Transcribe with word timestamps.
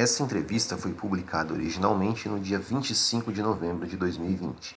Essa 0.00 0.22
entrevista 0.22 0.78
foi 0.78 0.94
publicada 0.94 1.52
originalmente 1.52 2.28
no 2.28 2.38
dia 2.38 2.56
25 2.56 3.32
de 3.32 3.42
novembro 3.42 3.84
de 3.84 3.96
2020. 3.96 4.77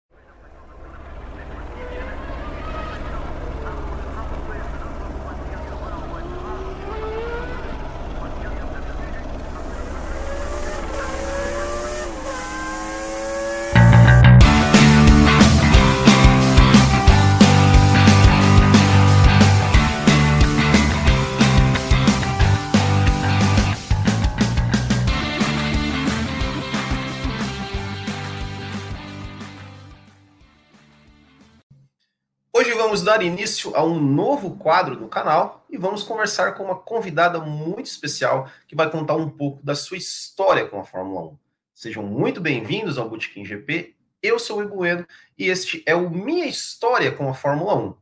Vamos 32.99 33.03
dar 33.03 33.23
início 33.23 33.73
a 33.77 33.83
um 33.83 33.97
novo 33.97 34.57
quadro 34.57 34.99
no 34.99 35.07
canal 35.07 35.65
e 35.69 35.77
vamos 35.77 36.03
conversar 36.03 36.53
com 36.55 36.65
uma 36.65 36.75
convidada 36.75 37.39
muito 37.39 37.85
especial 37.85 38.51
que 38.67 38.75
vai 38.75 38.91
contar 38.91 39.15
um 39.15 39.29
pouco 39.29 39.65
da 39.65 39.73
sua 39.73 39.95
história 39.95 40.67
com 40.67 40.81
a 40.81 40.83
Fórmula 40.83 41.29
1. 41.29 41.37
Sejam 41.73 42.03
muito 42.03 42.41
bem-vindos 42.41 42.97
ao 42.97 43.09
Botequim 43.09 43.45
GP. 43.45 43.95
Eu 44.21 44.37
sou 44.37 44.59
o 44.59 44.63
Ibueno 44.63 45.07
e 45.37 45.45
este 45.47 45.81
é 45.85 45.95
o 45.95 46.09
Minha 46.09 46.45
História 46.45 47.09
com 47.09 47.29
a 47.29 47.33
Fórmula 47.33 47.73
1. 47.73 47.95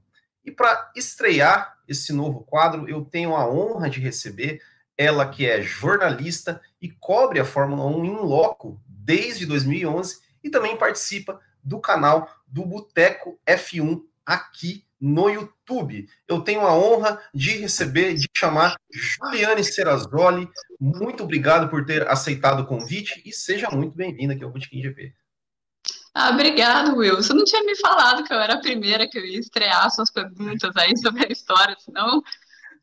E 0.45 0.51
para 0.51 0.91
estrear 0.95 1.77
esse 1.87 2.11
novo 2.11 2.39
quadro, 2.39 2.89
eu 2.89 3.05
tenho 3.05 3.35
a 3.35 3.47
honra 3.47 3.91
de 3.91 3.99
receber 3.99 4.63
ela 4.97 5.29
que 5.29 5.47
é 5.47 5.61
jornalista 5.61 6.59
e 6.81 6.89
cobre 6.89 7.39
a 7.39 7.45
Fórmula 7.45 7.85
1 7.85 8.03
em 8.03 8.15
loco 8.15 8.81
desde 8.87 9.45
2011 9.45 10.21
e 10.43 10.49
também 10.49 10.75
participa 10.75 11.39
do 11.63 11.79
canal 11.79 12.27
do 12.47 12.65
Boteco 12.65 13.39
F1 13.45 14.01
aqui 14.25 14.86
no 14.99 15.29
YouTube. 15.29 16.07
Eu 16.27 16.41
tenho 16.41 16.61
a 16.61 16.75
honra 16.75 17.21
de 17.33 17.51
receber, 17.57 18.15
de 18.15 18.27
chamar 18.35 18.75
Juliane 18.91 19.63
Serrazoli. 19.63 20.49
Muito 20.79 21.23
obrigado 21.23 21.69
por 21.69 21.85
ter 21.85 22.07
aceitado 22.07 22.61
o 22.61 22.65
convite 22.65 23.21
e 23.25 23.31
seja 23.31 23.69
muito 23.69 23.95
bem-vinda 23.95 24.33
aqui 24.33 24.43
ao 24.43 24.51
Botequim 24.51 24.81
GP. 24.81 25.13
Ah, 26.13 26.31
obrigado, 26.31 26.95
Will. 26.95 27.17
Você 27.17 27.31
não 27.31 27.43
tinha 27.43 27.63
me 27.63 27.75
falado 27.75 28.23
que 28.23 28.33
eu 28.33 28.39
era 28.39 28.55
a 28.55 28.59
primeira 28.59 29.07
que 29.07 29.19
eu 29.19 29.25
ia 29.25 29.39
estrear 29.39 29.89
suas 29.91 30.09
perguntas 30.09 30.75
aí 30.75 30.97
sobre 30.97 31.25
a 31.25 31.31
história, 31.31 31.75
senão 31.77 32.23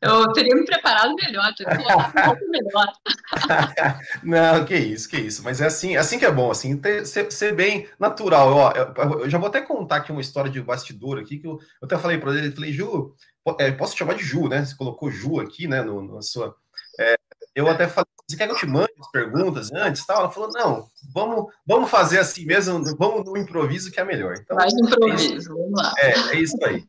eu 0.01 0.33
teria 0.33 0.55
me 0.55 0.65
preparado 0.65 1.15
melhor, 1.15 1.53
teria 1.55 1.73
um 1.73 2.11
pouco 2.11 2.49
melhor. 2.49 2.93
Não, 4.23 4.65
que 4.65 4.75
isso, 4.75 5.09
que 5.09 5.17
isso. 5.17 5.43
Mas 5.43 5.61
é 5.61 5.67
assim, 5.67 5.95
assim 5.95 6.19
que 6.19 6.25
é 6.25 6.31
bom, 6.31 6.51
assim, 6.51 6.77
ter, 6.77 7.05
ser, 7.05 7.31
ser, 7.31 7.53
bem 7.53 7.87
natural. 7.99 8.53
Ó, 8.53 8.71
eu, 8.71 9.19
eu, 9.21 9.29
já 9.29 9.37
vou 9.37 9.47
até 9.47 9.61
contar 9.61 9.97
aqui 9.97 10.11
uma 10.11 10.21
história 10.21 10.49
de 10.49 10.61
bastidor 10.61 11.19
aqui, 11.19 11.37
que 11.39 11.47
eu, 11.47 11.53
eu 11.81 11.85
até 11.85 11.97
falei 11.97 12.17
para 12.17 12.33
ele, 12.33 12.51
falei, 12.51 12.71
Ju, 12.71 13.15
é, 13.59 13.71
posso 13.71 13.93
te 13.93 13.99
chamar 13.99 14.15
de 14.15 14.23
Ju, 14.23 14.47
né? 14.47 14.65
Você 14.65 14.75
colocou 14.75 15.11
Ju 15.11 15.39
aqui, 15.39 15.67
né, 15.67 15.81
no, 15.81 16.15
na 16.15 16.21
sua... 16.21 16.55
É, 16.99 17.15
eu 17.55 17.67
até 17.69 17.87
falei, 17.87 18.07
você 18.27 18.37
quer 18.37 18.47
que 18.47 18.53
eu 18.53 18.57
te 18.57 18.65
mande 18.65 18.91
as 18.99 19.11
perguntas 19.11 19.71
antes? 19.71 20.05
Tal? 20.05 20.21
Ela 20.21 20.31
falou, 20.31 20.49
não, 20.51 20.87
vamos, 21.13 21.53
vamos 21.65 21.89
fazer 21.89 22.19
assim 22.19 22.45
mesmo, 22.45 22.83
vamos 22.97 23.23
no 23.25 23.37
improviso 23.37 23.91
que 23.91 23.99
é 23.99 24.03
melhor. 24.03 24.35
Então, 24.39 24.57
Faz 24.57 24.73
improviso, 24.73 25.49
vamos 25.49 25.73
lá. 25.73 25.93
É, 25.99 26.11
é 26.35 26.39
isso 26.39 26.57
aí. 26.65 26.83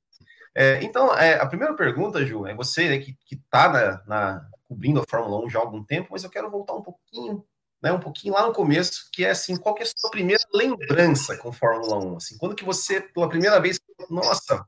É, 0.58 0.82
então, 0.82 1.14
é, 1.14 1.34
a 1.34 1.44
primeira 1.44 1.74
pergunta, 1.74 2.24
Ju, 2.24 2.46
é 2.46 2.54
você 2.54 2.88
né, 2.88 2.98
que 2.98 3.14
está 3.30 3.68
na, 3.68 4.02
na, 4.06 4.50
cobrindo 4.64 4.98
a 4.98 5.04
Fórmula 5.06 5.44
1 5.44 5.50
já 5.50 5.58
há 5.58 5.62
algum 5.62 5.84
tempo, 5.84 6.08
mas 6.10 6.24
eu 6.24 6.30
quero 6.30 6.50
voltar 6.50 6.72
um 6.72 6.82
pouquinho, 6.82 7.44
né, 7.82 7.92
um 7.92 8.00
pouquinho 8.00 8.32
lá 8.32 8.46
no 8.46 8.54
começo, 8.54 9.10
que 9.12 9.22
é 9.22 9.30
assim, 9.32 9.54
qual 9.54 9.76
é 9.78 9.82
a 9.82 9.86
sua 9.86 10.10
primeira 10.10 10.42
lembrança 10.54 11.36
com 11.36 11.52
Fórmula 11.52 12.02
1? 12.02 12.16
Assim, 12.16 12.38
quando 12.38 12.54
que 12.54 12.64
você, 12.64 13.02
pela 13.02 13.28
primeira 13.28 13.60
vez, 13.60 13.78
nossa, 14.08 14.64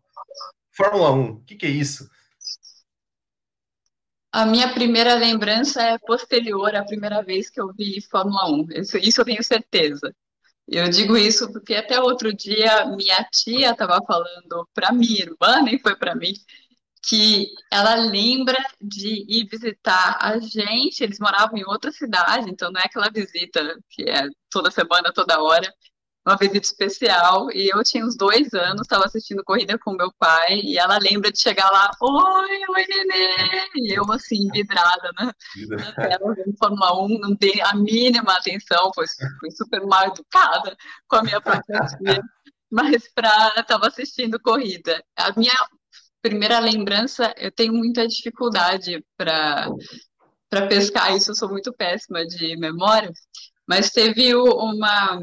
Fórmula 0.72 1.10
1, 1.10 1.31
o 1.31 1.41
que, 1.44 1.56
que 1.56 1.65
é 1.65 1.71
isso? 1.71 2.06
A 4.31 4.44
minha 4.44 4.75
primeira 4.75 5.15
lembrança 5.15 5.82
é 5.82 5.97
posterior 5.97 6.77
à 6.77 6.84
primeira 6.84 7.22
vez 7.22 7.48
que 7.48 7.59
eu 7.59 7.72
vi 7.72 7.98
Fórmula 8.10 8.47
1. 8.50 8.72
Isso, 8.72 8.98
isso 8.98 9.21
eu 9.22 9.25
tenho 9.25 9.43
certeza. 9.43 10.15
Eu 10.71 10.89
digo 10.91 11.17
isso 11.17 11.51
porque 11.51 11.75
até 11.75 12.01
outro 12.01 12.34
dia 12.34 12.84
minha 12.87 13.25
tia 13.33 13.71
estava 13.71 14.01
falando 14.06 14.69
para 14.75 14.93
minha 14.93 15.23
irmã, 15.23 15.62
nem 15.62 15.79
foi 15.79 15.97
para 15.97 16.15
mim, 16.15 16.34
que 17.03 17.47
ela 17.73 17.95
lembra 17.95 18.59
de 18.81 19.25
ir 19.28 19.47
visitar 19.49 20.19
a 20.21 20.39
gente. 20.39 21.03
Eles 21.03 21.19
moravam 21.19 21.57
em 21.59 21.65
outra 21.65 21.91
cidade, 21.91 22.51
então 22.51 22.71
não 22.71 22.81
é 22.81 22.84
aquela 22.84 23.11
visita 23.11 23.78
que 23.91 24.03
é 24.03 24.28
toda 24.51 24.71
semana, 24.71 25.12
toda 25.12 25.43
hora 25.43 25.73
uma 26.28 26.37
visita 26.37 26.66
especial 26.66 27.50
e 27.53 27.71
eu 27.72 27.83
tinha 27.83 28.05
uns 28.05 28.15
dois 28.15 28.53
anos, 28.53 28.83
estava 28.83 29.06
assistindo 29.06 29.43
corrida 29.43 29.78
com 29.78 29.93
meu 29.93 30.12
pai 30.19 30.61
e 30.61 30.77
ela 30.77 30.99
lembra 30.99 31.33
de 31.33 31.41
chegar 31.41 31.71
lá, 31.71 31.91
oi, 32.03 32.61
oi, 32.69 32.87
nenê, 32.87 33.66
e 33.77 33.99
eu 33.99 34.05
assim, 34.12 34.47
vidrada, 34.53 35.11
né? 35.19 35.33
Na 35.71 35.93
tela 35.93 36.37
Fórmula 36.59 37.03
1, 37.06 37.19
não 37.19 37.34
dei 37.34 37.61
a 37.62 37.75
mínima 37.75 38.34
atenção, 38.34 38.91
foi, 38.94 39.06
fui 39.41 39.50
super 39.53 39.81
mal 39.87 40.09
educada 40.09 40.77
com 41.09 41.16
a 41.16 41.22
minha 41.22 41.41
própria 41.41 41.89
filha, 41.97 42.22
mas 42.71 43.09
pra, 43.15 43.55
estava 43.56 43.87
assistindo 43.87 44.39
corrida. 44.39 45.03
A 45.16 45.33
minha 45.34 45.55
primeira 46.21 46.59
lembrança, 46.59 47.33
eu 47.39 47.50
tenho 47.50 47.72
muita 47.72 48.06
dificuldade 48.06 49.03
para 49.16 49.69
para 50.50 50.66
pescar 50.66 51.15
isso, 51.15 51.31
eu 51.31 51.34
sou 51.34 51.50
muito 51.50 51.71
péssima 51.75 52.25
de 52.27 52.56
memória, 52.56 53.12
mas 53.66 53.91
teve 53.91 54.34
uma 54.34 55.21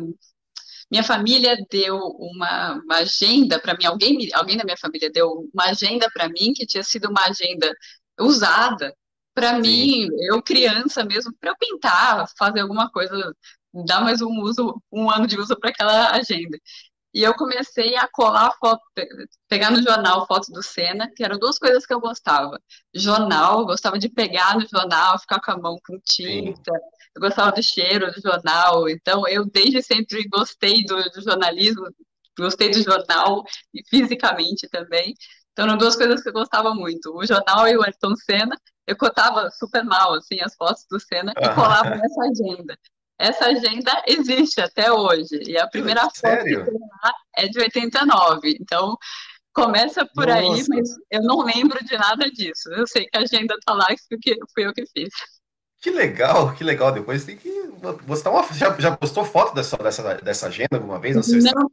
minha 0.91 1.03
família 1.03 1.56
deu 1.69 1.97
uma, 1.97 2.73
uma 2.84 2.97
agenda 2.97 3.59
para 3.59 3.75
mim, 3.75 3.85
alguém, 3.85 4.29
alguém 4.34 4.57
da 4.57 4.63
minha 4.63 4.78
família 4.78 5.09
deu 5.12 5.50
uma 5.53 5.66
agenda 5.66 6.07
para 6.13 6.29
mim 6.29 6.53
que 6.53 6.66
tinha 6.66 6.84
sido 6.84 7.09
uma 7.09 7.25
agenda 7.25 7.73
usada 8.19 8.94
para 9.34 9.59
mim, 9.59 10.07
eu 10.29 10.41
criança 10.41 11.03
mesmo, 11.03 11.34
para 11.40 11.51
eu 11.51 11.56
pintar, 11.59 12.25
fazer 12.38 12.62
alguma 12.62 12.90
coisa, 12.90 13.13
dar 13.85 14.01
mais 14.01 14.22
um 14.22 14.29
uso, 14.41 14.81
um 14.91 15.12
ano 15.12 15.28
de 15.28 15.38
uso 15.38 15.57
para 15.59 15.72
aquela 15.72 16.12
agenda. 16.12 16.57
E 17.15 17.23
eu 17.23 17.33
comecei 17.33 17.95
a 17.95 18.09
colar 18.09 18.51
foto, 18.59 18.83
pegar 19.47 19.71
no 19.71 19.81
jornal 19.81 20.27
fotos 20.27 20.49
do 20.49 20.61
Senna, 20.61 21.09
que 21.15 21.23
eram 21.23 21.39
duas 21.39 21.57
coisas 21.57 21.85
que 21.85 21.93
eu 21.93 22.01
gostava. 22.01 22.59
Jornal, 22.93 23.65
gostava 23.65 23.97
de 23.97 24.09
pegar 24.09 24.55
no 24.55 24.67
jornal, 24.67 25.17
ficar 25.17 25.39
com 25.39 25.51
a 25.51 25.57
mão 25.57 25.77
com 25.87 25.97
tinta. 26.03 26.73
Sim. 26.73 26.79
Eu 27.15 27.21
gostava 27.21 27.53
do 27.53 27.63
cheiro 27.63 28.11
do 28.11 28.19
jornal. 28.19 28.89
Então, 28.89 29.25
eu 29.29 29.45
desde 29.45 29.81
sempre 29.81 30.27
gostei 30.27 30.83
do, 30.83 31.01
do 31.11 31.21
jornalismo, 31.21 31.87
gostei 32.37 32.69
do 32.69 32.83
jornal 32.83 33.45
e 33.73 33.81
fisicamente 33.89 34.67
também. 34.67 35.13
Então, 35.53 35.67
eram 35.67 35.77
duas 35.77 35.95
coisas 35.95 36.21
que 36.21 36.27
eu 36.27 36.33
gostava 36.33 36.75
muito. 36.75 37.15
O 37.15 37.25
jornal 37.25 37.65
e 37.65 37.77
o 37.77 37.81
Ayrton 37.81 38.13
Senna. 38.17 38.59
Eu 38.85 38.97
cotava 38.97 39.49
super 39.51 39.85
mal, 39.85 40.15
assim, 40.15 40.41
as 40.41 40.53
fotos 40.53 40.85
do 40.91 40.99
Senna 40.99 41.31
e 41.31 41.49
colava 41.55 41.91
nessa 41.95 42.21
agenda. 42.23 42.77
Essa 43.17 43.45
agenda 43.45 44.03
existe 44.07 44.59
até 44.59 44.91
hoje. 44.91 45.41
E 45.47 45.57
a 45.57 45.67
primeira 45.67 46.01
foto 46.01 46.17
Sério? 46.17 46.65
lá 47.03 47.13
é 47.35 47.47
de 47.47 47.59
89. 47.59 48.57
Então, 48.59 48.97
começa 49.53 50.05
por 50.13 50.27
Nossa. 50.27 50.39
aí, 50.39 50.63
mas 50.67 50.89
eu 51.09 51.23
não 51.23 51.41
lembro 51.41 51.83
de 51.83 51.97
nada 51.97 52.29
disso. 52.29 52.69
Eu 52.71 52.85
sei 52.85 53.05
que 53.05 53.17
a 53.17 53.21
agenda 53.21 53.55
está 53.55 53.73
lá 53.73 53.87
e 53.89 53.97
fui 54.53 54.65
eu 54.65 54.73
que 54.73 54.85
fiz. 54.87 55.13
Que 55.81 55.91
legal, 55.91 56.53
que 56.55 56.63
legal. 56.63 56.91
Depois 56.91 57.25
tem 57.25 57.37
que 57.37 57.49
postar 58.07 58.31
uma. 58.31 58.43
Já, 58.53 58.75
já 58.79 58.97
postou 58.97 59.23
foto 59.23 59.53
dessa, 59.53 59.77
dessa, 59.77 60.15
dessa 60.15 60.47
agenda 60.47 60.75
alguma 60.77 60.99
vez? 60.99 61.15
Não, 61.15 61.23
sei 61.23 61.39
não 61.39 61.69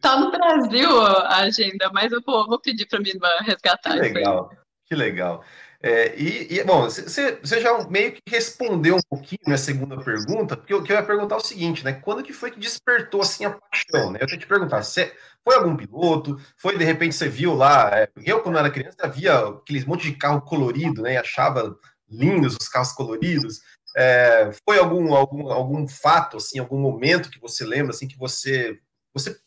tá 0.00 0.18
no 0.18 0.30
Brasil 0.30 1.00
a 1.00 1.38
agenda, 1.38 1.90
mas 1.92 2.12
eu 2.12 2.20
vou, 2.24 2.46
vou 2.46 2.60
pedir 2.60 2.86
para 2.86 3.00
minha 3.00 3.14
irmã 3.14 3.28
resgatar. 3.40 3.94
Que 3.94 4.00
legal, 4.00 4.50
que 4.86 4.94
legal. 4.94 5.44
É, 5.80 6.16
e, 6.16 6.54
e, 6.58 6.64
bom, 6.64 6.82
você 6.82 7.60
já 7.60 7.88
meio 7.88 8.12
que 8.12 8.20
respondeu 8.28 8.96
um 8.96 9.02
pouquinho 9.08 9.40
minha 9.46 9.58
segunda 9.58 9.96
pergunta, 10.02 10.56
porque 10.56 10.74
eu, 10.74 10.82
que 10.82 10.92
eu 10.92 10.96
ia 10.96 11.02
perguntar 11.04 11.36
o 11.36 11.44
seguinte, 11.44 11.84
né? 11.84 11.92
Quando 11.92 12.22
que 12.22 12.32
foi 12.32 12.50
que 12.50 12.58
despertou 12.58 13.22
assim 13.22 13.44
a 13.44 13.50
paixão, 13.50 14.10
né? 14.10 14.18
Eu 14.20 14.26
que 14.26 14.38
te 14.38 14.46
perguntar, 14.46 14.82
você 14.82 15.12
foi 15.44 15.54
algum 15.54 15.76
piloto? 15.76 16.36
Foi 16.56 16.76
de 16.76 16.84
repente 16.84 17.14
você 17.14 17.28
viu 17.28 17.54
lá? 17.54 17.90
É, 17.96 18.10
eu 18.24 18.42
quando 18.42 18.58
era 18.58 18.70
criança 18.70 19.08
via 19.08 19.38
aqueles 19.38 19.84
monte 19.84 20.10
de 20.10 20.16
carro 20.16 20.40
colorido, 20.40 21.02
né? 21.02 21.14
E 21.14 21.16
achava 21.16 21.76
lindos 22.10 22.56
os 22.60 22.68
carros 22.68 22.92
coloridos. 22.92 23.60
É, 23.96 24.50
foi 24.68 24.78
algum, 24.78 25.14
algum 25.14 25.50
algum 25.50 25.86
fato 25.86 26.38
assim, 26.38 26.58
algum 26.58 26.78
momento 26.78 27.30
que 27.30 27.40
você 27.40 27.64
lembra 27.64 27.92
assim 27.92 28.08
que 28.08 28.18
você 28.18 28.78
você 29.14 29.38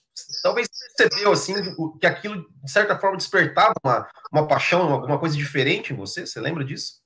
talvez 0.42 0.68
percebeu 0.98 1.31
assim 1.31 1.56
que 2.00 2.06
aquilo 2.06 2.46
de 2.63 2.72
certa 2.72 2.98
forma 3.00 3.18
despertava 3.18 3.74
uma, 3.84 4.10
uma 4.31 4.48
paixão, 4.48 4.92
alguma 4.92 5.19
coisa 5.19 5.36
diferente 5.36 5.94
em 5.94 5.96
você? 5.96 6.25
Você 6.25 6.40
lembra 6.40 6.63
disso? 6.63 7.02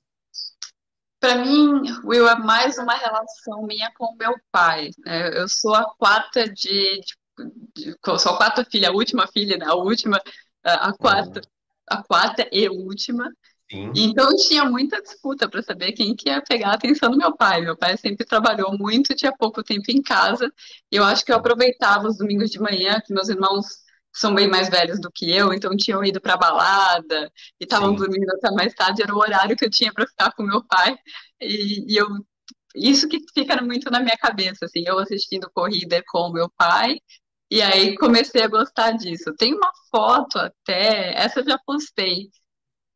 Para 1.18 1.36
mim, 1.36 1.82
Will, 2.04 2.28
é 2.28 2.36
mais 2.36 2.78
uma 2.78 2.94
relação 2.94 3.62
minha 3.62 3.90
com 3.96 4.14
meu 4.16 4.34
pai. 4.52 4.90
Né? 5.04 5.38
Eu 5.38 5.48
sou 5.48 5.74
a 5.74 5.84
quarta 5.96 6.48
de, 6.48 7.00
de, 7.74 7.94
de, 7.94 7.96
sou 8.18 8.32
a 8.32 8.36
quarta 8.36 8.64
filha, 8.64 8.90
a 8.90 8.92
última 8.92 9.26
filha, 9.26 9.56
né? 9.56 9.66
a 9.66 9.74
última, 9.74 10.20
a 10.62 10.92
quarta, 10.92 11.40
a 11.88 12.02
quarta 12.02 12.48
e 12.52 12.68
última. 12.68 13.30
Sim. 13.70 13.90
Então 13.96 14.28
tinha 14.36 14.64
muita 14.64 15.02
disputa 15.02 15.48
para 15.48 15.62
saber 15.62 15.92
quem 15.92 16.14
que 16.14 16.28
ia 16.28 16.40
pegar 16.40 16.70
a 16.70 16.74
atenção 16.74 17.10
do 17.10 17.18
meu 17.18 17.36
pai. 17.36 17.62
Meu 17.62 17.76
pai 17.76 17.96
sempre 17.96 18.24
trabalhou 18.24 18.76
muito, 18.78 19.14
tinha 19.14 19.32
pouco 19.36 19.62
tempo 19.62 19.90
em 19.90 20.00
casa. 20.00 20.52
E 20.90 20.96
eu 20.96 21.04
acho 21.04 21.24
que 21.24 21.32
eu 21.32 21.36
aproveitava 21.36 22.06
os 22.06 22.18
domingos 22.18 22.50
de 22.50 22.60
manhã, 22.60 23.00
que 23.04 23.12
meus 23.12 23.28
irmãos 23.28 23.66
são 24.14 24.34
bem 24.34 24.48
mais 24.48 24.70
velhos 24.70 25.00
do 25.00 25.10
que 25.12 25.30
eu, 25.30 25.52
então 25.52 25.76
tinham 25.76 26.02
ido 26.02 26.20
para 26.20 26.38
balada 26.38 27.30
e 27.60 27.64
estavam 27.64 27.94
dormindo 27.94 28.30
até 28.30 28.50
mais 28.52 28.72
tarde. 28.74 29.02
Era 29.02 29.14
o 29.14 29.18
horário 29.18 29.56
que 29.56 29.64
eu 29.64 29.70
tinha 29.70 29.92
para 29.92 30.06
ficar 30.06 30.32
com 30.32 30.42
meu 30.42 30.64
pai. 30.64 30.96
E, 31.40 31.92
e 31.92 31.96
eu 31.96 32.06
isso 32.76 33.08
que 33.08 33.18
fica 33.34 33.60
muito 33.62 33.90
na 33.90 34.00
minha 34.00 34.16
cabeça, 34.18 34.66
assim, 34.66 34.84
eu 34.86 34.98
assistindo 34.98 35.50
corrida 35.52 36.02
com 36.08 36.30
meu 36.30 36.50
pai, 36.56 36.98
e 37.50 37.62
aí 37.62 37.96
comecei 37.96 38.42
a 38.42 38.48
gostar 38.48 38.92
disso. 38.92 39.34
Tem 39.36 39.54
uma 39.54 39.72
foto 39.90 40.38
até, 40.38 41.14
essa 41.16 41.40
eu 41.40 41.44
já 41.44 41.58
postei, 41.66 42.28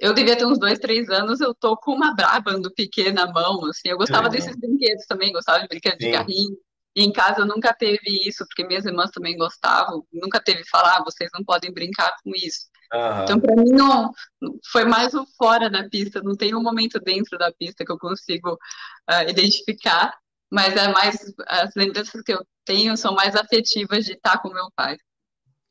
eu 0.01 0.15
devia 0.15 0.37
ter 0.37 0.47
uns 0.47 0.59
dois, 0.59 0.79
três 0.79 1.09
anos, 1.11 1.41
eu 1.41 1.55
tô 1.55 1.77
com 1.77 1.93
uma 1.93 2.15
Brabham 2.15 2.61
do 2.61 2.73
Piquet 2.73 3.13
na 3.13 3.31
mão, 3.31 3.65
assim, 3.67 3.91
eu 3.91 3.99
gostava 3.99 4.29
desses 4.31 4.57
brinquedos 4.57 5.05
também, 5.07 5.33
gostava 5.33 5.61
de 5.61 5.69
brinquedos 5.69 5.99
Sim. 6.01 6.11
de 6.11 6.17
carrinho, 6.17 6.57
e 6.97 7.05
em 7.05 7.13
casa 7.13 7.45
nunca 7.45 7.73
teve 7.73 8.27
isso, 8.27 8.45
porque 8.47 8.67
minhas 8.67 8.85
irmãs 8.85 9.11
também 9.11 9.37
gostavam, 9.37 10.05
nunca 10.13 10.41
teve 10.43 10.65
falar, 10.69 10.97
ah, 10.97 11.05
vocês 11.05 11.31
não 11.35 11.45
podem 11.45 11.73
brincar 11.73 12.15
com 12.25 12.31
isso. 12.35 12.71
Uhum. 12.93 13.23
Então, 13.23 13.41
para 13.41 13.55
mim, 13.55 13.71
não, 13.71 14.11
foi 14.73 14.85
mais 14.85 15.15
o 15.15 15.25
fora 15.39 15.71
da 15.71 15.89
pista, 15.89 16.21
não 16.23 16.35
tem 16.35 16.55
um 16.55 16.63
momento 16.63 16.99
dentro 16.99 17.39
da 17.39 17.53
pista 17.53 17.85
que 17.85 17.93
eu 17.93 17.99
consigo 17.99 18.55
uh, 18.55 19.29
identificar, 19.29 20.13
mas 20.51 20.75
é 20.75 20.89
mais, 20.89 21.17
as 21.47 21.75
lembranças 21.77 22.21
que 22.23 22.33
eu 22.33 22.45
tenho 22.65 22.97
são 22.97 23.15
mais 23.15 23.37
afetivas 23.37 24.05
de 24.05 24.15
estar 24.15 24.39
com 24.39 24.49
meu 24.49 24.69
pai. 24.75 24.97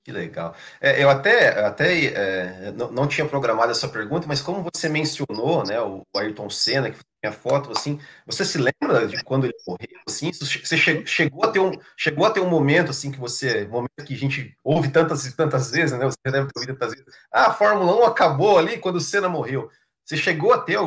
Que 0.09 0.13
legal. 0.13 0.55
É, 0.81 1.03
eu 1.03 1.07
até, 1.07 1.63
até 1.63 2.05
é, 2.05 2.71
não, 2.71 2.91
não, 2.91 3.07
tinha 3.07 3.27
programado 3.27 3.71
essa 3.71 3.87
pergunta, 3.87 4.25
mas 4.27 4.41
como 4.41 4.67
você 4.73 4.89
mencionou, 4.89 5.63
né, 5.63 5.79
o 5.79 6.03
Ayrton 6.15 6.49
Senna, 6.49 6.89
que 6.89 6.97
tinha 7.23 7.31
foto, 7.31 7.71
assim, 7.71 7.99
você 8.25 8.43
se 8.43 8.57
lembra 8.57 9.07
de 9.07 9.23
quando 9.23 9.43
ele 9.43 9.53
morreu, 9.67 9.99
assim? 10.07 10.31
Você 10.33 10.75
chegou 11.05 11.45
a 11.45 11.51
ter 11.51 11.59
um, 11.59 11.71
chegou 11.95 12.25
a 12.25 12.31
ter 12.31 12.39
um 12.39 12.49
momento, 12.49 12.89
assim, 12.89 13.11
que 13.11 13.19
você, 13.19 13.67
momento 13.67 14.03
que 14.03 14.15
a 14.15 14.17
gente 14.17 14.57
ouve 14.63 14.89
tantas 14.89 15.27
e 15.27 15.35
tantas 15.35 15.69
vezes, 15.69 15.95
né, 15.95 16.03
você 16.03 16.17
deve 16.25 16.47
ter 16.47 16.59
ouvido 16.59 16.73
tantas 16.73 16.95
vezes, 16.95 17.13
ah, 17.31 17.47
a 17.49 17.53
Fórmula 17.53 17.95
1 18.01 18.05
acabou 18.05 18.57
ali 18.57 18.79
quando 18.79 18.95
o 18.95 19.01
Senna 19.01 19.29
morreu. 19.29 19.69
Você 20.03 20.17
chegou 20.17 20.51
a 20.53 20.57
ter 20.57 20.79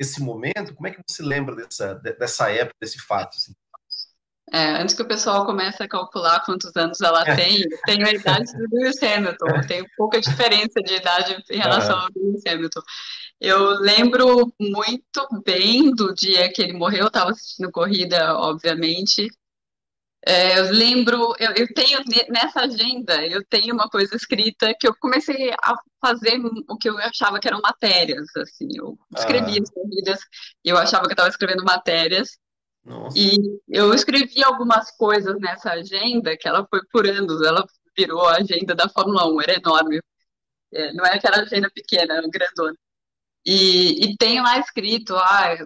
esse 0.00 0.20
momento? 0.20 0.74
Como 0.74 0.88
é 0.88 0.90
que 0.90 1.00
você 1.06 1.22
lembra 1.22 1.54
dessa, 1.54 1.94
dessa 1.94 2.50
época, 2.50 2.74
desse 2.80 2.98
fato, 2.98 3.36
assim? 3.36 3.54
É, 4.52 4.80
antes 4.80 4.94
que 4.94 5.02
o 5.02 5.08
pessoal 5.08 5.44
comece 5.44 5.82
a 5.82 5.88
calcular 5.88 6.44
quantos 6.44 6.74
anos 6.76 7.00
ela 7.00 7.22
é. 7.26 7.34
tem, 7.34 7.64
tem 7.84 8.04
a 8.04 8.12
idade 8.12 8.52
do 8.52 8.76
Lewis 8.76 9.02
Hamilton, 9.02 9.60
tem 9.66 9.84
pouca 9.96 10.20
diferença 10.20 10.80
de 10.80 10.94
idade 10.94 11.36
em 11.50 11.58
relação 11.58 11.98
ao 11.98 12.08
Lewis 12.14 12.42
Hamilton. 12.46 12.80
Eu 13.40 13.70
lembro 13.80 14.52
muito 14.58 15.42
bem 15.44 15.90
do 15.94 16.14
dia 16.14 16.50
que 16.50 16.62
ele 16.62 16.72
morreu, 16.72 17.02
eu 17.02 17.06
estava 17.08 17.30
assistindo 17.30 17.70
corrida, 17.72 18.34
obviamente. 18.36 19.28
É, 20.28 20.58
eu 20.58 20.72
lembro, 20.72 21.34
eu, 21.38 21.52
eu, 21.52 21.72
tenho 21.72 22.00
nessa 22.28 22.62
agenda, 22.62 23.24
eu 23.26 23.44
tenho 23.44 23.72
uma 23.72 23.88
coisa 23.88 24.16
escrita 24.16 24.74
que 24.78 24.86
eu 24.88 24.94
comecei 24.98 25.52
a 25.62 25.74
fazer 26.00 26.40
o 26.68 26.76
que 26.76 26.88
eu 26.88 26.98
achava 26.98 27.38
que 27.38 27.46
eram 27.46 27.60
matérias, 27.60 28.26
assim, 28.36 28.66
eu 28.74 28.98
escrevia 29.16 29.62
as 29.62 29.70
corridas, 29.70 30.18
eu 30.64 30.76
achava 30.76 31.04
que 31.04 31.10
eu 31.10 31.14
estava 31.14 31.28
escrevendo 31.28 31.62
matérias, 31.62 32.38
nossa. 32.86 33.18
E 33.18 33.60
eu 33.68 33.92
escrevi 33.92 34.44
algumas 34.44 34.92
coisas 34.92 35.38
nessa 35.40 35.72
agenda 35.72 36.36
que 36.36 36.48
ela 36.48 36.64
foi 36.70 36.80
por 36.92 37.04
anos, 37.04 37.42
ela 37.42 37.66
virou 37.96 38.24
a 38.26 38.36
agenda 38.36 38.74
da 38.76 38.88
Fórmula 38.88 39.26
1, 39.26 39.42
era 39.42 39.54
enorme. 39.54 40.00
É, 40.72 40.92
não 40.92 41.04
é 41.04 41.16
aquela 41.16 41.38
agenda 41.38 41.68
pequena, 41.74 42.14
era 42.14 42.28
grandona. 42.28 42.76
E, 43.44 44.04
e 44.04 44.16
tem 44.16 44.40
lá 44.40 44.58
escrito, 44.58 45.16
ah, 45.16 45.56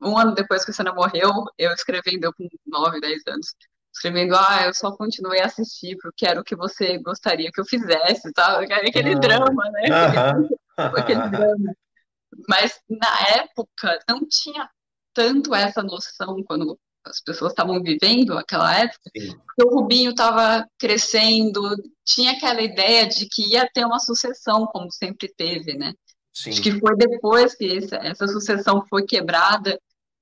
um 0.00 0.16
ano 0.16 0.32
depois 0.32 0.64
que 0.64 0.70
a 0.70 0.74
Senna 0.74 0.92
morreu, 0.92 1.30
eu 1.58 1.72
escrevendo, 1.72 2.24
eu 2.24 2.32
com 2.32 2.48
9, 2.66 3.00
10 3.00 3.22
anos, 3.28 3.54
escrevendo, 3.92 4.36
ah, 4.36 4.66
eu 4.66 4.74
só 4.74 4.92
continuei 4.92 5.40
a 5.40 5.46
assistir 5.46 5.96
porque 6.00 6.24
era 6.26 6.40
o 6.40 6.44
que 6.44 6.54
você 6.54 6.98
gostaria 6.98 7.50
que 7.52 7.60
eu 7.60 7.64
fizesse, 7.64 8.30
sabe? 8.36 8.72
Aquele 8.72 9.14
ah, 9.14 9.18
drama, 9.18 9.70
né? 9.72 9.82
aquele 10.76 11.28
drama. 11.28 11.74
Mas 12.48 12.80
na 12.88 13.28
época 13.38 13.98
não 14.08 14.20
tinha 14.28 14.68
tanto 15.14 15.54
essa 15.54 15.82
noção 15.82 16.42
quando 16.44 16.78
as 17.04 17.20
pessoas 17.20 17.52
estavam 17.52 17.82
vivendo 17.82 18.36
aquela 18.36 18.76
época, 18.78 19.10
Sim. 19.16 19.34
porque 19.36 19.64
o 19.64 19.74
Rubinho 19.80 20.10
estava 20.10 20.66
crescendo, 20.78 21.62
tinha 22.04 22.32
aquela 22.32 22.60
ideia 22.60 23.06
de 23.06 23.26
que 23.26 23.52
ia 23.52 23.68
ter 23.72 23.84
uma 23.84 23.98
sucessão, 23.98 24.66
como 24.66 24.90
sempre 24.90 25.32
teve, 25.34 25.74
né? 25.74 25.94
Sim. 26.32 26.50
Acho 26.50 26.62
que 26.62 26.78
foi 26.78 26.96
depois 26.96 27.54
que 27.54 27.78
essa, 27.78 27.96
essa 27.96 28.28
sucessão 28.28 28.84
foi 28.88 29.04
quebrada 29.04 29.78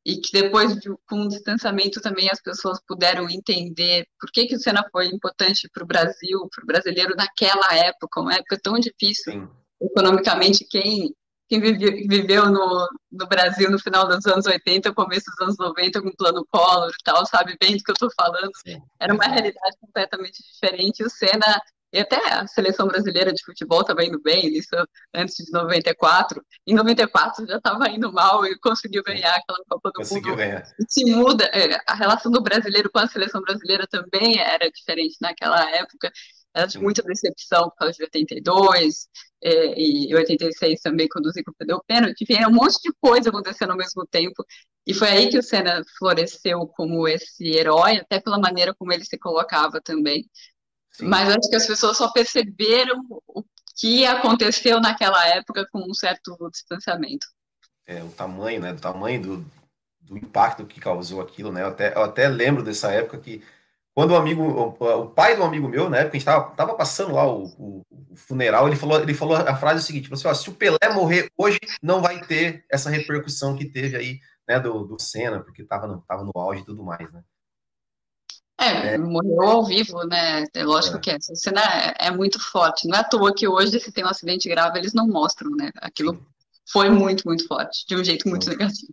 e 0.06 0.16
que 0.16 0.32
depois, 0.32 0.74
de, 0.76 0.88
com 1.06 1.22
o 1.22 1.28
distanciamento, 1.28 2.00
também 2.00 2.30
as 2.30 2.40
pessoas 2.40 2.80
puderam 2.86 3.28
entender 3.28 4.06
por 4.18 4.30
que, 4.30 4.46
que 4.46 4.54
o 4.54 4.58
Senna 4.58 4.84
foi 4.90 5.06
importante 5.08 5.68
para 5.72 5.84
o 5.84 5.86
Brasil, 5.86 6.48
para 6.54 6.62
o 6.62 6.66
brasileiro 6.66 7.14
naquela 7.14 7.74
época, 7.74 8.20
uma 8.20 8.34
época 8.34 8.58
tão 8.62 8.78
difícil 8.78 9.32
Sim. 9.32 9.48
economicamente. 9.82 10.64
Quem 10.64 11.14
quem 11.48 11.60
viveu 11.60 12.46
no, 12.50 12.88
no 13.10 13.26
Brasil 13.26 13.70
no 13.70 13.78
final 13.78 14.06
dos 14.06 14.26
anos 14.26 14.46
80, 14.46 14.92
começo 14.92 15.30
dos 15.30 15.40
anos 15.40 15.56
90, 15.58 16.02
com 16.02 16.08
o 16.08 16.16
plano 16.16 16.46
Collor 16.50 16.90
e 16.90 17.04
tal, 17.04 17.24
sabe 17.24 17.56
bem 17.58 17.76
do 17.76 17.82
que 17.82 17.90
eu 17.90 17.94
estou 17.94 18.10
falando. 18.14 18.50
Sim. 18.66 18.80
Era 19.00 19.14
uma 19.14 19.24
realidade 19.24 19.76
completamente 19.80 20.42
diferente. 20.42 21.02
O 21.02 21.08
Senna, 21.08 21.58
e 21.90 22.00
até 22.00 22.16
a 22.34 22.46
seleção 22.46 22.86
brasileira 22.86 23.32
de 23.32 23.42
futebol 23.42 23.80
estava 23.80 24.04
indo 24.04 24.20
bem, 24.20 24.46
isso 24.54 24.76
antes 25.14 25.36
de 25.36 25.50
94. 25.50 26.44
Em 26.66 26.74
94 26.74 27.46
já 27.46 27.56
estava 27.56 27.88
indo 27.88 28.12
mal 28.12 28.44
e 28.44 28.58
conseguiu 28.58 29.02
ganhar 29.02 29.34
aquela 29.34 29.58
Copa 29.66 29.88
do 29.88 29.94
conseguiu 29.94 30.32
Mundo. 30.32 30.38
Ganhar. 30.38 30.66
Se 30.86 31.04
muda, 31.06 31.44
é, 31.46 31.80
a 31.88 31.94
relação 31.94 32.30
do 32.30 32.42
brasileiro 32.42 32.90
com 32.90 32.98
a 32.98 33.08
seleção 33.08 33.40
brasileira 33.40 33.86
também 33.86 34.38
era 34.38 34.70
diferente 34.70 35.16
naquela 35.18 35.70
época. 35.70 36.12
Era 36.58 36.66
de 36.66 36.78
muita 36.78 37.02
decepção 37.02 37.70
por 37.70 37.76
causa 37.76 37.94
de 37.94 38.02
82, 38.02 39.08
é, 39.42 39.80
e 39.80 40.14
86 40.14 40.80
também, 40.80 41.08
quando 41.08 41.26
o 41.26 41.30
Zico 41.30 41.54
perdeu 41.56 41.76
o 41.76 41.84
pênalti, 41.84 42.22
enfim, 42.22 42.34
é 42.34 42.48
um 42.48 42.52
monte 42.52 42.80
de 42.82 42.92
coisa 43.00 43.28
acontecendo 43.28 43.70
ao 43.70 43.76
mesmo 43.76 44.04
tempo, 44.06 44.44
e 44.84 44.92
foi 44.92 45.08
aí 45.08 45.28
que 45.28 45.38
o 45.38 45.42
Senna 45.42 45.82
floresceu 45.98 46.66
como 46.66 47.06
esse 47.06 47.46
herói, 47.46 47.98
até 47.98 48.18
pela 48.20 48.38
maneira 48.38 48.74
como 48.74 48.92
ele 48.92 49.04
se 49.04 49.18
colocava 49.18 49.80
também. 49.80 50.28
Sim. 50.90 51.06
Mas 51.06 51.28
acho 51.28 51.48
que 51.48 51.56
as 51.56 51.66
pessoas 51.66 51.96
só 51.96 52.10
perceberam 52.10 53.00
o 53.28 53.44
que 53.76 54.04
aconteceu 54.04 54.80
naquela 54.80 55.24
época 55.28 55.68
com 55.70 55.78
um 55.88 55.94
certo 55.94 56.36
distanciamento. 56.50 57.26
É, 57.86 58.02
o 58.02 58.08
tamanho, 58.08 58.60
né, 58.60 58.72
o 58.72 58.80
tamanho 58.80 59.22
do, 59.22 59.46
do 60.00 60.18
impacto 60.18 60.66
que 60.66 60.80
causou 60.80 61.20
aquilo, 61.20 61.52
né, 61.52 61.62
eu 61.62 61.68
até, 61.68 61.94
eu 61.94 62.02
até 62.02 62.28
lembro 62.28 62.64
dessa 62.64 62.90
época 62.90 63.18
que 63.18 63.42
quando 63.98 64.12
o 64.12 64.16
amigo, 64.16 64.44
o, 64.44 65.10
pai 65.10 65.34
do 65.34 65.42
amigo 65.42 65.66
meu, 65.68 65.90
na 65.90 65.96
época, 65.96 66.16
a 66.16 66.18
gente 66.20 66.24
tava, 66.24 66.50
tava 66.54 66.74
passando 66.76 67.14
lá 67.14 67.26
o, 67.26 67.46
o, 67.58 67.86
o, 67.90 68.14
funeral, 68.14 68.68
ele 68.68 68.76
falou, 68.76 69.00
ele 69.00 69.12
falou 69.12 69.34
a 69.34 69.56
frase 69.56 69.84
seguinte: 69.84 70.08
assim, 70.14 70.28
ó, 70.28 70.32
se 70.32 70.48
o 70.48 70.54
Pelé 70.54 70.78
morrer 70.94 71.28
hoje, 71.36 71.58
não 71.82 72.00
vai 72.00 72.24
ter 72.24 72.64
essa 72.70 72.90
repercussão 72.90 73.56
que 73.56 73.64
teve 73.64 73.96
aí, 73.96 74.20
né, 74.48 74.60
do, 74.60 74.84
do 74.84 75.02
Senna, 75.02 75.40
porque 75.40 75.64
tava 75.64 75.88
no, 75.88 76.00
tava 76.02 76.22
no 76.22 76.30
auge 76.36 76.62
e 76.62 76.64
tudo 76.64 76.84
mais, 76.84 77.12
né? 77.12 77.24
É, 78.60 78.94
é. 78.94 78.98
morreu 78.98 79.42
ao 79.42 79.66
vivo, 79.66 80.06
né? 80.06 80.44
É 80.54 80.62
lógico 80.62 80.98
é. 80.98 81.00
que 81.00 81.10
essa 81.10 81.34
cena 81.34 81.60
é, 81.60 82.06
é, 82.06 82.10
muito 82.12 82.38
forte. 82.38 82.86
Não 82.86 82.96
é 82.96 83.00
à 83.00 83.04
toa 83.04 83.34
que 83.34 83.48
hoje, 83.48 83.80
se 83.80 83.90
tem 83.90 84.04
um 84.04 84.08
acidente 84.08 84.48
grave, 84.48 84.78
eles 84.78 84.94
não 84.94 85.08
mostram, 85.08 85.50
né? 85.50 85.72
Aquilo 85.78 86.14
Sim. 86.14 86.26
foi 86.70 86.88
muito, 86.88 87.24
muito 87.26 87.48
forte, 87.48 87.84
de 87.84 87.96
um 87.96 88.04
jeito 88.04 88.28
muito 88.28 88.48
negativo. 88.48 88.92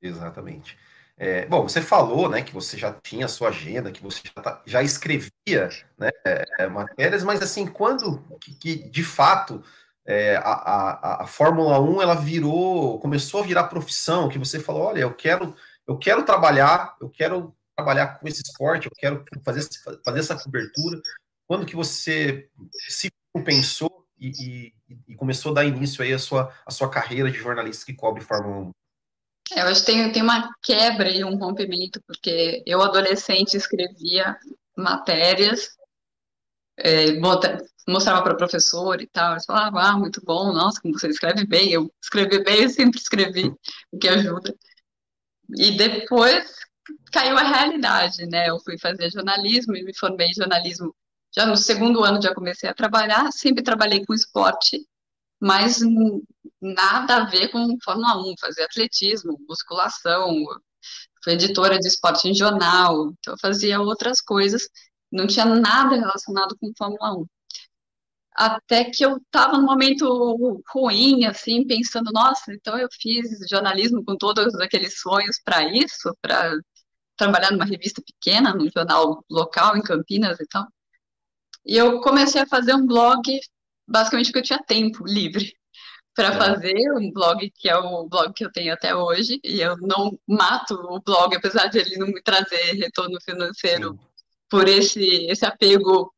Exatamente. 0.00 0.78
É, 1.22 1.44
bom, 1.44 1.64
você 1.64 1.82
falou, 1.82 2.30
né, 2.30 2.40
que 2.40 2.54
você 2.54 2.78
já 2.78 2.94
tinha 2.94 3.26
a 3.26 3.28
sua 3.28 3.50
agenda, 3.50 3.92
que 3.92 4.02
você 4.02 4.22
já, 4.24 4.42
tá, 4.42 4.62
já 4.64 4.82
escrevia, 4.82 5.68
né, 5.98 6.08
é, 6.24 6.66
matérias, 6.66 7.22
mas 7.22 7.42
assim, 7.42 7.66
quando 7.66 8.24
que, 8.40 8.54
que 8.54 8.88
de 8.88 9.04
fato 9.04 9.62
é, 10.06 10.36
a, 10.36 10.40
a, 10.40 11.22
a, 11.24 11.26
Fórmula 11.26 11.78
1 11.78 12.00
ela 12.00 12.14
virou, 12.14 12.98
começou 13.00 13.42
a 13.42 13.46
virar 13.46 13.64
profissão, 13.64 14.30
que 14.30 14.38
você 14.38 14.58
falou, 14.58 14.84
olha, 14.84 15.00
eu 15.00 15.12
quero, 15.12 15.54
eu 15.86 15.98
quero 15.98 16.24
trabalhar, 16.24 16.96
eu 16.98 17.10
quero 17.10 17.54
trabalhar 17.76 18.18
com 18.18 18.26
esse 18.26 18.40
esporte, 18.40 18.86
eu 18.86 18.92
quero 18.96 19.22
fazer, 19.44 19.68
fazer 20.02 20.20
essa 20.20 20.42
cobertura. 20.42 21.02
Quando 21.46 21.66
que 21.66 21.76
você 21.76 22.48
se 22.88 23.12
pensou 23.44 24.06
e, 24.18 24.72
e, 24.88 25.02
e 25.06 25.14
começou 25.16 25.52
a 25.52 25.56
dar 25.56 25.64
início 25.66 26.02
aí 26.02 26.14
a 26.14 26.18
sua, 26.18 26.50
a 26.64 26.70
sua 26.70 26.88
carreira 26.88 27.30
de 27.30 27.36
jornalista 27.36 27.84
que 27.84 27.92
cobre 27.92 28.22
Fórmula 28.22 28.68
1? 28.68 28.79
Eu 29.56 29.66
acho 29.66 29.80
que 29.80 29.92
tem, 29.92 30.12
tem 30.12 30.22
uma 30.22 30.48
quebra 30.62 31.10
e 31.10 31.24
um 31.24 31.36
rompimento, 31.36 32.00
porque 32.06 32.62
eu, 32.66 32.80
adolescente, 32.82 33.56
escrevia 33.56 34.36
matérias, 34.76 35.70
é, 36.78 37.12
mostrava 37.88 38.22
para 38.22 38.34
o 38.34 38.36
professor 38.36 39.00
e 39.00 39.06
tal, 39.06 39.32
eles 39.32 39.44
falavam, 39.44 39.80
ah, 39.80 39.98
muito 39.98 40.22
bom, 40.24 40.52
nossa, 40.52 40.80
como 40.80 40.98
você 40.98 41.08
escreve 41.08 41.46
bem, 41.46 41.72
eu 41.72 41.92
escrevi 42.02 42.42
bem, 42.42 42.62
eu 42.62 42.70
sempre 42.70 42.98
escrevi, 42.98 43.52
o 43.92 43.98
que 43.98 44.08
ajuda. 44.08 44.54
E 45.58 45.72
depois 45.72 46.48
caiu 47.12 47.36
a 47.36 47.42
realidade, 47.42 48.26
né, 48.26 48.48
eu 48.48 48.58
fui 48.60 48.78
fazer 48.78 49.10
jornalismo 49.10 49.76
e 49.76 49.82
me 49.82 49.96
formei 49.96 50.28
em 50.28 50.34
jornalismo, 50.34 50.94
já 51.34 51.46
no 51.46 51.56
segundo 51.56 52.04
ano 52.04 52.22
já 52.22 52.34
comecei 52.34 52.68
a 52.68 52.74
trabalhar, 52.74 53.30
sempre 53.32 53.62
trabalhei 53.62 54.04
com 54.04 54.14
esporte, 54.14 54.80
mas 55.40 55.80
nada 56.60 57.16
a 57.16 57.24
ver 57.24 57.48
com 57.48 57.76
Fórmula 57.82 58.20
1, 58.22 58.34
fazia 58.40 58.64
atletismo, 58.66 59.38
musculação, 59.48 60.44
fui 61.24 61.34
editora 61.34 61.78
de 61.78 61.88
esporte 61.88 62.28
em 62.28 62.34
jornal, 62.34 63.12
então 63.18 63.34
eu 63.34 63.38
fazia 63.40 63.80
outras 63.80 64.20
coisas, 64.20 64.68
não 65.10 65.26
tinha 65.26 65.44
nada 65.44 65.96
relacionado 65.96 66.56
com 66.58 66.72
Fórmula 66.76 67.14
1. 67.20 67.26
Até 68.32 68.84
que 68.84 69.04
eu 69.04 69.16
estava 69.18 69.58
num 69.58 69.66
momento 69.66 70.62
ruim, 70.72 71.24
assim, 71.26 71.66
pensando, 71.66 72.10
nossa, 72.12 72.52
então 72.54 72.78
eu 72.78 72.88
fiz 73.00 73.28
jornalismo 73.50 74.04
com 74.04 74.16
todos 74.16 74.54
aqueles 74.56 75.00
sonhos 75.00 75.40
para 75.44 75.64
isso, 75.64 76.14
para 76.22 76.52
trabalhar 77.16 77.50
numa 77.50 77.64
revista 77.64 78.02
pequena, 78.02 78.54
num 78.54 78.70
jornal 78.74 79.22
local 79.30 79.76
em 79.76 79.82
Campinas 79.82 80.40
e 80.40 80.46
tal. 80.46 80.66
E 81.66 81.76
eu 81.76 82.00
comecei 82.00 82.40
a 82.40 82.46
fazer 82.46 82.74
um 82.74 82.86
blog, 82.86 83.22
basicamente 83.90 84.26
porque 84.26 84.38
eu 84.38 84.44
tinha 84.44 84.62
tempo 84.62 85.04
livre 85.04 85.52
para 86.14 86.28
é. 86.28 86.38
fazer 86.38 86.92
um 86.96 87.10
blog 87.12 87.50
que 87.56 87.68
é 87.68 87.76
o 87.76 88.08
blog 88.08 88.32
que 88.32 88.44
eu 88.44 88.52
tenho 88.52 88.72
até 88.72 88.94
hoje, 88.94 89.40
e 89.44 89.60
eu 89.60 89.76
não 89.78 90.18
mato 90.26 90.74
o 90.74 91.00
blog, 91.00 91.34
apesar 91.34 91.66
de 91.66 91.78
ele 91.78 91.96
não 91.96 92.06
me 92.06 92.22
trazer 92.22 92.72
retorno 92.74 93.20
financeiro 93.20 93.92
Sim. 93.92 93.98
por 94.48 94.68
esse, 94.68 95.26
esse 95.26 95.44
apego 95.44 96.12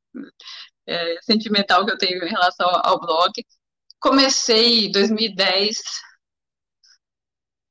é, 0.86 1.18
sentimental 1.22 1.84
que 1.84 1.92
eu 1.92 1.98
tenho 1.98 2.22
em 2.24 2.28
relação 2.28 2.68
ao 2.84 3.00
blog. 3.00 3.32
Comecei 3.98 4.86
em 4.86 4.92
2010, 4.92 5.78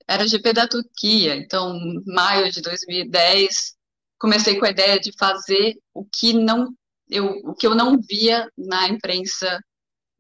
era 0.08 0.28
GP 0.28 0.54
da 0.54 0.68
Turquia, 0.68 1.36
então 1.36 1.78
maio 2.06 2.52
de 2.52 2.62
2010, 2.62 3.76
comecei 4.18 4.58
com 4.58 4.66
a 4.66 4.70
ideia 4.70 5.00
de 5.00 5.12
fazer 5.18 5.76
o 5.94 6.06
que 6.06 6.34
não 6.34 6.74
eu, 7.10 7.26
o 7.44 7.54
que 7.54 7.68
eu 7.68 7.76
não 7.76 8.00
via 8.00 8.50
na 8.58 8.88
imprensa 8.88 9.60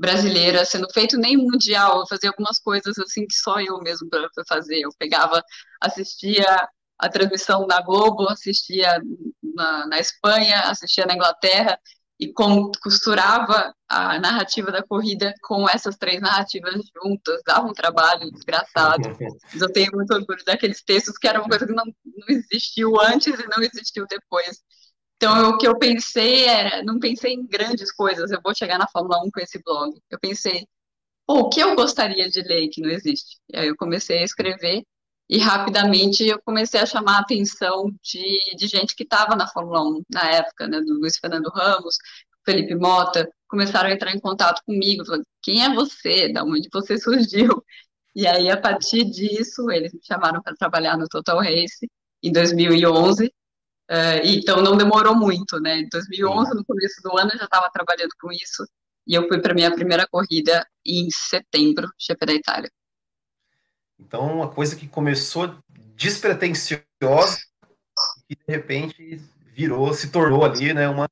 brasileira 0.02 0.66
sendo 0.66 0.88
feito, 0.92 1.16
nem 1.16 1.38
mundial. 1.38 2.00
Eu 2.00 2.08
fazia 2.08 2.30
algumas 2.30 2.60
coisas 2.60 2.98
assim 2.98 3.26
que 3.28 3.36
só 3.36 3.62
eu 3.62 3.78
mesmo 3.80 4.10
para 4.10 4.28
fazer. 4.48 4.80
Eu 4.82 4.90
pegava, 4.98 5.42
assistia 5.80 6.68
a 6.98 7.10
transmissão 7.10 7.68
na 7.68 7.82
Globo, 7.82 8.28
assistia 8.28 9.00
na, 9.44 9.88
na 9.88 10.00
Espanha, 10.00 10.60
assistia 10.62 11.06
na 11.06 11.14
Inglaterra 11.14 11.80
e 12.20 12.32
com, 12.34 12.72
costurava 12.84 13.74
a 13.88 14.20
narrativa 14.20 14.72
da 14.72 14.84
corrida 14.84 15.34
com 15.42 15.68
essas 15.70 15.98
três 15.98 16.20
narrativas 16.20 16.76
juntas, 16.96 17.42
dava 17.46 17.68
um 17.68 17.74
trabalho 17.74 18.32
desgraçado. 18.32 19.02
Mas 19.54 19.62
eu 19.62 19.72
tenho 19.72 19.92
muito 19.94 20.14
orgulho 20.14 20.44
daqueles 20.46 20.84
textos 20.84 21.18
que 21.18 21.28
era 21.28 21.40
uma 21.40 21.50
coisa 21.50 21.66
que 21.66 21.74
não, 21.74 21.86
não 21.86 22.28
existiu 22.30 23.00
antes 23.00 23.40
e 23.40 23.48
não 23.48 23.64
existiu 23.64 24.06
depois. 24.08 24.60
Então, 25.24 25.52
o 25.52 25.58
que 25.60 25.68
eu 25.68 25.78
pensei 25.78 26.46
era, 26.46 26.82
não 26.82 26.98
pensei 26.98 27.34
em 27.34 27.46
grandes 27.46 27.92
coisas, 27.94 28.32
eu 28.32 28.42
vou 28.44 28.56
chegar 28.56 28.80
na 28.80 28.88
Fórmula 28.88 29.22
1 29.24 29.30
com 29.30 29.40
esse 29.40 29.62
blog. 29.64 29.96
Eu 30.10 30.20
pensei, 30.20 30.66
o 31.28 31.48
que 31.48 31.62
eu 31.62 31.76
gostaria 31.76 32.28
de 32.28 32.42
ler 32.42 32.70
que 32.70 32.82
não 32.82 32.90
existe? 32.90 33.38
E 33.54 33.58
aí 33.58 33.68
eu 33.68 33.76
comecei 33.78 34.18
a 34.18 34.24
escrever 34.24 34.84
e 35.30 35.38
rapidamente 35.38 36.26
eu 36.28 36.42
comecei 36.44 36.80
a 36.82 36.88
chamar 36.88 37.18
a 37.18 37.22
atenção 37.22 37.92
de, 38.04 38.56
de 38.58 38.68
gente 38.68 38.96
que 38.96 39.04
estava 39.04 39.36
na 39.36 39.48
Fórmula 39.48 39.84
1 39.84 40.04
na 40.10 40.28
época, 40.32 40.68
né, 40.68 40.82
do 40.82 40.96
Luiz 40.96 41.18
Fernando 41.20 41.52
Ramos, 41.52 41.98
Felipe 42.44 42.74
Mota, 42.74 43.30
começaram 43.48 43.90
a 43.90 43.94
entrar 43.94 44.16
em 44.16 44.20
contato 44.20 44.64
comigo, 44.66 45.06
falando, 45.06 45.24
quem 45.44 45.64
é 45.64 45.72
você? 45.72 46.34
Da 46.34 46.44
onde 46.44 46.68
você 46.74 46.98
surgiu? 47.00 47.64
E 48.16 48.26
aí, 48.26 48.50
a 48.50 48.58
partir 48.60 49.06
disso, 49.06 49.70
eles 49.70 49.94
me 49.94 50.00
chamaram 50.04 50.42
para 50.42 50.56
trabalhar 50.56 50.98
no 50.98 51.08
Total 51.08 51.38
Race 51.38 51.88
em 52.24 52.32
2011, 52.32 53.32
Uh, 53.90 54.24
então 54.24 54.62
não 54.62 54.78
demorou 54.78 55.16
muito, 55.16 55.60
né? 55.60 55.80
Em 55.80 55.90
2011, 55.90 56.56
no 56.56 56.66
começo 56.66 57.02
do 57.04 57.18
ano, 57.18 57.32
eu 57.34 57.40
já 57.40 57.46
estava 57.46 57.70
trabalhando 57.70 58.12
com 58.20 58.32
isso 58.32 58.66
e 59.06 59.14
eu 59.14 59.28
fui 59.28 59.42
para 59.42 59.54
minha 59.54 59.74
primeira 59.74 60.08
corrida 60.10 60.66
em 60.86 61.10
setembro, 61.12 61.90
GP 62.00 62.26
da 62.26 62.34
Itália. 62.34 62.72
Então, 64.00 64.36
uma 64.36 64.50
coisa 64.50 64.76
que 64.76 64.88
começou 64.88 65.56
despretensiosa 65.96 67.40
e 68.30 68.36
de 68.36 68.44
repente 68.48 69.22
virou, 69.54 69.94
se 69.94 70.10
tornou 70.10 70.44
ali, 70.44 70.74
né, 70.74 70.88
uma, 70.88 71.08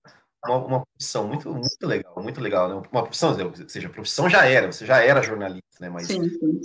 uma, 0.46 0.58
uma 0.58 0.86
profissão 0.86 1.28
muito, 1.28 1.54
muito 1.54 1.86
legal, 1.86 2.24
muito 2.24 2.42
legal, 2.42 2.70
né? 2.70 2.76
Uma 2.92 3.04
profissão, 3.04 3.38
ou 3.38 3.70
seja, 3.70 3.88
a 3.88 3.92
profissão 3.92 4.30
já 4.30 4.46
era, 4.46 4.72
você 4.72 4.86
já 4.86 5.04
era 5.04 5.22
jornalista, 5.22 5.78
né? 5.80 5.90
Mas, 5.90 6.08
sim, 6.08 6.30
sim. 6.30 6.62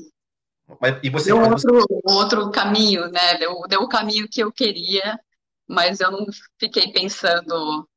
Mas, 0.80 0.98
e 1.02 1.10
você, 1.10 1.26
deu 1.26 1.40
outro, 1.40 1.86
outro 2.04 2.50
caminho, 2.50 3.10
né? 3.10 3.36
Deu, 3.38 3.60
deu 3.68 3.80
o 3.82 3.88
caminho 3.88 4.28
que 4.28 4.40
eu 4.42 4.50
queria 4.50 5.18
mas 5.74 6.00
eu 6.00 6.10
não 6.10 6.26
fiquei 6.58 6.92
pensando. 6.92 7.88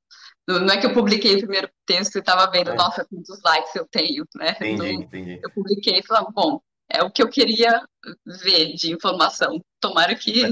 Não 0.48 0.70
é 0.70 0.78
que 0.78 0.86
eu 0.86 0.94
publiquei 0.94 1.36
o 1.36 1.40
primeiro 1.40 1.70
texto 1.86 2.16
e 2.16 2.20
estava 2.20 2.50
vendo, 2.50 2.72
é. 2.72 2.76
nossa, 2.76 3.06
quantos 3.06 3.42
likes 3.44 3.76
eu 3.76 3.86
tenho, 3.86 4.26
né? 4.36 4.52
Entendi, 4.52 4.78
não, 4.78 4.86
entendi. 4.86 5.40
Eu 5.44 5.52
publiquei 5.52 6.00
e 6.00 6.04
falei, 6.04 6.26
bom, 6.34 6.62
é 6.90 7.04
o 7.04 7.12
que 7.12 7.22
eu 7.22 7.30
queria 7.30 7.86
ver 8.26 8.74
de 8.74 8.94
informação. 8.94 9.62
Tomara 9.80 10.16
que 10.16 10.46
é. 10.46 10.52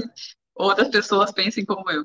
outras 0.54 0.88
pessoas 0.88 1.32
pensem 1.32 1.64
como 1.64 1.90
eu. 1.90 2.04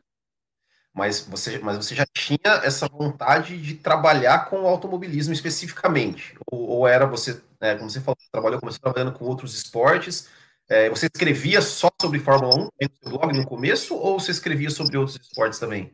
Mas 0.93 1.21
você, 1.21 1.57
mas 1.59 1.77
você 1.77 1.95
já 1.95 2.05
tinha 2.13 2.61
essa 2.63 2.87
vontade 2.87 3.57
de 3.57 3.75
trabalhar 3.75 4.49
com 4.49 4.63
o 4.63 4.67
automobilismo 4.67 5.33
especificamente? 5.33 6.35
Ou, 6.51 6.67
ou 6.67 6.87
era 6.87 7.05
você, 7.05 7.41
né, 7.61 7.75
como 7.75 7.89
você 7.89 8.01
falou, 8.01 8.17
trabalhou, 8.31 8.59
começou 8.59 8.81
trabalhando 8.81 9.13
com 9.13 9.25
outros 9.25 9.55
esportes, 9.55 10.29
é, 10.71 10.89
você 10.89 11.07
escrevia 11.13 11.61
só 11.61 11.89
sobre 12.01 12.17
Fórmula 12.17 12.55
1 12.55 12.59
no 12.59 12.69
seu 12.79 13.09
blog 13.09 13.37
no 13.37 13.45
começo 13.45 13.93
ou 13.93 14.17
você 14.17 14.31
escrevia 14.31 14.69
sobre 14.69 14.97
outros 14.97 15.19
esportes 15.19 15.59
também? 15.59 15.93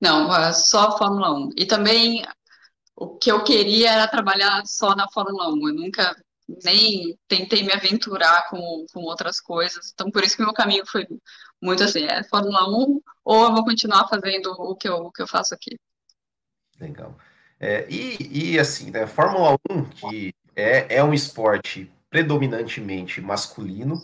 Não, 0.00 0.28
só 0.52 0.98
Fórmula 0.98 1.32
1. 1.32 1.50
E 1.56 1.64
também 1.64 2.24
o 2.96 3.16
que 3.16 3.30
eu 3.30 3.44
queria 3.44 3.92
era 3.92 4.08
trabalhar 4.08 4.66
só 4.66 4.96
na 4.96 5.08
Fórmula 5.12 5.48
1. 5.48 5.68
Eu 5.68 5.74
nunca 5.74 6.16
nem 6.64 7.16
tentei 7.28 7.62
me 7.62 7.72
aventurar 7.72 8.48
com, 8.50 8.84
com 8.92 9.00
outras 9.02 9.40
coisas. 9.40 9.92
Então, 9.94 10.10
por 10.10 10.24
isso 10.24 10.34
que 10.34 10.42
o 10.42 10.46
meu 10.46 10.54
caminho 10.54 10.84
foi 10.84 11.06
muito 11.62 11.84
assim, 11.84 12.04
é 12.04 12.24
Fórmula 12.24 12.68
1 12.68 13.00
ou 13.24 13.44
eu 13.44 13.52
vou 13.52 13.64
continuar 13.64 14.08
fazendo 14.08 14.50
o 14.58 14.74
que 14.74 14.88
eu, 14.88 14.96
o 14.96 15.12
que 15.12 15.22
eu 15.22 15.28
faço 15.28 15.54
aqui. 15.54 15.78
Legal. 16.80 17.16
É, 17.60 17.86
e, 17.88 18.54
e 18.54 18.58
assim, 18.58 18.90
né, 18.90 19.06
Fórmula 19.06 19.56
1, 19.70 19.84
que 19.90 20.34
é, 20.56 20.96
é 20.96 21.04
um 21.04 21.14
esporte 21.14 21.93
predominantemente 22.14 23.20
masculino, 23.20 24.00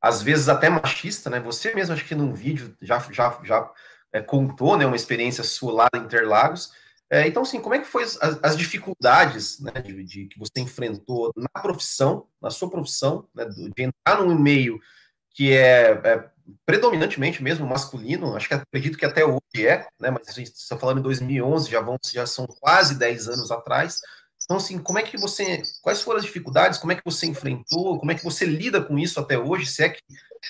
às 0.00 0.20
vezes 0.20 0.48
até 0.48 0.68
machista, 0.68 1.30
né? 1.30 1.38
Você 1.38 1.72
mesmo, 1.72 1.94
acho 1.94 2.04
que 2.04 2.12
num 2.12 2.34
vídeo 2.34 2.76
já, 2.82 2.98
já, 3.12 3.38
já 3.44 3.72
é, 4.12 4.20
contou, 4.20 4.76
né, 4.76 4.84
uma 4.84 4.96
experiência 4.96 5.44
sua 5.44 5.72
lá 5.72 5.88
em 5.94 6.00
Interlagos. 6.00 6.72
É, 7.08 7.24
então, 7.28 7.44
assim, 7.44 7.60
como 7.60 7.76
é 7.76 7.78
que 7.78 7.84
foi 7.84 8.02
as, 8.02 8.18
as 8.20 8.58
dificuldades 8.58 9.60
né, 9.60 9.80
de, 9.80 10.02
de, 10.02 10.26
que 10.26 10.40
você 10.40 10.58
enfrentou 10.58 11.32
na 11.36 11.62
profissão, 11.62 12.26
na 12.40 12.50
sua 12.50 12.68
profissão, 12.68 13.28
né, 13.32 13.44
de 13.44 13.70
entrar 13.80 14.20
num 14.20 14.36
meio 14.36 14.80
que 15.30 15.52
é, 15.52 15.92
é, 15.92 16.30
predominantemente 16.66 17.44
mesmo 17.44 17.64
masculino, 17.64 18.34
acho 18.34 18.48
que 18.48 18.54
acredito 18.54 18.98
que 18.98 19.06
até 19.06 19.24
hoje 19.24 19.68
é, 19.68 19.86
né, 20.00 20.10
mas 20.10 20.28
a 20.28 20.32
gente 20.32 20.48
está 20.48 20.76
falando 20.76 20.98
em 20.98 21.02
2011, 21.02 21.70
já, 21.70 21.80
vão, 21.80 21.96
já 22.12 22.26
são 22.26 22.44
quase 22.44 22.98
10 22.98 23.28
anos 23.28 23.52
atrás, 23.52 24.00
então, 24.52 24.58
assim, 24.58 24.78
como 24.78 24.98
é 24.98 25.02
que 25.02 25.16
você. 25.16 25.62
Quais 25.80 26.02
foram 26.02 26.18
as 26.18 26.26
dificuldades? 26.26 26.78
Como 26.78 26.92
é 26.92 26.94
que 26.94 27.04
você 27.04 27.26
enfrentou? 27.26 27.98
Como 27.98 28.12
é 28.12 28.14
que 28.14 28.22
você 28.22 28.44
lida 28.44 28.82
com 28.82 28.98
isso 28.98 29.18
até 29.18 29.38
hoje? 29.38 29.64
Se 29.64 29.82
é 29.82 29.88
que, 29.88 30.02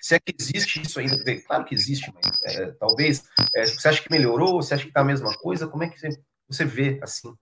se 0.02 0.16
é 0.16 0.18
que 0.18 0.34
existe 0.36 0.82
isso 0.82 0.98
ainda? 0.98 1.16
Claro 1.46 1.64
que 1.64 1.72
existe, 1.72 2.12
mas 2.12 2.56
é, 2.56 2.72
talvez. 2.72 3.22
É, 3.54 3.64
você 3.64 3.86
acha 3.86 4.02
que 4.02 4.10
melhorou? 4.10 4.60
Você 4.60 4.74
acha 4.74 4.82
que 4.82 4.88
está 4.90 5.02
a 5.02 5.04
mesma 5.04 5.32
coisa? 5.38 5.68
Como 5.68 5.84
é 5.84 5.88
que 5.88 6.00
você, 6.00 6.08
você 6.48 6.64
vê 6.64 6.98
assim? 7.00 7.32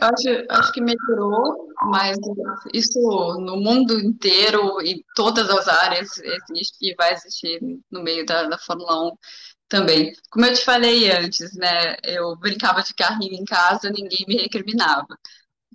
Acho, 0.00 0.46
acho 0.48 0.72
que 0.72 0.80
melhorou, 0.80 1.68
mas 1.82 2.16
isso 2.72 2.98
no 3.38 3.58
mundo 3.58 4.00
inteiro, 4.00 4.80
em 4.80 5.04
todas 5.14 5.50
as 5.50 5.68
áreas, 5.68 6.08
existe 6.16 6.78
e 6.80 6.94
vai 6.94 7.12
existir 7.12 7.60
no 7.90 8.02
meio 8.02 8.24
da, 8.24 8.44
da 8.44 8.56
Fórmula 8.56 9.10
1 9.10 9.12
também. 9.68 10.12
Como 10.30 10.46
eu 10.46 10.54
te 10.54 10.64
falei 10.64 11.10
antes, 11.10 11.54
né? 11.54 11.96
Eu 12.04 12.36
brincava 12.36 12.82
de 12.82 12.94
carrinho 12.94 13.34
em 13.34 13.44
casa, 13.44 13.90
ninguém 13.90 14.24
me 14.26 14.36
recriminava. 14.36 15.06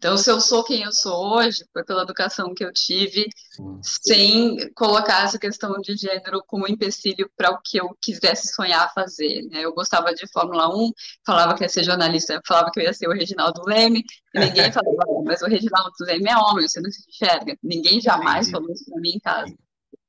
Então, 0.03 0.17
se 0.17 0.29
eu 0.29 0.41
sou 0.41 0.65
quem 0.65 0.83
eu 0.83 0.91
sou 0.91 1.37
hoje, 1.37 1.63
foi 1.71 1.81
pela 1.85 2.03
educação 2.03 2.53
que 2.53 2.61
eu 2.65 2.73
tive, 2.73 3.25
Sim. 3.51 3.79
sem 3.81 4.73
colocar 4.73 5.23
essa 5.23 5.39
questão 5.39 5.79
de 5.79 5.95
gênero 5.95 6.43
como 6.45 6.67
empecilho 6.67 7.31
para 7.37 7.51
o 7.51 7.61
que 7.63 7.77
eu 7.77 7.95
quisesse 8.01 8.53
sonhar 8.53 8.91
fazer. 8.93 9.43
Né? 9.49 9.61
Eu 9.63 9.73
gostava 9.73 10.13
de 10.13 10.29
Fórmula 10.33 10.67
1, 10.75 10.91
falava 11.25 11.55
que 11.55 11.63
ia 11.63 11.69
ser 11.69 11.85
jornalista, 11.85 12.41
falava 12.45 12.69
que 12.69 12.81
eu 12.81 12.83
ia 12.83 12.91
ser 12.91 13.07
o 13.07 13.13
Reginaldo 13.13 13.61
Leme, 13.65 14.03
e 14.35 14.39
ninguém 14.39 14.71
falava, 14.73 15.05
mas 15.23 15.41
o 15.41 15.45
Reginaldo 15.45 15.93
Leme 16.01 16.29
é 16.29 16.37
homem, 16.37 16.67
você 16.67 16.81
não 16.81 16.91
se 16.91 17.05
enxerga. 17.07 17.55
Ninguém 17.63 18.01
jamais 18.01 18.51
falou 18.51 18.69
isso 18.73 18.83
para 18.83 18.99
mim 18.99 19.11
em 19.11 19.19
casa. 19.19 19.55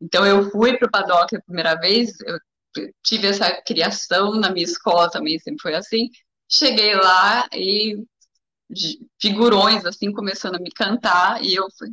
Então, 0.02 0.26
eu 0.26 0.50
fui 0.50 0.76
para 0.76 0.88
o 0.88 0.90
paddock 0.90 1.36
a 1.36 1.42
primeira 1.42 1.76
vez, 1.76 2.10
eu 2.26 2.36
tive 3.02 3.28
essa 3.28 3.50
criação 3.62 4.34
na 4.34 4.50
minha 4.50 4.64
escola 4.64 5.10
também, 5.10 5.38
sempre 5.38 5.62
foi 5.62 5.74
assim. 5.74 6.08
Cheguei 6.48 6.94
lá 6.94 7.48
e 7.52 7.96
figurões, 9.20 9.84
assim, 9.84 10.12
começando 10.12 10.56
a 10.56 10.60
me 10.60 10.70
cantar, 10.70 11.42
e 11.42 11.54
eu 11.54 11.66
fui. 11.78 11.90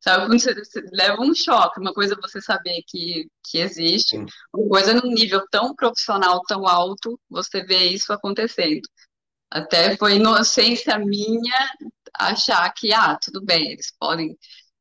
Sabe, 0.00 0.26
quando 0.26 0.38
você, 0.38 0.54
você 0.54 0.82
leva 0.92 1.20
um 1.20 1.34
choque, 1.34 1.80
uma 1.80 1.92
coisa 1.92 2.14
é 2.14 2.20
você 2.20 2.40
saber 2.40 2.80
que, 2.86 3.28
que 3.42 3.58
existe, 3.58 4.16
Sim. 4.16 4.26
uma 4.54 4.68
coisa 4.68 4.94
num 4.94 5.12
nível 5.12 5.44
tão 5.50 5.74
profissional, 5.74 6.40
tão 6.42 6.66
alto, 6.66 7.18
você 7.28 7.64
vê 7.64 7.86
isso 7.86 8.12
acontecendo. 8.12 8.82
Até 9.50 9.96
foi 9.96 10.16
inocência 10.16 10.98
minha 10.98 11.70
achar 12.14 12.72
que, 12.72 12.92
ah, 12.92 13.18
tudo 13.20 13.44
bem, 13.44 13.72
eles 13.72 13.92
podem 13.98 14.36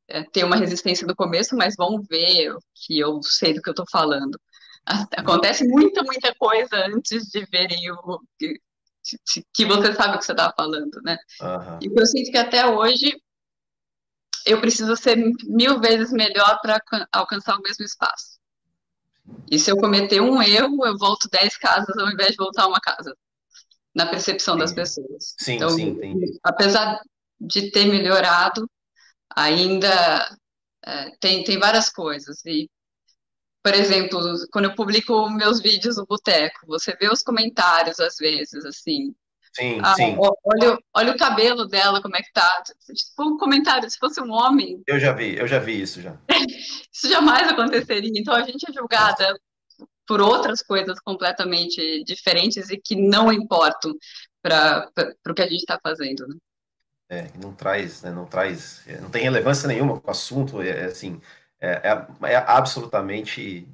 é, 0.07 0.23
ter 0.23 0.43
uma 0.43 0.55
resistência 0.55 1.07
no 1.07 1.15
começo, 1.15 1.55
mas 1.55 1.75
vão 1.75 2.01
ver 2.03 2.55
que 2.75 2.99
eu 2.99 3.19
sei 3.23 3.53
do 3.53 3.61
que 3.61 3.69
eu 3.69 3.73
estou 3.73 3.85
falando. 3.91 4.39
Acontece 5.17 5.67
muita, 5.67 6.03
muita 6.03 6.33
coisa 6.35 6.75
antes 6.87 7.29
de 7.29 7.45
verem 7.45 7.91
o 7.91 8.19
que, 8.37 8.59
que 9.53 9.65
você 9.65 9.93
sabe 9.93 10.15
o 10.15 10.19
que 10.19 10.25
você 10.25 10.31
está 10.31 10.53
falando, 10.55 11.01
né? 11.03 11.17
Uhum. 11.41 11.79
E 11.81 11.99
eu 11.99 12.05
sinto 12.05 12.31
que 12.31 12.37
até 12.37 12.65
hoje 12.67 13.19
eu 14.45 14.61
preciso 14.61 14.95
ser 14.95 15.17
mil 15.47 15.79
vezes 15.79 16.11
melhor 16.11 16.59
para 16.61 16.79
alcançar 17.11 17.57
o 17.57 17.61
mesmo 17.61 17.83
espaço. 17.83 18.39
E 19.49 19.57
se 19.57 19.71
eu 19.71 19.77
cometer 19.77 20.21
um 20.21 20.41
erro, 20.41 20.85
eu 20.85 20.97
volto 20.97 21.27
dez 21.29 21.57
casas 21.57 21.97
ao 21.97 22.11
invés 22.11 22.31
de 22.31 22.37
voltar 22.37 22.67
uma 22.67 22.79
casa, 22.79 23.15
na 23.93 24.05
percepção 24.05 24.53
sim. 24.53 24.59
das 24.59 24.73
pessoas. 24.73 25.35
Sim, 25.39 25.55
então, 25.55 25.69
sim, 25.69 25.87
entendi. 25.89 26.39
Apesar 26.43 27.01
de 27.39 27.71
ter 27.71 27.85
melhorado, 27.85 28.69
ainda 29.35 30.37
é, 30.85 31.09
tem, 31.19 31.43
tem 31.43 31.57
várias 31.57 31.89
coisas. 31.89 32.45
E, 32.45 32.69
por 33.65 33.73
exemplo, 33.73 34.21
quando 34.51 34.65
eu 34.65 34.75
publico 34.75 35.27
meus 35.27 35.59
vídeos 35.59 35.97
no 35.97 36.05
Boteco, 36.05 36.67
você 36.67 36.95
vê 36.95 37.09
os 37.09 37.23
comentários 37.23 37.99
às 37.99 38.15
vezes, 38.15 38.63
assim, 38.63 39.11
Sim, 39.55 39.79
ah, 39.81 39.95
sim. 39.95 40.15
Olha, 40.19 40.77
olha 40.93 41.13
o 41.13 41.17
cabelo 41.17 41.65
dela, 41.65 41.99
como 41.99 42.15
é 42.15 42.21
que 42.21 42.31
tá. 42.31 42.61
Tipo, 42.93 43.23
um 43.23 43.37
comentário, 43.37 43.89
se 43.89 43.97
fosse 43.97 44.21
um 44.21 44.29
homem. 44.29 44.83
Eu 44.85 44.99
já 44.99 45.13
vi, 45.13 45.35
eu 45.35 45.47
já 45.47 45.57
vi 45.57 45.81
isso 45.81 45.99
já. 45.99 46.15
isso 46.93 47.09
jamais 47.09 47.47
aconteceria. 47.47 48.11
Então 48.13 48.35
a 48.35 48.43
gente 48.43 48.69
é 48.69 48.73
julgada 48.73 49.33
por 50.05 50.21
outras 50.21 50.61
coisas 50.61 50.99
completamente 50.99 52.03
diferentes 52.03 52.69
e 52.69 52.77
que 52.77 52.95
não 52.95 53.33
importam 53.33 53.95
para 54.43 54.91
o 55.27 55.33
que 55.33 55.41
a 55.41 55.47
gente 55.47 55.61
está 55.61 55.79
fazendo, 55.81 56.27
né? 56.27 56.35
É, 57.09 57.31
não 57.41 57.51
traz, 57.51 58.03
né, 58.03 58.11
não 58.11 58.25
traz, 58.25 58.83
não 59.01 59.09
tem 59.09 59.23
relevância 59.23 59.67
nenhuma 59.67 59.99
com 59.99 60.07
o 60.07 60.11
assunto, 60.11 60.61
é, 60.61 60.69
é 60.69 60.85
assim, 60.85 61.21
é, 61.65 61.81
é, 61.83 62.33
é 62.33 62.35
absolutamente, 62.35 63.67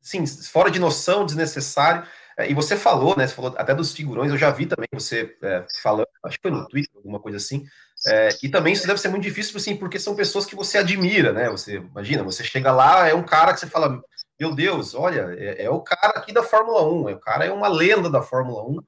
sim, 0.00 0.26
fora 0.26 0.70
de 0.70 0.78
noção, 0.78 1.24
desnecessário, 1.24 2.06
é, 2.36 2.50
e 2.50 2.54
você 2.54 2.76
falou, 2.76 3.16
né? 3.16 3.26
Você 3.26 3.34
falou 3.34 3.54
até 3.56 3.74
dos 3.74 3.92
figurões, 3.92 4.30
eu 4.30 4.38
já 4.38 4.50
vi 4.50 4.66
também 4.66 4.88
você 4.92 5.36
é, 5.42 5.64
falando, 5.80 6.08
acho 6.24 6.36
que 6.36 6.42
foi 6.42 6.50
no 6.50 6.66
Twitter, 6.66 6.96
alguma 6.96 7.20
coisa 7.20 7.38
assim. 7.38 7.64
É, 8.06 8.28
e 8.42 8.48
também 8.48 8.72
isso 8.72 8.86
deve 8.86 9.00
ser 9.00 9.08
muito 9.08 9.22
difícil, 9.22 9.56
assim, 9.56 9.76
porque 9.76 9.98
são 9.98 10.16
pessoas 10.16 10.44
que 10.44 10.56
você 10.56 10.78
admira, 10.78 11.32
né? 11.32 11.48
Você 11.48 11.76
imagina, 11.76 12.24
você 12.24 12.42
chega 12.42 12.72
lá, 12.72 13.08
é 13.08 13.14
um 13.14 13.22
cara 13.22 13.54
que 13.54 13.60
você 13.60 13.68
fala, 13.68 14.02
meu 14.38 14.54
Deus, 14.54 14.94
olha, 14.94 15.34
é, 15.38 15.64
é 15.64 15.70
o 15.70 15.80
cara 15.80 16.18
aqui 16.18 16.32
da 16.32 16.42
Fórmula 16.42 16.82
1, 16.82 17.08
é, 17.10 17.14
o 17.14 17.20
cara 17.20 17.44
é 17.44 17.52
uma 17.52 17.68
lenda 17.68 18.10
da 18.10 18.20
Fórmula 18.20 18.64
1, 18.64 18.78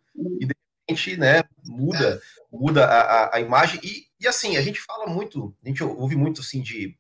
e 0.41 0.47
de 0.47 0.55
repente, 0.89 1.17
né, 1.17 1.45
muda, 1.65 2.21
muda 2.53 2.85
a, 2.85 3.01
a, 3.01 3.37
a 3.37 3.41
imagem. 3.41 3.81
E, 3.83 4.07
e 4.21 4.27
assim, 4.27 4.57
a 4.57 4.63
gente 4.63 4.81
fala 4.81 5.07
muito, 5.07 5.55
a 5.65 5.69
gente 5.69 5.85
ouve 5.85 6.17
muito 6.17 6.41
assim 6.41 6.61
de 6.61 6.97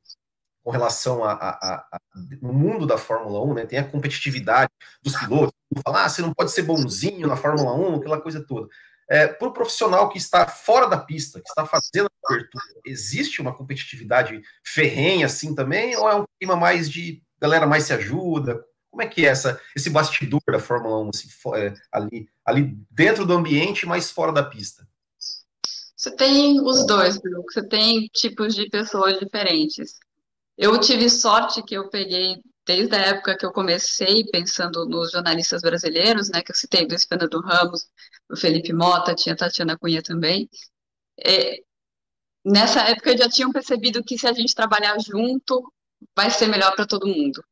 com 0.66 0.72
relação 0.72 1.22
a, 1.22 1.30
a, 1.30 1.74
a, 1.76 2.00
no 2.42 2.52
mundo 2.52 2.88
da 2.88 2.98
Fórmula 2.98 3.40
1, 3.40 3.54
né? 3.54 3.66
Tem 3.66 3.78
a 3.78 3.88
competitividade 3.88 4.68
dos 5.00 5.14
pilotos, 5.14 5.54
falar, 5.80 6.04
ah, 6.04 6.08
você 6.08 6.20
não 6.20 6.34
pode 6.34 6.50
ser 6.50 6.62
bonzinho 6.62 7.28
na 7.28 7.36
Fórmula 7.36 7.72
1, 7.72 7.94
aquela 7.94 8.20
coisa 8.20 8.44
toda. 8.44 8.66
É, 9.08 9.28
para 9.28 9.46
o 9.46 9.52
profissional 9.52 10.08
que 10.08 10.18
está 10.18 10.44
fora 10.48 10.88
da 10.88 10.98
pista, 10.98 11.40
que 11.40 11.48
está 11.48 11.64
fazendo 11.64 12.06
a 12.06 12.10
cobertura, 12.20 12.64
existe 12.84 13.40
uma 13.40 13.54
competitividade 13.54 14.42
ferrenha 14.66 15.26
assim 15.26 15.54
também, 15.54 15.96
ou 15.96 16.10
é 16.10 16.16
um 16.16 16.24
clima 16.36 16.56
mais 16.56 16.90
de 16.90 17.22
galera 17.40 17.64
mais 17.64 17.84
se 17.84 17.92
ajuda? 17.92 18.60
Como 18.90 19.02
é 19.02 19.06
que 19.06 19.24
é 19.24 19.28
essa, 19.28 19.60
esse 19.76 19.88
bastidor 19.88 20.42
da 20.48 20.58
Fórmula 20.58 20.98
1 21.04 21.10
assim, 21.10 21.28
é, 21.54 21.74
ali, 21.92 22.28
ali 22.44 22.76
dentro 22.90 23.24
do 23.24 23.34
ambiente, 23.34 23.86
mas 23.86 24.10
fora 24.10 24.32
da 24.32 24.42
pista? 24.42 24.84
Você 25.96 26.10
tem 26.10 26.60
os 26.60 26.84
dois. 26.86 27.20
Você 27.52 27.66
tem 27.68 28.08
tipos 28.12 28.52
de 28.52 28.68
pessoas 28.68 29.16
diferentes. 29.20 29.94
Eu 30.56 30.80
tive 30.80 31.10
sorte 31.10 31.62
que 31.62 31.74
eu 31.74 31.88
peguei 31.90 32.42
desde 32.66 32.96
a 32.96 32.98
época 32.98 33.36
que 33.36 33.46
eu 33.46 33.52
comecei 33.52 34.24
pensando 34.24 34.86
nos 34.86 35.12
jornalistas 35.12 35.62
brasileiros, 35.62 36.30
né, 36.30 36.42
que 36.42 36.50
eu 36.50 36.56
citei 36.56 36.86
do 36.86 36.98
Fernando 36.98 37.40
Ramos, 37.40 37.86
o 38.28 38.36
Felipe 38.36 38.72
Mota, 38.72 39.14
tinha 39.14 39.36
Tatiana 39.36 39.78
Cunha 39.78 40.02
também. 40.02 40.48
É, 41.24 41.58
nessa 42.44 42.80
época 42.82 43.16
já 43.16 43.28
tinham 43.28 43.52
percebido 43.52 44.02
que 44.02 44.18
se 44.18 44.26
a 44.26 44.32
gente 44.32 44.54
trabalhar 44.54 44.96
junto, 44.98 45.72
vai 46.16 46.30
ser 46.30 46.48
melhor 46.48 46.74
para 46.74 46.86
todo 46.86 47.06
mundo. 47.06 47.44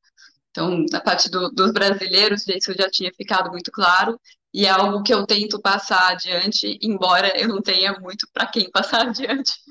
Então, 0.50 0.84
na 0.90 1.00
parte 1.00 1.30
do, 1.30 1.50
dos 1.50 1.72
brasileiros, 1.72 2.46
isso 2.48 2.72
já 2.74 2.90
tinha 2.90 3.12
ficado 3.14 3.50
muito 3.50 3.70
claro, 3.70 4.18
e 4.52 4.66
é 4.66 4.70
algo 4.70 5.02
que 5.02 5.12
eu 5.12 5.26
tento 5.26 5.60
passar 5.60 6.12
adiante, 6.12 6.78
embora 6.80 7.36
eu 7.38 7.48
não 7.48 7.60
tenha 7.60 7.92
muito 8.00 8.26
para 8.32 8.46
quem 8.46 8.70
passar 8.70 9.02
adiante 9.08 9.63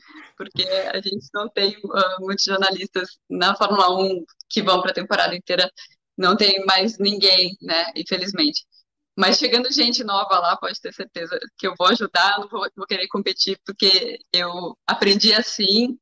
porque 0.44 0.64
a 0.64 0.98
gente 0.98 1.28
não 1.34 1.48
tem 1.50 1.78
uh, 1.78 2.22
muitos 2.22 2.44
jornalistas 2.44 3.18
na 3.30 3.56
Fórmula 3.56 3.98
1 3.98 4.24
que 4.50 4.62
vão 4.62 4.82
para 4.82 4.92
a 4.92 4.94
temporada 4.94 5.36
inteira, 5.36 5.70
não 6.18 6.36
tem 6.36 6.64
mais 6.66 6.98
ninguém, 7.00 7.56
né, 7.62 7.92
infelizmente. 7.96 8.66
Mas 9.18 9.38
chegando 9.38 9.72
gente 9.72 10.04
nova 10.04 10.40
lá, 10.40 10.58
pode 10.58 10.80
ter 10.82 10.94
certeza 10.94 11.40
que 11.58 11.68
eu 11.68 11.74
vou 11.78 11.88
ajudar, 11.88 12.40
não 12.40 12.48
vou, 12.50 12.68
vou 12.76 12.86
querer 12.86 13.08
competir, 13.08 13.60
porque 13.66 14.20
eu 14.34 14.78
aprendi 14.88 15.34
assim 15.34 15.98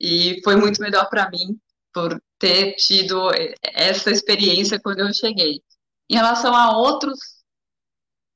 e 0.00 0.40
foi 0.42 0.56
muito 0.56 0.80
melhor 0.80 1.08
para 1.08 1.30
mim 1.30 1.58
por 1.92 2.20
ter 2.38 2.74
tido 2.74 3.30
essa 3.62 4.10
experiência 4.10 4.80
quando 4.80 5.00
eu 5.00 5.14
cheguei. 5.14 5.62
Em 6.10 6.16
relação 6.16 6.54
a 6.54 6.76
outros, 6.76 7.18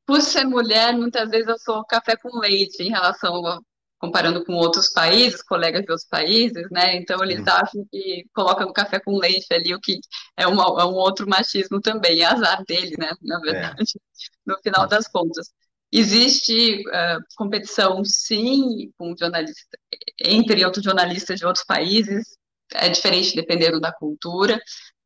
por 0.06 0.22
ser 0.22 0.44
mulher, 0.44 0.94
muitas 0.94 1.28
vezes 1.30 1.48
eu 1.48 1.58
sou 1.58 1.84
café 1.84 2.16
com 2.16 2.38
leite 2.38 2.82
em 2.82 2.90
relação 2.90 3.62
comparando 3.98 4.44
com 4.44 4.54
outros 4.54 4.90
países, 4.90 5.42
colegas 5.42 5.84
de 5.84 5.90
outros 5.90 6.08
países, 6.08 6.68
né? 6.70 6.96
Então 6.96 7.22
eles 7.22 7.40
uhum. 7.40 7.48
acham 7.48 7.86
que 7.90 8.24
coloca 8.32 8.64
no 8.64 8.72
café 8.72 9.00
com 9.00 9.18
leite 9.18 9.46
ali, 9.52 9.74
o 9.74 9.80
que 9.80 10.00
é, 10.36 10.46
uma, 10.46 10.62
é 10.80 10.84
um 10.84 10.94
outro 10.94 11.28
machismo 11.28 11.80
também, 11.80 12.20
é 12.20 12.26
azar 12.26 12.64
dele, 12.64 12.94
né? 12.98 13.10
Na 13.22 13.38
é. 13.38 13.40
verdade, 13.40 13.82
é. 13.82 14.00
no 14.46 14.58
final 14.62 14.86
das 14.86 15.08
contas. 15.08 15.52
Existe 15.90 16.82
uh, 16.88 17.20
competição, 17.36 18.04
sim, 18.04 18.92
com 18.98 19.14
jornalista, 19.18 19.78
entre 20.20 20.64
outros 20.64 20.84
jornalistas 20.84 21.38
de 21.38 21.46
outros 21.46 21.64
países, 21.64 22.36
é 22.74 22.90
diferente 22.90 23.34
dependendo 23.34 23.80
da 23.80 23.90
cultura, 23.90 24.60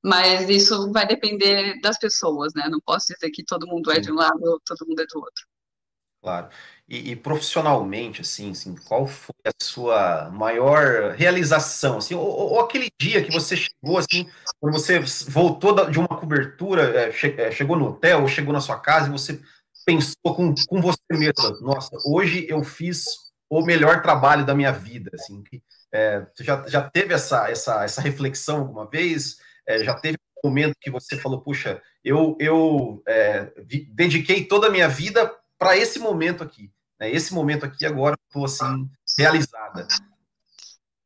mas 0.04 0.48
isso 0.50 0.90
vai 0.92 1.06
depender 1.06 1.80
das 1.80 1.98
pessoas, 1.98 2.52
né? 2.54 2.68
Não 2.68 2.80
posso 2.80 3.06
dizer 3.14 3.30
que 3.30 3.44
todo 3.44 3.66
mundo 3.68 3.92
é 3.92 4.00
de 4.00 4.10
um 4.10 4.16
lado 4.16 4.42
ou 4.42 4.60
todo 4.66 4.86
mundo 4.88 5.00
é 5.00 5.06
do 5.06 5.18
outro. 5.18 5.46
Claro. 6.22 6.48
E, 6.88 7.10
e, 7.10 7.16
profissionalmente, 7.16 8.20
assim, 8.20 8.52
assim, 8.52 8.76
qual 8.86 9.08
foi 9.08 9.34
a 9.44 9.50
sua 9.60 10.30
maior 10.30 11.14
realização, 11.16 11.98
assim, 11.98 12.14
ou, 12.14 12.24
ou, 12.24 12.60
aquele 12.60 12.88
dia 13.00 13.24
que 13.24 13.32
você 13.32 13.56
chegou, 13.56 13.98
assim, 13.98 14.30
quando 14.60 14.72
você 14.72 15.00
voltou 15.28 15.90
de 15.90 15.98
uma 15.98 16.06
cobertura, 16.06 16.82
é, 16.96 17.10
che, 17.10 17.50
chegou 17.50 17.76
no 17.76 17.88
hotel, 17.88 18.20
ou 18.20 18.28
chegou 18.28 18.52
na 18.52 18.60
sua 18.60 18.78
casa, 18.78 19.08
e 19.08 19.10
você 19.10 19.40
pensou 19.84 20.14
com, 20.36 20.54
com 20.68 20.80
você 20.80 21.00
mesmo, 21.10 21.60
nossa, 21.60 21.90
hoje 22.06 22.46
eu 22.48 22.62
fiz 22.62 23.04
o 23.50 23.60
melhor 23.62 24.00
trabalho 24.00 24.46
da 24.46 24.54
minha 24.54 24.70
vida, 24.70 25.10
assim, 25.14 25.42
que, 25.42 25.60
é, 25.90 26.24
você 26.32 26.44
já, 26.44 26.64
já 26.68 26.88
teve 26.88 27.12
essa, 27.14 27.50
essa, 27.50 27.82
essa 27.82 28.00
reflexão 28.00 28.60
alguma 28.60 28.88
vez? 28.88 29.38
Já 29.84 29.94
teve 29.94 30.18
um 30.44 30.48
momento 30.48 30.74
que 30.80 30.90
você 30.90 31.16
falou, 31.16 31.40
puxa, 31.40 31.80
eu, 32.04 32.36
eu 32.40 33.02
dediquei 33.94 34.44
toda 34.44 34.66
a 34.66 34.70
minha 34.70 34.88
vida 34.88 35.32
para 35.62 35.76
esse 35.76 35.98
momento 35.98 36.42
aqui. 36.42 36.70
Né? 36.98 37.10
Esse 37.10 37.32
momento 37.32 37.64
aqui 37.64 37.86
agora 37.86 38.16
estou 38.26 38.44
assim 38.44 38.90
realizada. 39.16 39.86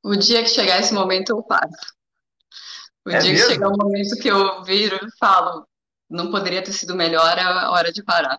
O 0.02 0.16
dia 0.16 0.42
que 0.42 0.48
chegar 0.48 0.80
esse 0.80 0.94
momento 0.94 1.30
eu 1.30 1.44
faço. 1.46 1.94
O 3.04 3.10
é 3.10 3.18
dia 3.18 3.32
mesmo? 3.32 3.46
que 3.46 3.52
chegar 3.52 3.68
o 3.68 3.76
momento 3.76 4.16
que 4.16 4.28
eu 4.28 4.64
viro 4.64 4.96
e 4.96 5.18
falo, 5.18 5.66
não 6.08 6.30
poderia 6.30 6.62
ter 6.62 6.72
sido 6.72 6.94
melhor, 6.94 7.36
é 7.36 7.42
a 7.42 7.70
hora 7.70 7.92
de 7.92 8.02
parar. 8.02 8.38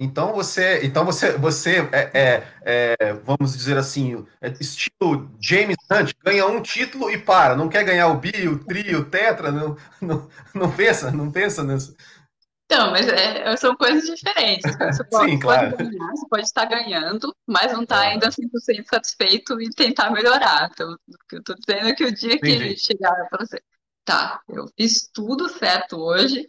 Então 0.00 0.32
você, 0.32 0.84
então 0.84 1.04
você, 1.04 1.32
você 1.32 1.88
é, 1.90 2.10
é, 2.14 2.48
é, 2.62 3.12
vamos 3.14 3.56
dizer 3.56 3.76
assim, 3.76 4.24
é 4.40 4.48
estilo 4.60 5.28
James 5.40 5.76
Hunt, 5.90 6.12
ganha 6.24 6.46
um 6.46 6.62
título 6.62 7.10
e 7.10 7.18
para, 7.18 7.56
não 7.56 7.68
quer 7.68 7.82
ganhar 7.82 8.06
o 8.06 8.16
bi, 8.16 8.46
o 8.46 8.64
tri, 8.64 8.94
o 8.94 9.04
tetra, 9.04 9.50
não, 9.50 9.76
não, 10.00 10.28
não 10.54 10.70
pensa, 10.70 11.10
não 11.10 11.32
pensa 11.32 11.64
nisso. 11.64 11.96
Então, 12.70 12.90
mas 12.90 13.08
é, 13.08 13.56
são 13.56 13.74
coisas 13.74 14.04
diferentes. 14.04 14.70
Você 14.76 15.02
pode, 15.04 15.30
Sim, 15.30 15.38
claro. 15.38 15.70
pode 15.74 15.90
ganhar, 15.90 16.10
você 16.10 16.28
pode 16.28 16.42
estar 16.44 16.66
ganhando, 16.66 17.34
mas 17.46 17.72
não 17.72 17.82
está 17.82 18.00
ainda 18.00 18.28
100% 18.28 18.84
satisfeito 18.90 19.58
e 19.58 19.70
tentar 19.70 20.10
melhorar. 20.10 20.68
Então, 20.70 20.92
o 20.92 20.96
que 21.26 21.36
eu 21.36 21.38
estou 21.38 21.56
dizendo 21.56 21.88
é 21.88 21.94
que 21.94 22.04
o 22.04 22.14
dia 22.14 22.38
que 22.38 22.50
Entendi. 22.50 22.76
chegar 22.76 23.26
para 23.30 23.46
você, 23.46 23.62
tá, 24.04 24.42
eu 24.50 24.66
fiz 24.78 25.08
tudo 25.10 25.48
certo 25.48 25.96
hoje, 25.96 26.46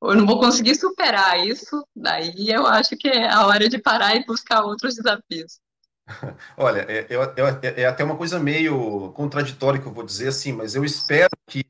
eu 0.00 0.14
não 0.14 0.24
vou 0.24 0.38
conseguir 0.38 0.76
superar 0.76 1.44
isso, 1.44 1.84
daí 1.96 2.48
eu 2.48 2.64
acho 2.64 2.96
que 2.96 3.08
é 3.08 3.28
a 3.28 3.44
hora 3.44 3.68
de 3.68 3.78
parar 3.78 4.14
e 4.14 4.24
buscar 4.24 4.62
outros 4.62 4.94
desafios. 4.94 5.58
Olha, 6.56 6.86
é, 6.88 7.08
é, 7.10 7.70
é, 7.76 7.82
é, 7.82 7.86
até 7.86 8.04
uma 8.04 8.16
coisa 8.16 8.38
meio 8.38 9.12
contraditória 9.14 9.80
que 9.80 9.86
eu 9.86 9.92
vou 9.92 10.04
dizer 10.04 10.28
assim, 10.28 10.52
mas 10.52 10.76
eu 10.76 10.84
espero 10.84 11.30
que 11.48 11.64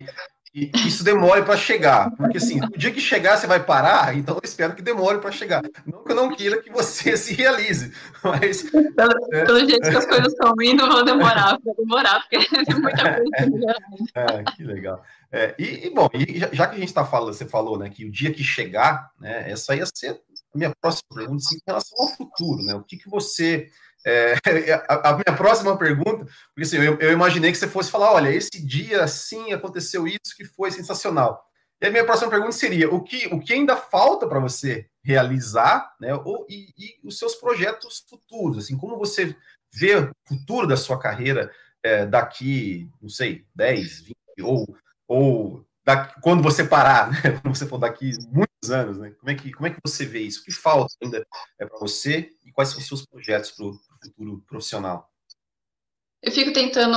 que 0.53 0.71
isso 0.87 1.05
demore 1.05 1.43
para 1.43 1.57
chegar, 1.57 2.11
porque 2.17 2.39
assim, 2.39 2.61
o 2.61 2.77
dia 2.77 2.91
que 2.91 3.01
chegar 3.01 3.37
você 3.37 3.47
vai 3.47 3.65
parar, 3.65 4.17
então 4.17 4.35
eu 4.35 4.41
espero 4.43 4.75
que 4.75 4.83
demore 4.83 5.19
para 5.19 5.31
chegar. 5.31 5.63
Não 5.87 6.03
que 6.03 6.11
eu 6.11 6.17
não 6.17 6.35
queira 6.35 6.61
que 6.61 6.71
você 6.71 7.15
se 7.17 7.35
realize, 7.35 7.93
mas. 8.23 8.69
Pelo, 8.69 9.13
é, 9.33 9.45
pelo 9.45 9.59
jeito 9.61 9.89
que 9.89 9.97
as 9.97 10.07
coisas 10.07 10.33
estão 10.33 10.53
indo, 10.61 10.87
vão 10.87 11.05
demorar, 11.05 11.59
vai 11.65 11.75
demorar, 11.77 12.21
porque 12.21 12.39
tem 12.67 12.81
muita 12.81 13.17
coisa 13.17 13.77
É, 14.15 14.43
que 14.57 14.65
legal. 14.65 15.03
É, 15.31 15.55
e, 15.57 15.87
e, 15.87 15.91
bom, 15.91 16.09
e 16.13 16.41
já 16.53 16.67
que 16.67 16.75
a 16.75 16.79
gente 16.79 16.89
está 16.89 17.05
falando, 17.05 17.33
você 17.33 17.47
falou, 17.47 17.79
né, 17.79 17.89
que 17.89 18.05
o 18.05 18.11
dia 18.11 18.33
que 18.33 18.43
chegar, 18.43 19.11
né, 19.21 19.49
essa 19.51 19.77
ia 19.77 19.87
ser 19.95 20.21
a 20.53 20.59
minha 20.59 20.73
próxima 20.81 21.09
pergunta, 21.15 21.45
assim, 21.47 21.57
em 21.57 21.63
relação 21.65 21.99
ao 22.01 22.09
futuro, 22.09 22.63
né? 22.65 22.75
O 22.75 22.83
que, 22.83 22.97
que 22.97 23.09
você 23.09 23.69
é, 24.07 24.35
a, 24.89 25.11
a, 25.11 25.13
minha 25.13 25.37
próxima 25.37 25.77
pergunta, 25.77 26.27
porque 26.55 26.63
assim, 26.63 26.77
eu, 26.77 26.99
eu, 26.99 27.13
imaginei 27.13 27.53
que 27.53 27.59
você 27.59 27.69
fosse 27.69 27.91
falar, 27.91 28.13
olha, 28.13 28.31
esse 28.31 28.65
dia 28.65 29.07
sim 29.07 29.53
aconteceu 29.53 30.07
isso 30.07 30.37
que 30.37 30.45
foi 30.45 30.71
sensacional. 30.71 31.45
E 31.81 31.87
a 31.87 31.91
minha 31.91 32.05
próxima 32.05 32.31
pergunta 32.31 32.53
seria: 32.53 32.93
o 32.93 33.03
que, 33.03 33.27
o 33.29 33.41
que 33.41 33.53
ainda 33.53 33.77
falta 33.77 34.27
para 34.29 34.39
você 34.39 34.87
realizar, 35.03 35.95
né? 36.01 36.15
Ou, 36.15 36.47
e, 36.49 36.73
e, 36.79 37.01
os 37.03 37.19
seus 37.19 37.35
projetos 37.35 38.05
futuros, 38.09 38.59
assim, 38.65 38.77
como 38.77 38.99
você 38.99 39.35
vê 39.73 39.97
o 39.97 40.11
futuro 40.27 40.67
da 40.67 40.77
sua 40.77 40.99
carreira 40.99 41.51
é, 41.83 42.05
daqui, 42.05 42.91
não 43.01 43.09
sei, 43.09 43.47
10, 43.55 44.01
20, 44.03 44.17
ou, 44.43 44.77
ou 45.09 45.65
daqui, 45.85 46.21
quando 46.21 46.43
você 46.43 46.65
parar, 46.65 47.09
né? 47.13 47.41
Quando 47.41 47.57
você 47.57 47.67
for 47.67 47.79
daqui 47.79 48.13
muitos 48.31 48.71
anos, 48.71 48.99
né? 48.99 49.11
Como 49.19 49.31
é 49.31 49.35
que, 49.35 49.51
como 49.53 49.67
é 49.67 49.71
que 49.71 49.81
você 49.83 50.05
vê 50.05 50.21
isso? 50.21 50.43
O 50.43 50.45
que 50.45 50.53
falta 50.53 50.95
ainda 51.03 51.27
é 51.59 51.65
para 51.65 51.79
você 51.79 52.31
e 52.45 52.53
quais 52.53 52.69
são 52.69 52.79
os 52.79 52.87
seus 52.87 53.07
projetos 53.07 53.53
para 53.53 53.67
o 53.67 53.81
futuro 54.03 54.43
profissional? 54.47 55.11
Eu 56.23 56.33
fico 56.33 56.53
tentando 56.53 56.97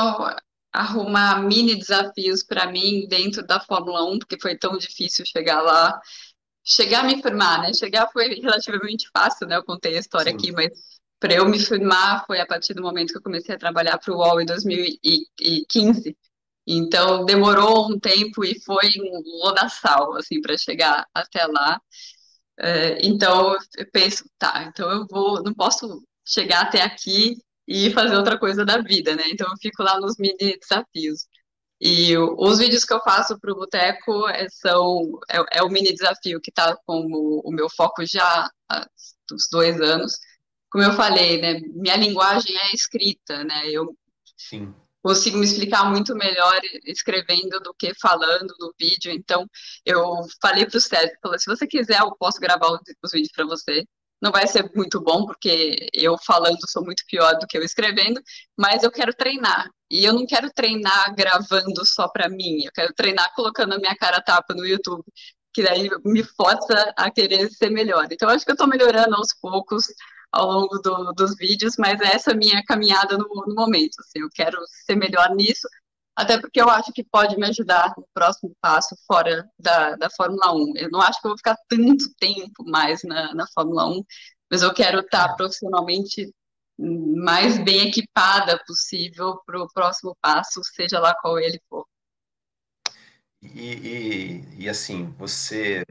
arrumar 0.72 1.42
mini 1.44 1.76
desafios 1.76 2.44
para 2.44 2.72
mim 2.72 3.08
dentro 3.08 3.46
da 3.46 3.60
Fórmula 3.60 4.04
1, 4.12 4.20
porque 4.20 4.40
foi 4.40 4.58
tão 4.58 4.78
difícil 4.78 5.26
chegar 5.26 5.62
lá. 5.62 6.02
Chegar 6.66 7.02
a 7.02 7.04
me 7.04 7.22
firmar, 7.22 7.62
né? 7.62 7.74
Chegar 7.74 8.10
foi 8.12 8.36
relativamente 8.36 9.10
fácil, 9.16 9.48
né? 9.48 9.58
Eu 9.58 9.64
contei 9.64 9.96
a 9.96 10.00
história 10.00 10.32
Sim. 10.32 10.38
aqui, 10.38 10.52
mas 10.52 10.70
para 11.20 11.36
eu 11.36 11.48
me 11.48 11.60
firmar 11.60 12.26
foi 12.26 12.40
a 12.40 12.46
partir 12.46 12.74
do 12.74 12.82
momento 12.82 13.12
que 13.12 13.18
eu 13.18 13.22
comecei 13.22 13.54
a 13.56 13.58
trabalhar 13.58 13.98
para 13.98 14.14
o 14.14 14.18
UOL 14.18 14.42
em 14.42 14.46
2015. 14.46 16.18
Então 16.66 17.26
demorou 17.26 17.92
um 17.92 18.00
tempo 18.00 18.44
e 18.44 18.60
foi 18.62 18.90
um 19.00 19.22
lodaçal 19.44 20.16
assim 20.16 20.42
para 20.42 20.58
chegar 20.58 21.06
até 21.14 21.46
lá. 21.46 21.82
É, 22.58 23.06
então 23.06 23.58
eu 23.78 23.92
penso, 23.92 24.26
tá, 24.38 24.66
então 24.68 24.90
eu 24.90 25.08
vou, 25.10 25.42
não 25.44 25.54
posso 25.54 26.04
chegar 26.26 26.62
até 26.64 26.82
aqui 26.82 27.36
e 27.68 27.92
fazer 27.92 28.16
outra 28.16 28.38
coisa 28.38 28.66
da 28.66 28.82
vida, 28.82 29.16
né? 29.16 29.24
Então 29.30 29.50
eu 29.50 29.58
fico 29.62 29.84
lá 29.84 30.00
nos 30.00 30.18
mini 30.18 30.58
desafios. 30.60 31.28
E 31.80 32.18
os 32.18 32.60
vídeos 32.60 32.86
que 32.86 32.94
eu 32.94 33.02
faço 33.02 33.38
para 33.40 33.52
o 33.52 33.56
Boteco 33.56 34.28
é, 34.30 34.48
são 34.50 35.20
é, 35.30 35.60
é, 35.60 35.64
o 35.64 35.70
mini 35.70 35.94
desafio 35.94 36.40
que 36.42 36.50
está 36.50 36.76
como 36.86 37.42
o 37.44 37.52
meu 37.52 37.70
foco 37.70 38.06
já 38.06 38.50
há 38.70 38.88
uns 39.32 39.48
dois 39.52 39.82
anos. 39.82 40.18
Como 40.72 40.84
eu 40.84 40.94
falei, 40.94 41.42
né? 41.42 41.60
Minha 41.74 41.98
linguagem 41.98 42.56
é 42.58 42.74
escrita, 42.74 43.44
né? 43.44 43.70
Eu 43.70 43.96
Sim. 44.38 44.74
consigo 45.02 45.38
me 45.38 45.46
explicar 45.46 45.90
muito 45.90 46.16
melhor 46.16 46.60
escrevendo 46.86 47.60
do 47.60 47.74
que 47.74 47.94
falando 48.02 48.54
no 48.60 48.74
vídeo. 48.80 49.12
Então 49.12 49.46
eu 49.86 50.02
falei 50.42 50.66
para 50.66 50.78
o 50.78 50.82
Sérgio, 50.82 51.18
falei, 51.22 51.40
se 51.40 51.48
você 51.48 51.68
quiser, 51.68 52.00
eu 52.00 52.16
posso 52.18 52.40
gravar 52.40 52.72
os, 52.72 52.80
os 53.04 53.12
vídeos 53.12 53.32
para 53.34 53.46
você 53.46 53.86
não 54.24 54.32
vai 54.32 54.48
ser 54.48 54.72
muito 54.74 55.02
bom, 55.02 55.26
porque 55.26 55.76
eu 55.94 56.18
falando 56.18 56.58
sou 56.70 56.82
muito 56.82 57.04
pior 57.10 57.38
do 57.38 57.46
que 57.46 57.58
eu 57.58 57.62
escrevendo, 57.62 58.22
mas 58.58 58.82
eu 58.82 58.90
quero 58.90 59.14
treinar. 59.14 59.70
E 59.92 60.06
eu 60.06 60.14
não 60.14 60.26
quero 60.26 60.50
treinar 60.50 61.14
gravando 61.14 61.86
só 61.86 62.08
para 62.08 62.30
mim, 62.30 62.64
eu 62.64 62.72
quero 62.74 62.94
treinar 62.94 63.34
colocando 63.36 63.74
a 63.74 63.78
minha 63.78 63.96
cara 63.98 64.22
tapa 64.22 64.54
no 64.54 64.66
YouTube, 64.66 65.04
que 65.54 65.62
daí 65.62 65.90
me 66.06 66.24
força 66.24 66.94
a 66.98 67.12
querer 67.12 67.50
ser 67.52 67.70
melhor. 67.70 68.08
Então, 68.10 68.30
acho 68.30 68.46
que 68.46 68.52
eu 68.52 68.56
estou 68.56 68.68
melhorando 68.68 69.14
aos 69.14 69.34
poucos 69.42 69.84
ao 70.32 70.50
longo 70.50 70.80
do, 70.80 71.12
dos 71.12 71.36
vídeos, 71.36 71.76
mas 71.78 72.00
essa 72.00 72.32
é 72.32 72.34
a 72.34 72.38
minha 72.38 72.64
caminhada 72.64 73.18
no, 73.18 73.28
no 73.46 73.54
momento. 73.54 74.00
Assim, 74.00 74.20
eu 74.22 74.30
quero 74.34 74.58
ser 74.86 74.96
melhor 74.96 75.36
nisso, 75.36 75.68
até 76.16 76.40
porque 76.40 76.62
eu 76.62 76.70
acho 76.70 76.92
que 76.94 77.04
pode 77.04 77.36
me 77.38 77.48
ajudar 77.48 77.94
no 77.98 78.08
próximo 78.14 78.56
passo 78.62 78.96
fora 79.08 79.50
da, 79.58 79.96
da 79.96 80.10
Fórmula 80.10 80.54
1. 80.54 80.74
Eu 80.78 80.92
não 80.92 81.02
acho 81.02 81.20
que 81.20 81.28
eu 81.28 81.30
vou 81.30 81.38
ficar 81.38 81.58
tanto 81.68 82.14
tempo 82.20 82.64
mais 82.66 83.04
na, 83.04 83.34
na 83.34 83.48
Fórmula 83.54 83.88
1, 83.88 84.04
mas 84.50 84.62
eu 84.62 84.74
quero 84.74 85.00
estar 85.00 85.32
é. 85.32 85.36
profissionalmente 85.36 86.32
mais 86.78 87.64
bem 87.64 87.88
equipada 87.88 88.62
possível 88.66 89.40
para 89.46 89.62
o 89.62 89.68
próximo 89.72 90.16
passo, 90.22 90.62
seja 90.64 91.00
lá 91.00 91.16
qual 91.16 91.40
ele 91.40 91.60
for. 91.70 91.86
E, 93.42 93.74
e, 93.74 94.64
e 94.64 94.70
assim, 94.70 95.14
você 95.18 95.84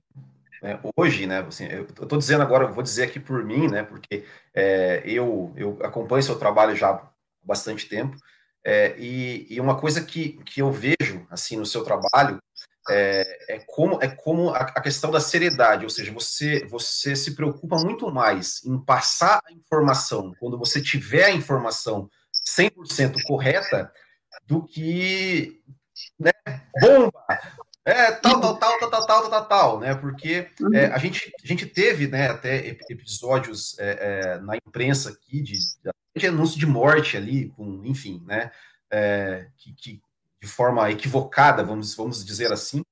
né, 0.63 0.81
hoje, 0.97 1.27
né, 1.27 1.41
assim, 1.41 1.67
eu 1.67 1.83
estou 1.83 2.19
dizendo 2.19 2.43
agora, 2.43 2.69
vou 2.69 2.83
dizer 2.83 3.05
aqui 3.05 3.19
por 3.19 3.45
mim, 3.45 3.69
né, 3.69 3.83
porque 3.83 4.25
é, 4.55 5.03
eu, 5.05 5.53
eu 5.57 5.79
acompanho 5.83 6.23
seu 6.23 6.39
trabalho 6.39 6.75
já 6.77 6.91
há 6.91 7.11
bastante 7.43 7.89
tempo, 7.89 8.17
é, 8.65 8.95
e, 8.99 9.47
e, 9.51 9.61
uma 9.61 9.79
coisa 9.79 10.03
que, 10.03 10.39
que 10.45 10.63
eu 10.63 10.71
vejo 10.71 11.27
assim 11.31 11.57
no 11.57 11.67
seu 11.67 11.83
trabalho 11.83 12.41
é, 12.89 13.55
é 13.57 13.65
como 13.67 13.99
é 14.03 14.09
como 14.09 14.51
a, 14.51 14.59
a, 14.59 14.81
questão 14.81 15.11
da 15.11 15.21
seriedade, 15.21 15.85
ou 15.85 15.91
seja, 15.91 16.13
você 16.13 16.65
você 16.67 17.15
se 17.15 17.35
preocupa 17.35 17.77
muito 17.77 18.11
mais 18.11 18.65
em 18.65 18.79
passar 18.79 19.41
a 19.45 19.53
informação 19.53 20.35
quando 20.39 20.59
você 20.59 20.81
tiver 20.81 21.25
a 21.25 21.33
informação 21.33 22.09
100% 22.47 23.23
correta 23.25 23.93
do 24.47 24.65
que 24.65 25.61
né, 26.19 26.33
bomba, 26.81 27.25
é, 27.85 28.13
tal, 28.13 28.41
tal, 28.41 28.57
tal, 28.59 28.79
tal, 28.79 28.91
tal, 28.91 29.07
tal, 29.07 29.31
tal, 29.31 29.49
tal, 29.49 29.81
né? 29.81 29.95
Porque 29.95 30.49
é, 30.73 30.87
a, 30.87 30.99
gente, 30.99 31.33
a 31.43 31.47
gente 31.47 31.67
teve, 31.67 32.07
né, 32.07 32.29
até 32.29 32.69
episódios 32.89 33.77
é, 33.79 33.99
é, 34.01 34.41
na 34.41 34.57
imprensa 34.57 35.11
aqui 35.11 35.43
de, 35.43 35.55
de 36.17 36.27
anúncio 36.27 36.59
de 36.59 36.67
morte 36.67 37.17
ali, 37.17 37.49
com, 37.51 37.83
enfim, 37.85 38.23
né? 38.27 38.51
É, 38.91 39.47
que, 39.57 39.73
que, 39.75 40.03
de 40.41 40.49
forma 40.49 40.91
equivocada, 40.91 41.63
vamos, 41.63 41.95
vamos 41.95 42.25
dizer 42.25 42.53
assim. 42.53 42.83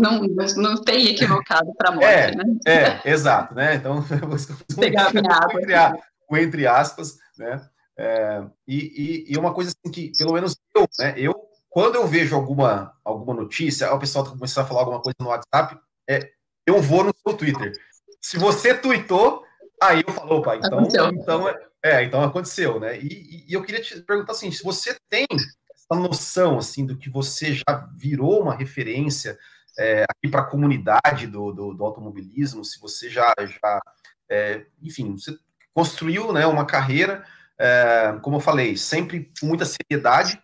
Não, 0.00 0.22
não 0.56 0.82
tem 0.82 1.08
equivocado 1.08 1.72
para 1.76 1.92
morte, 1.92 2.06
é, 2.06 2.34
né? 2.34 2.44
É, 2.66 3.10
exato, 3.10 3.54
né? 3.54 3.76
Então, 3.76 4.04
Pegar 4.78 5.08
a 5.08 5.12
minha 5.14 5.32
água. 5.32 5.60
Entre, 5.60 6.42
entre 6.44 6.66
aspas, 6.66 7.16
né? 7.38 7.66
É, 7.96 8.42
e, 8.66 8.76
e, 8.76 9.32
e, 9.32 9.38
uma 9.38 9.52
coisa 9.52 9.70
assim 9.70 9.92
que, 9.92 10.12
pelo 10.16 10.32
menos 10.32 10.56
eu, 10.74 10.88
né, 10.98 11.14
eu 11.16 11.34
quando 11.70 11.94
eu 11.94 12.06
vejo 12.06 12.34
alguma, 12.34 12.92
alguma 13.04 13.32
notícia, 13.32 13.92
o 13.94 13.98
pessoal 13.98 14.24
tá 14.24 14.30
começando 14.30 14.64
a 14.64 14.68
falar 14.68 14.80
alguma 14.80 15.00
coisa 15.00 15.16
no 15.20 15.28
WhatsApp, 15.28 15.78
é, 16.08 16.30
eu 16.66 16.82
vou 16.82 17.04
no 17.04 17.14
seu 17.14 17.36
Twitter. 17.36 17.72
Se 18.20 18.36
você 18.36 18.74
tweetou, 18.74 19.44
aí 19.80 20.02
eu 20.04 20.12
falo, 20.12 20.38
opa, 20.38 20.56
então, 20.56 20.82
então 21.12 21.48
é, 21.48 21.56
é, 21.82 22.04
então 22.04 22.22
aconteceu, 22.22 22.78
né? 22.78 22.98
E, 22.98 23.46
e, 23.48 23.52
eu 23.52 23.62
queria 23.62 23.80
te 23.80 24.00
perguntar 24.02 24.32
assim, 24.32 24.50
se 24.50 24.62
você 24.62 24.96
tem 25.08 25.26
essa 25.30 25.98
noção 25.98 26.58
assim 26.58 26.84
do 26.84 26.96
que 26.96 27.08
você 27.08 27.54
já 27.54 27.88
virou 27.96 28.42
uma 28.42 28.54
referência 28.54 29.38
é, 29.78 30.04
aqui 30.04 30.28
para 30.30 30.42
a 30.42 30.46
comunidade 30.46 31.26
do, 31.26 31.52
do, 31.52 31.74
do, 31.74 31.84
automobilismo, 31.84 32.64
se 32.64 32.78
você 32.78 33.08
já, 33.08 33.32
já 33.38 33.80
é, 34.28 34.66
enfim, 34.82 35.12
você 35.12 35.38
construiu 35.72 36.32
né, 36.32 36.46
uma 36.46 36.66
carreira, 36.66 37.24
é, 37.58 38.18
como 38.22 38.36
eu 38.36 38.40
falei, 38.40 38.76
sempre 38.76 39.30
com 39.40 39.46
muita 39.46 39.64
seriedade, 39.64 40.40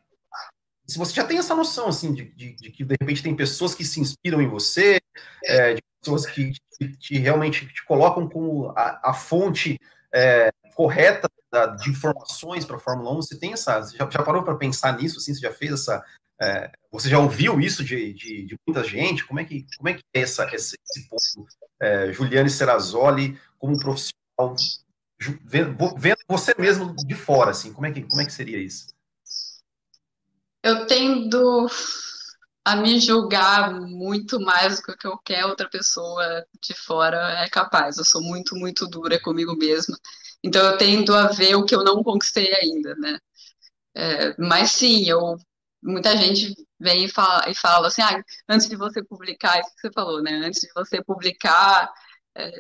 se 0.87 0.99
você 0.99 1.13
já 1.13 1.25
tem 1.25 1.39
essa 1.39 1.55
noção, 1.55 1.89
assim, 1.89 2.15
de, 2.15 2.25
de, 2.35 2.55
de, 2.55 2.71
que 2.71 2.85
de 2.85 2.97
repente 3.01 3.23
tem 3.23 3.35
pessoas 3.35 3.75
que 3.75 3.85
se 3.85 4.01
inspiram 4.01 4.41
em 4.41 4.49
você, 4.49 5.01
é, 5.45 5.75
de 5.75 5.83
pessoas 6.01 6.25
que, 6.27 6.53
que, 7.01 7.19
realmente 7.19 7.67
te 7.67 7.85
colocam 7.85 8.29
como 8.29 8.71
a, 8.77 9.11
a 9.11 9.13
fonte 9.13 9.79
é, 10.15 10.51
correta 10.77 11.29
da, 11.51 11.67
de 11.67 11.91
informações 11.91 12.65
para 12.65 12.77
a 12.77 12.81
Fórmula 12.81 13.13
1, 13.13 13.17
você 13.17 13.39
tem 13.39 13.55
essa, 13.55 13.81
você 13.81 13.97
já, 13.97 14.09
já 14.09 14.23
parou 14.23 14.43
para 14.43 14.55
pensar 14.57 14.97
nisso, 14.97 15.19
assim, 15.19 15.35
você 15.35 15.41
já 15.41 15.53
fez 15.53 15.73
essa, 15.73 16.05
é, 16.41 16.71
você 16.93 17.09
já 17.09 17.19
ouviu 17.19 17.59
isso 17.59 17.83
de, 17.83 18.13
de, 18.13 18.45
de, 18.45 18.57
muita 18.67 18.85
gente? 18.85 19.25
Como 19.25 19.41
é 19.41 19.45
que, 19.45 19.67
como 19.79 19.89
é, 19.89 19.95
que 19.95 20.03
é 20.15 20.21
essa, 20.21 20.45
esse, 20.55 20.77
esse 20.91 21.09
ponto? 21.09 21.51
É, 21.81 22.13
Juliane 22.13 22.51
Serrazoli, 22.51 23.41
como 23.59 23.79
profissional, 23.79 24.55
vendo, 25.43 25.77
vendo 25.97 26.19
você 26.29 26.55
mesmo 26.59 26.95
de 26.95 27.15
fora, 27.15 27.51
assim, 27.51 27.73
como 27.73 27.87
é 27.87 27.91
que, 27.91 28.03
como 28.03 28.21
é 28.21 28.27
que 28.27 28.33
seria 28.33 28.59
isso? 28.59 28.95
eu 30.67 30.85
tendo 30.87 31.69
a 32.67 32.75
me 32.75 32.99
julgar 32.99 33.73
muito 33.81 34.41
mais 34.41 34.81
do 34.81 34.83
que 34.83 34.97
qualquer 34.97 35.47
outra 35.47 35.71
pessoa 35.71 36.45
de 36.61 36.75
fora 36.75 37.45
é 37.45 37.49
capaz. 37.49 37.97
Eu 37.97 38.05
sou 38.05 38.21
muito, 38.21 38.57
muito 38.57 38.89
dura 38.89 39.21
comigo 39.23 39.57
mesma. 39.57 39.97
Então 40.43 40.65
eu 40.67 40.77
tendo 40.77 41.15
a 41.15 41.29
ver 41.29 41.55
o 41.55 41.65
que 41.65 41.77
eu 41.77 41.85
não 41.85 42.03
conquistei 42.03 42.53
ainda, 42.53 42.97
né? 42.97 43.19
É, 43.95 44.35
mas 44.39 44.73
sim, 44.73 45.09
eu 45.09 45.37
muita 45.83 46.17
gente 46.17 46.57
vem 46.81 47.05
e 47.05 47.09
fala, 47.09 47.49
e 47.49 47.55
fala 47.55 47.87
assim, 47.89 48.03
ah, 48.03 48.21
antes 48.49 48.69
de 48.69 48.77
você 48.77 49.03
publicar, 49.05 49.61
isso 49.61 49.71
que 49.77 49.83
você 49.83 49.93
falou, 49.93 50.21
né? 50.21 50.33
Antes 50.45 50.61
de 50.61 50.69
você 50.75 51.03
publicar, 51.05 51.89
é, 52.37 52.51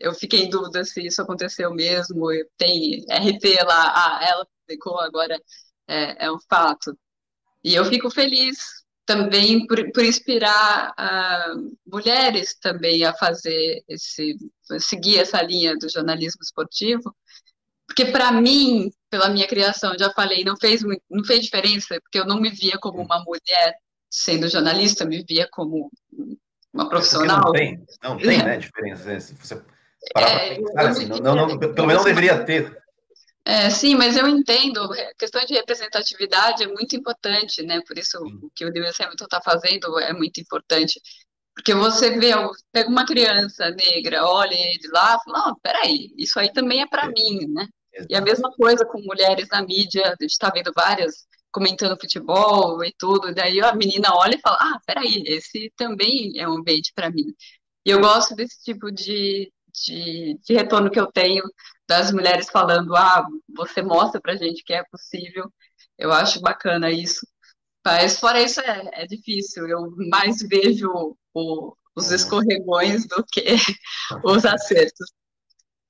eu 0.00 0.14
fiquei 0.14 0.44
em 0.44 0.50
dúvida 0.50 0.84
se 0.84 1.04
isso 1.04 1.22
aconteceu 1.22 1.72
mesmo. 1.74 2.28
Tem 2.56 3.04
RT 3.10 3.64
lá, 3.66 3.92
ah, 3.96 4.24
ela 4.24 4.46
publicou, 4.60 5.00
agora 5.00 5.36
é, 5.88 6.26
é 6.26 6.32
um 6.32 6.38
fato. 6.48 6.96
E 7.64 7.74
eu 7.74 7.84
fico 7.86 8.10
feliz 8.10 8.79
também 9.10 9.66
por, 9.66 9.90
por 9.90 10.04
inspirar 10.04 10.92
uh, 10.92 11.76
mulheres 11.84 12.56
também 12.60 13.04
a 13.04 13.12
fazer 13.12 13.82
esse, 13.88 14.36
seguir 14.78 15.18
essa 15.18 15.42
linha 15.42 15.76
do 15.76 15.88
jornalismo 15.88 16.40
esportivo, 16.40 17.12
porque 17.88 18.04
para 18.04 18.30
mim, 18.30 18.88
pela 19.10 19.28
minha 19.28 19.48
criação, 19.48 19.98
já 19.98 20.12
falei, 20.12 20.44
não 20.44 20.56
fez, 20.56 20.82
não 21.10 21.24
fez 21.24 21.40
diferença, 21.40 22.00
porque 22.00 22.20
eu 22.20 22.24
não 22.24 22.40
me 22.40 22.50
via 22.50 22.78
como 22.78 23.02
uma 23.02 23.18
mulher 23.24 23.74
sendo 24.08 24.48
jornalista, 24.48 25.04
me 25.04 25.24
via 25.28 25.48
como 25.50 25.90
uma 26.72 26.88
profissional. 26.88 27.46
Não 27.46 27.52
tem, 27.52 27.84
não 28.00 28.16
tem, 28.16 28.38
né, 28.38 28.58
diferença. 28.58 29.04
Né? 29.06 29.18
Se 29.18 29.34
você 29.34 29.60
parar 30.14 30.30
é, 30.30 30.54
pensar, 30.54 30.88
assim, 30.88 31.06
não, 31.06 31.18
não, 31.18 31.34
não, 31.34 31.58
pelo 31.58 31.88
menos 31.88 32.04
não 32.04 32.04
deveria 32.04 32.44
ter. 32.44 32.80
É, 33.44 33.70
sim, 33.70 33.94
mas 33.94 34.16
eu 34.16 34.28
entendo, 34.28 34.80
a 34.80 35.14
questão 35.18 35.44
de 35.44 35.54
representatividade 35.54 36.62
é 36.62 36.68
muito 36.68 36.94
importante, 36.94 37.62
né? 37.62 37.80
Por 37.86 37.98
isso 37.98 38.18
o 38.18 38.50
que 38.54 38.64
o 38.64 38.70
Lewis 38.70 39.00
Hamilton 39.00 39.24
está 39.24 39.40
fazendo 39.42 39.98
é 39.98 40.12
muito 40.12 40.40
importante. 40.40 41.00
Porque 41.54 41.74
você 41.74 42.18
vê, 42.18 42.30
pega 42.72 42.88
uma 42.88 43.04
criança 43.06 43.70
negra, 43.70 44.24
olha 44.26 44.54
ele 44.54 44.88
lá, 44.92 45.18
fala, 45.24 45.46
não, 45.48 45.56
peraí, 45.60 46.12
isso 46.16 46.38
aí 46.38 46.52
também 46.52 46.82
é 46.82 46.86
para 46.86 47.06
é. 47.06 47.08
mim, 47.08 47.46
né? 47.48 47.66
E 48.08 48.14
a 48.14 48.20
mesma 48.20 48.50
coisa 48.52 48.84
com 48.86 49.00
mulheres 49.02 49.48
na 49.50 49.62
mídia, 49.62 50.06
a 50.06 50.16
gente 50.22 50.30
está 50.30 50.50
vendo 50.50 50.72
várias 50.74 51.26
comentando 51.50 51.98
futebol 52.00 52.82
e 52.84 52.94
tudo, 52.96 53.34
daí 53.34 53.60
a 53.60 53.74
menina 53.74 54.14
olha 54.14 54.36
e 54.36 54.40
fala, 54.40 54.56
ah, 54.60 54.80
peraí, 54.86 55.22
esse 55.26 55.72
também 55.76 56.32
é 56.38 56.48
um 56.48 56.58
ambiente 56.58 56.92
para 56.94 57.10
mim. 57.10 57.34
E 57.84 57.90
eu 57.90 58.00
gosto 58.00 58.34
desse 58.36 58.62
tipo 58.62 58.90
de, 58.92 59.52
de, 59.84 60.38
de, 60.44 60.54
retorno 60.54 60.90
que 60.90 61.00
eu 61.00 61.06
tenho 61.06 61.42
das 61.88 62.12
mulheres 62.12 62.48
falando, 62.50 62.94
ah, 62.96 63.26
você 63.54 63.82
mostra 63.82 64.20
pra 64.20 64.36
gente 64.36 64.62
que 64.64 64.72
é 64.72 64.84
possível, 64.84 65.50
eu 65.98 66.12
acho 66.12 66.40
bacana 66.40 66.90
isso. 66.90 67.26
Mas 67.84 68.20
fora 68.20 68.40
isso 68.40 68.60
é, 68.60 68.90
é 68.92 69.06
difícil, 69.06 69.66
eu 69.66 69.90
mais 70.10 70.42
vejo 70.42 71.16
o, 71.34 71.74
os 71.94 72.08
uhum. 72.08 72.14
escorregões 72.14 73.06
do 73.06 73.24
que 73.24 73.42
os 74.24 74.44
acertos. 74.44 75.12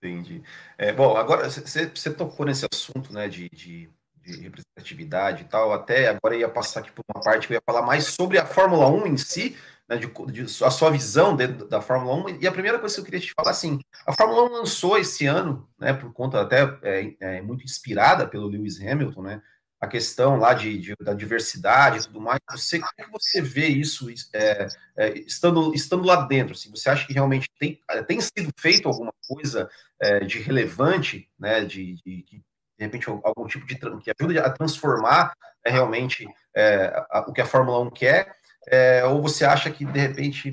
Entendi. 0.03 0.43
É, 0.79 0.93
bom, 0.93 1.17
agora 1.17 1.51
você 1.51 2.15
tocou 2.15 2.47
nesse 2.47 2.67
assunto, 2.73 3.13
né, 3.13 3.29
de, 3.29 3.51
de 3.51 3.91
de 4.23 4.41
representatividade 4.41 5.43
e 5.43 5.47
tal. 5.47 5.73
Até 5.73 6.09
agora 6.09 6.37
ia 6.37 6.49
passar 6.49 6.81
aqui 6.81 6.93
por 6.93 7.05
uma 7.15 7.23
parte 7.23 7.47
que 7.47 7.53
eu 7.53 7.57
ia 7.57 7.63
falar 7.65 7.83
mais 7.83 8.07
sobre 8.07 8.39
a 8.39 8.47
Fórmula 8.47 8.89
1 8.89 9.07
em 9.07 9.17
si, 9.17 9.57
né, 9.91 9.97
de, 9.97 10.07
de, 10.33 10.65
a 10.65 10.71
sua 10.71 10.91
visão 10.91 11.35
dentro 11.35 11.67
da 11.67 11.83
Fórmula 11.83 12.15
1. 12.31 12.41
E 12.41 12.47
a 12.47 12.53
primeira 12.53 12.79
coisa 12.79 12.95
que 12.95 13.01
eu 13.01 13.05
queria 13.05 13.19
te 13.19 13.35
falar, 13.35 13.51
assim, 13.51 13.81
a 14.07 14.13
Fórmula 14.13 14.49
1 14.49 14.53
lançou 14.53 14.97
esse 14.97 15.27
ano, 15.27 15.69
né, 15.77 15.93
por 15.93 16.13
conta 16.13 16.41
até 16.41 16.63
é, 16.83 17.17
é 17.19 17.43
muito 17.43 17.65
inspirada 17.65 18.27
pelo 18.27 18.47
Lewis 18.47 18.81
Hamilton, 18.81 19.23
né, 19.23 19.43
a 19.81 19.89
questão 19.89 20.37
lá 20.37 20.55
de, 20.55 20.79
de, 20.79 20.95
da 21.01 21.13
diversidade 21.13 21.99
e 21.99 22.03
tudo 22.03 22.21
mais. 22.21 22.39
Você, 22.53 22.79
como 22.79 22.93
é 22.99 23.03
que 23.03 23.11
você 23.11 23.43
vê 23.43 23.67
isso 23.67 24.07
é, 24.33 24.69
é, 24.97 25.19
estando, 25.21 25.75
estando 25.75 26.05
lá 26.05 26.27
dentro? 26.27 26.55
Assim, 26.55 26.71
você 26.71 26.89
acha 26.89 27.05
que 27.05 27.13
realmente 27.13 27.49
tem, 27.59 27.81
tem 28.07 28.21
sido 28.21 28.53
feito 28.57 28.87
alguma 28.87 29.13
coisa 29.27 29.69
é, 30.01 30.21
de 30.21 30.39
relevante, 30.39 31.29
né, 31.37 31.65
de, 31.65 31.97
de, 32.05 32.23
de 32.23 32.45
repente, 32.79 33.09
algum 33.09 33.47
tipo 33.47 33.67
de 33.67 33.75
que 33.75 34.13
ajude 34.19 34.39
a 34.39 34.51
transformar 34.51 35.33
é, 35.65 35.71
realmente 35.71 36.27
é, 36.55 37.05
a, 37.11 37.21
o 37.27 37.33
que 37.33 37.41
a 37.41 37.47
Fórmula 37.47 37.81
1 37.81 37.91
quer, 37.91 38.37
é, 38.69 39.05
ou 39.05 39.23
você 39.23 39.45
acha 39.45 39.71
que, 39.71 39.85
de 39.85 39.99
repente, 39.99 40.51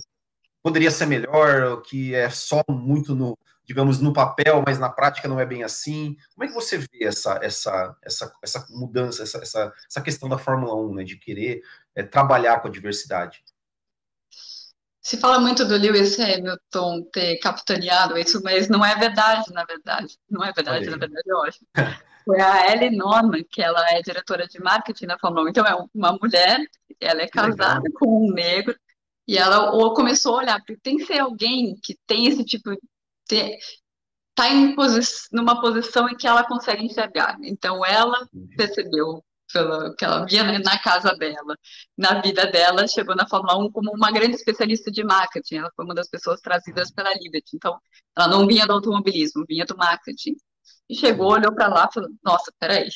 poderia 0.64 0.92
ser 0.92 1.06
melhor, 1.06 1.82
que 1.82 2.14
é 2.14 2.30
só 2.30 2.64
muito 2.70 3.16
no, 3.16 3.38
digamos, 3.64 4.00
no 4.00 4.14
papel, 4.14 4.64
mas 4.66 4.80
na 4.80 4.90
prática 4.90 5.28
não 5.28 5.40
é 5.40 5.46
bem 5.46 5.64
assim? 5.64 6.16
Como 6.34 6.46
é 6.46 6.48
que 6.48 6.54
você 6.54 6.78
vê 6.78 7.04
essa, 7.04 7.38
essa, 7.42 7.96
essa, 8.04 8.34
essa 8.42 8.68
mudança, 8.70 9.24
essa, 9.24 9.38
essa, 9.40 9.74
essa 9.90 10.02
questão 10.02 10.30
da 10.30 10.38
Fórmula 10.38 10.74
1, 10.76 10.96
né, 10.96 11.04
de 11.04 11.18
querer 11.18 11.62
é, 11.94 12.02
trabalhar 12.02 12.62
com 12.62 12.70
a 12.70 12.72
diversidade? 12.72 13.44
Se 15.02 15.18
fala 15.18 15.40
muito 15.40 15.66
do 15.66 15.78
Lewis 15.78 16.20
Hamilton 16.20 17.04
ter 17.14 17.38
capitaneado 17.40 18.18
isso, 18.18 18.42
mas 18.44 18.68
não 18.68 18.84
é 18.84 18.96
verdade, 18.96 19.54
na 19.54 19.64
verdade. 19.64 20.18
Não 20.30 20.44
é 20.44 20.52
verdade, 20.52 20.90
na 20.90 20.98
verdade, 20.98 21.24
eu 21.26 21.44
acho. 21.44 21.60
foi 22.28 22.42
a 22.42 22.74
Ellie 22.74 22.96
Norman, 22.96 23.42
que 23.50 23.62
ela 23.62 23.82
é 23.92 24.02
diretora 24.02 24.46
de 24.46 24.60
marketing 24.62 25.06
na 25.06 25.18
Fórmula 25.18 25.46
1. 25.46 25.50
Então, 25.50 25.66
é 25.66 25.76
uma 25.96 26.12
mulher, 26.22 26.60
ela 27.00 27.22
é 27.22 27.28
casada 27.28 27.82
Legal. 27.82 27.94
com 27.98 28.28
um 28.28 28.34
negro, 28.34 28.76
e 29.26 29.38
ela 29.38 29.72
começou 29.94 30.36
a 30.36 30.40
olhar, 30.40 30.60
porque 30.60 30.78
tem 30.78 30.98
que 30.98 31.06
ser 31.06 31.20
alguém 31.20 31.78
que 31.82 31.98
tem 32.06 32.28
esse 32.28 32.44
tipo 32.44 32.72
de. 33.30 33.58
Está 34.38 34.76
posi 34.76 35.02
numa 35.32 35.60
posição 35.60 36.08
em 36.08 36.16
que 36.16 36.28
ela 36.28 36.44
consegue 36.44 36.86
enxergar. 36.86 37.38
Então, 37.42 37.84
ela 37.84 38.28
uhum. 38.34 38.48
percebeu 38.56 39.24
pelo 39.52 39.96
que 39.96 40.06
ela 40.06 40.26
via 40.26 40.44
na 40.60 40.78
casa 40.78 41.16
dela, 41.16 41.56
na 41.98 42.22
vida 42.22 42.46
dela, 42.46 42.88
chegou 42.88 43.16
na 43.16 43.28
Fórmula 43.28 43.58
1 43.58 43.72
como 43.72 43.92
uma 43.92 44.12
grande 44.12 44.36
especialista 44.36 44.92
de 44.92 45.04
marketing. 45.04 45.56
Ela 45.56 45.72
foi 45.76 45.86
uma 45.86 45.96
das 45.96 46.10
pessoas 46.10 46.42
trazidas 46.42 46.92
pela 46.92 47.14
Liberty. 47.14 47.56
Então, 47.56 47.80
ela 48.16 48.28
não 48.28 48.46
vinha 48.46 48.68
do 48.68 48.74
automobilismo, 48.74 49.46
vinha 49.48 49.66
do 49.66 49.78
marketing. 49.78 50.36
E 50.90 50.96
chegou, 50.96 51.32
olhou 51.32 51.54
para 51.54 51.68
lá 51.68 51.88
e 51.90 51.94
falou: 51.94 52.10
Nossa, 52.24 52.52
peraí, 52.60 52.90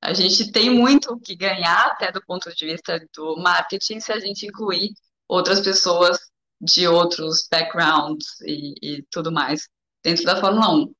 a 0.00 0.12
gente 0.14 0.52
tem 0.52 0.70
muito 0.70 1.12
o 1.12 1.20
que 1.20 1.36
ganhar, 1.36 1.86
até 1.86 2.12
do 2.12 2.22
ponto 2.24 2.54
de 2.54 2.66
vista 2.66 3.00
do 3.14 3.36
marketing, 3.36 4.00
se 4.00 4.12
a 4.12 4.20
gente 4.20 4.46
incluir 4.46 4.90
outras 5.28 5.60
pessoas 5.60 6.18
de 6.60 6.86
outros 6.88 7.46
backgrounds 7.50 8.40
e, 8.42 8.74
e 8.82 9.02
tudo 9.10 9.32
mais 9.32 9.68
dentro 10.02 10.24
da 10.24 10.40
Fórmula 10.40 10.70
1. 10.74 10.94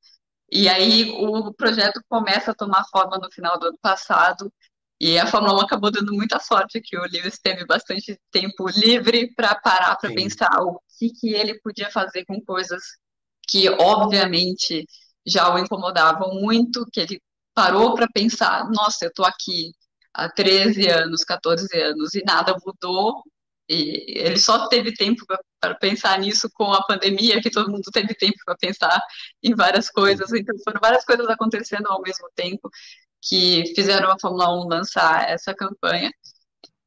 E 0.51 0.67
aí 0.67 1.11
o 1.11 1.53
projeto 1.53 2.01
começa 2.09 2.51
a 2.51 2.55
tomar 2.55 2.83
forma 2.91 3.17
no 3.17 3.31
final 3.31 3.57
do 3.59 3.67
ano 3.67 3.77
passado, 3.81 4.51
e 4.99 5.17
a 5.17 5.25
Fórmula 5.25 5.55
1 5.59 5.61
acabou 5.61 5.91
dando 5.91 6.13
muita 6.13 6.39
sorte 6.39 6.81
que 6.81 6.97
o 6.97 7.03
Lewis 7.03 7.39
teve 7.41 7.65
bastante 7.65 8.19
tempo 8.31 8.67
livre 8.69 9.33
para 9.33 9.55
parar 9.55 9.95
para 9.95 10.13
pensar 10.13 10.49
o 10.61 10.81
que, 10.97 11.09
que 11.11 11.33
ele 11.33 11.57
podia 11.61 11.89
fazer 11.89 12.25
com 12.25 12.41
coisas 12.41 12.83
que, 13.47 13.69
obviamente, 13.69 14.85
já 15.29 15.53
o 15.53 15.59
incomodavam 15.59 16.33
muito, 16.35 16.85
que 16.91 16.99
ele 16.99 17.21
parou 17.53 17.93
para 17.93 18.07
pensar, 18.13 18.69
nossa, 18.69 19.05
eu 19.05 19.09
estou 19.09 19.25
aqui 19.25 19.71
há 20.13 20.29
13 20.29 20.87
anos, 20.87 21.23
14 21.23 21.67
anos 21.77 22.15
e 22.15 22.23
nada 22.25 22.55
mudou, 22.65 23.21
e 23.69 24.17
ele 24.17 24.39
só 24.39 24.67
teve 24.67 24.93
tempo 24.93 25.23
para 25.59 25.75
pensar 25.75 26.17
nisso 26.19 26.49
com 26.53 26.73
a 26.73 26.83
pandemia, 26.83 27.41
que 27.41 27.51
todo 27.51 27.69
mundo 27.69 27.91
teve 27.93 28.15
tempo 28.15 28.37
para 28.43 28.55
pensar 28.57 28.99
em 29.43 29.53
várias 29.53 29.89
coisas, 29.89 30.33
então 30.33 30.55
foram 30.63 30.79
várias 30.81 31.05
coisas 31.05 31.27
acontecendo 31.27 31.87
ao 31.87 32.01
mesmo 32.01 32.27
tempo 32.35 32.69
que 33.21 33.73
fizeram 33.75 34.11
a 34.11 34.19
Fórmula 34.19 34.49
1 34.63 34.67
lançar 34.67 35.29
essa 35.29 35.53
campanha. 35.53 36.11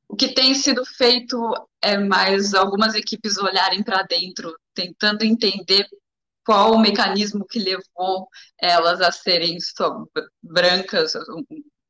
O 0.09 0.17
que 0.17 0.29
tem 0.29 0.55
sido 0.55 0.85
feito 0.85 1.37
é 1.81 1.97
mais 1.97 2.55
algumas 2.55 2.95
equipes 2.95 3.39
olharem 3.39 3.83
para 3.83 4.03
dentro, 4.03 4.55
tentando 4.75 5.25
entender 5.25 5.87
qual 6.45 6.73
o 6.73 6.81
mecanismo 6.81 7.47
que 7.47 7.59
levou 7.59 8.29
elas 8.61 9.01
a 9.01 9.13
serem 9.13 9.57
brancas, 10.43 11.15
um 11.15 11.45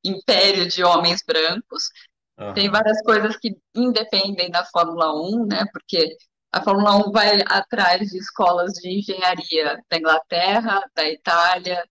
império 0.05 0.69
de 0.69 0.83
homens 0.83 1.23
brancos. 1.27 1.85
Uhum. 2.39 2.55
Tem 2.55 2.71
várias 2.71 3.01
coisas 3.03 3.37
que 3.37 3.57
independem 3.75 4.51
da 4.51 4.65
Fórmula 4.65 5.15
1, 5.15 5.47
né? 5.47 5.65
Porque 5.73 6.17
a 6.53 6.63
Fórmula 6.63 6.97
1 7.09 7.13
vai 7.13 7.39
atrás 7.47 8.11
de 8.11 8.19
escolas 8.19 8.73
de 8.75 8.99
engenharia 8.99 9.83
da 9.91 9.97
Inglaterra, 9.97 10.83
da 10.95 11.09
Itália, 11.09 11.83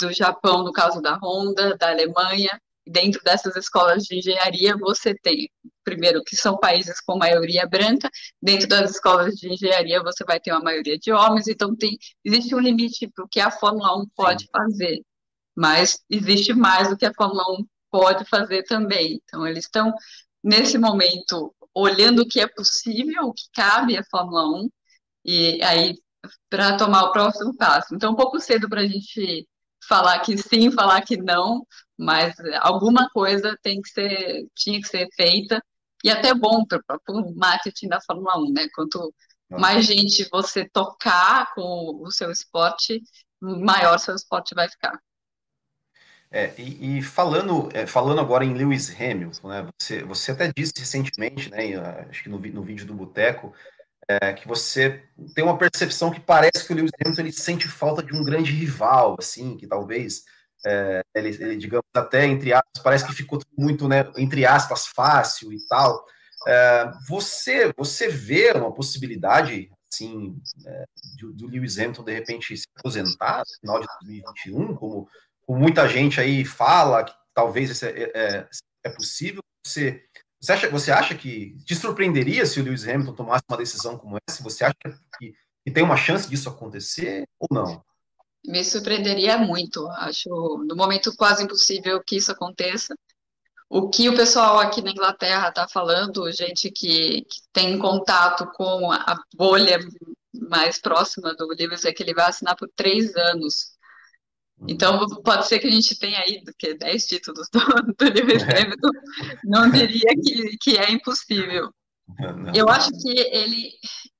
do 0.00 0.12
Japão, 0.12 0.62
no 0.62 0.72
caso 0.72 1.00
da 1.00 1.18
Honda, 1.22 1.76
da 1.76 1.90
Alemanha, 1.90 2.60
dentro 2.86 3.20
dessas 3.24 3.56
escolas 3.56 4.04
de 4.04 4.18
engenharia, 4.18 4.76
você 4.76 5.14
tem, 5.14 5.48
primeiro, 5.84 6.22
que 6.24 6.36
são 6.36 6.58
países 6.58 7.00
com 7.00 7.18
maioria 7.18 7.66
branca, 7.66 8.10
dentro 8.42 8.66
das 8.68 8.92
escolas 8.92 9.34
de 9.34 9.52
engenharia 9.52 10.02
você 10.02 10.24
vai 10.24 10.40
ter 10.40 10.52
uma 10.52 10.62
maioria 10.62 10.98
de 10.98 11.12
homens, 11.12 11.46
então 11.46 11.76
tem, 11.76 11.96
existe 12.24 12.54
um 12.54 12.60
limite 12.60 13.08
para 13.08 13.24
o 13.24 13.28
que 13.28 13.40
a 13.40 13.50
Fórmula 13.50 13.96
1 13.98 14.06
pode 14.16 14.44
Sim. 14.44 14.48
fazer, 14.50 15.00
mas 15.54 16.00
existe 16.10 16.52
mais 16.52 16.88
do 16.88 16.96
que 16.96 17.06
a 17.06 17.14
Fórmula 17.14 17.44
1 17.60 17.66
pode 17.90 18.24
fazer 18.24 18.64
também. 18.64 19.20
Então, 19.24 19.46
eles 19.46 19.64
estão, 19.66 19.92
nesse 20.42 20.76
momento, 20.78 21.54
olhando 21.72 22.22
o 22.22 22.28
que 22.28 22.40
é 22.40 22.46
possível, 22.46 23.24
o 23.26 23.32
que 23.32 23.44
cabe 23.54 23.96
à 23.96 24.02
Fórmula 24.10 24.48
1, 24.48 24.68
e 25.24 25.62
aí, 25.62 25.94
para 26.50 26.76
tomar 26.76 27.04
o 27.04 27.12
próximo 27.12 27.56
passo. 27.56 27.94
Então, 27.94 28.12
um 28.12 28.16
pouco 28.16 28.40
cedo 28.40 28.68
para 28.68 28.80
a 28.80 28.86
gente 28.86 29.46
falar 29.88 30.20
que 30.20 30.36
sim, 30.36 30.70
falar 30.70 31.02
que 31.02 31.16
não, 31.16 31.66
mas 31.96 32.34
alguma 32.60 33.08
coisa 33.10 33.56
tem 33.62 33.80
que 33.80 33.88
ser, 33.90 34.46
tinha 34.54 34.80
que 34.80 34.88
ser 34.88 35.08
feita, 35.14 35.62
e 36.04 36.10
até 36.10 36.34
bom 36.34 36.66
para 36.66 36.80
o 37.08 37.34
marketing 37.34 37.88
da 37.88 37.98
Fórmula 38.02 38.38
1, 38.38 38.52
né? 38.52 38.68
Quanto 38.74 39.12
mais 39.50 39.86
gente 39.86 40.28
você 40.30 40.68
tocar 40.68 41.52
com 41.54 42.02
o 42.02 42.10
seu 42.10 42.30
esporte, 42.30 43.02
maior 43.40 43.98
seu 43.98 44.14
esporte 44.14 44.54
vai 44.54 44.68
ficar. 44.68 45.00
É, 46.30 46.52
e, 46.58 46.98
e 46.98 47.02
falando, 47.02 47.68
é, 47.72 47.86
falando 47.86 48.20
agora 48.20 48.44
em 48.44 48.54
Lewis 48.54 48.90
Hamilton, 48.90 49.48
né, 49.48 49.68
você, 49.80 50.02
você 50.02 50.32
até 50.32 50.52
disse 50.54 50.72
recentemente, 50.76 51.48
né, 51.48 51.76
acho 52.10 52.24
que 52.24 52.28
no, 52.28 52.38
no 52.38 52.62
vídeo 52.62 52.84
do 52.84 52.92
Boteco, 52.92 53.54
é, 54.08 54.32
que 54.32 54.46
você 54.48 55.04
tem 55.32 55.44
uma 55.44 55.56
percepção 55.56 56.10
que 56.10 56.20
parece 56.20 56.66
que 56.66 56.72
o 56.72 56.76
Lewis 56.76 56.90
Hamilton 57.00 57.22
ele 57.22 57.32
sente 57.32 57.68
falta 57.68 58.02
de 58.02 58.14
um 58.14 58.24
grande 58.24 58.50
rival, 58.50 59.16
assim, 59.18 59.56
que 59.56 59.66
talvez 59.66 60.24
é, 60.66 61.02
ele, 61.14 61.28
ele, 61.28 61.56
digamos, 61.56 61.84
até 61.94 62.26
entre 62.26 62.52
aspas, 62.52 62.82
parece 62.82 63.06
que 63.06 63.12
ficou 63.12 63.40
muito, 63.56 63.86
né, 63.88 64.10
entre 64.16 64.46
aspas, 64.46 64.86
fácil 64.86 65.52
e 65.52 65.66
tal. 65.66 66.04
É, 66.46 66.90
você, 67.08 67.72
você 67.76 68.08
vê 68.08 68.52
uma 68.52 68.72
possibilidade, 68.72 69.70
assim, 69.92 70.36
é, 70.66 70.84
do, 71.18 71.46
Lewis 71.46 71.78
Hamilton, 71.78 72.04
de 72.04 72.12
repente, 72.12 72.56
se 72.56 72.66
aposentar 72.78 73.38
no 73.38 73.60
final 73.60 73.80
de 73.80 73.86
2021, 74.02 74.74
como, 74.74 75.08
como 75.46 75.58
muita 75.58 75.88
gente 75.88 76.20
aí 76.20 76.44
fala, 76.44 77.04
que 77.04 77.14
talvez 77.34 77.70
isso 77.70 77.84
é, 77.84 78.10
é, 78.14 78.48
é 78.84 78.90
possível? 78.90 79.42
Você, 79.66 80.04
você, 80.40 80.52
acha, 80.52 80.70
você 80.70 80.92
acha 80.92 81.14
que 81.14 81.56
te 81.64 81.74
surpreenderia 81.74 82.44
se 82.46 82.60
o 82.60 82.62
Lewis 82.62 82.86
Hamilton 82.86 83.14
tomasse 83.14 83.44
uma 83.48 83.58
decisão 83.58 83.96
como 83.98 84.18
essa? 84.28 84.42
Você 84.42 84.64
acha 84.64 84.74
que, 85.18 85.32
que 85.64 85.70
tem 85.70 85.82
uma 85.82 85.96
chance 85.96 86.28
disso 86.28 86.48
acontecer 86.48 87.24
ou 87.38 87.48
não? 87.50 87.84
Me 88.46 88.62
surpreenderia 88.64 89.38
muito. 89.38 89.86
Acho 89.88 90.28
no 90.66 90.76
momento 90.76 91.14
quase 91.16 91.42
impossível 91.44 92.02
que 92.04 92.16
isso 92.16 92.30
aconteça. 92.30 92.94
O 93.68 93.88
que 93.88 94.08
o 94.08 94.14
pessoal 94.14 94.58
aqui 94.58 94.82
na 94.82 94.90
Inglaterra 94.90 95.48
está 95.48 95.66
falando, 95.66 96.30
gente 96.30 96.70
que, 96.70 97.22
que, 97.22 97.40
tem 97.52 97.78
contato 97.78 98.46
com 98.54 98.92
a 98.92 99.16
bolha 99.34 99.78
mais 100.48 100.80
próxima 100.80 101.34
do 101.34 101.46
Lewis, 101.48 101.84
é 101.84 101.92
que 101.92 102.02
ele 102.02 102.14
vai 102.14 102.28
assinar 102.28 102.56
por 102.56 102.68
três 102.76 103.16
anos. 103.16 103.74
Então, 104.68 105.06
pode 105.22 105.46
ser 105.48 105.58
que 105.58 105.66
a 105.66 105.70
gente 105.70 105.98
tenha 105.98 106.20
aí 106.20 106.42
que 106.58 106.74
10 106.74 107.06
títulos 107.06 107.48
do, 107.50 107.58
do 107.98 108.04
Lewis 108.04 108.42
é. 108.44 108.70
Não 109.44 109.70
diria 109.70 110.10
que, 110.22 110.56
que 110.58 110.78
é 110.78 110.92
impossível. 110.92 111.70
Não. 112.18 112.52
Eu 112.54 112.68
acho 112.68 112.90
que 112.90 113.08
ele, 113.08 113.70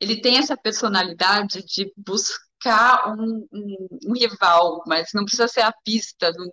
ele 0.01 0.21
tem 0.21 0.39
essa 0.39 0.57
personalidade 0.57 1.63
de 1.65 1.93
buscar 1.97 2.44
um, 3.09 3.47
um, 3.53 3.89
um 4.07 4.13
rival, 4.13 4.83
mas 4.87 5.11
não 5.15 5.25
precisa 5.25 5.49
ser 5.49 5.63
a 5.63 5.73
pista, 5.85 6.33
não, 6.33 6.51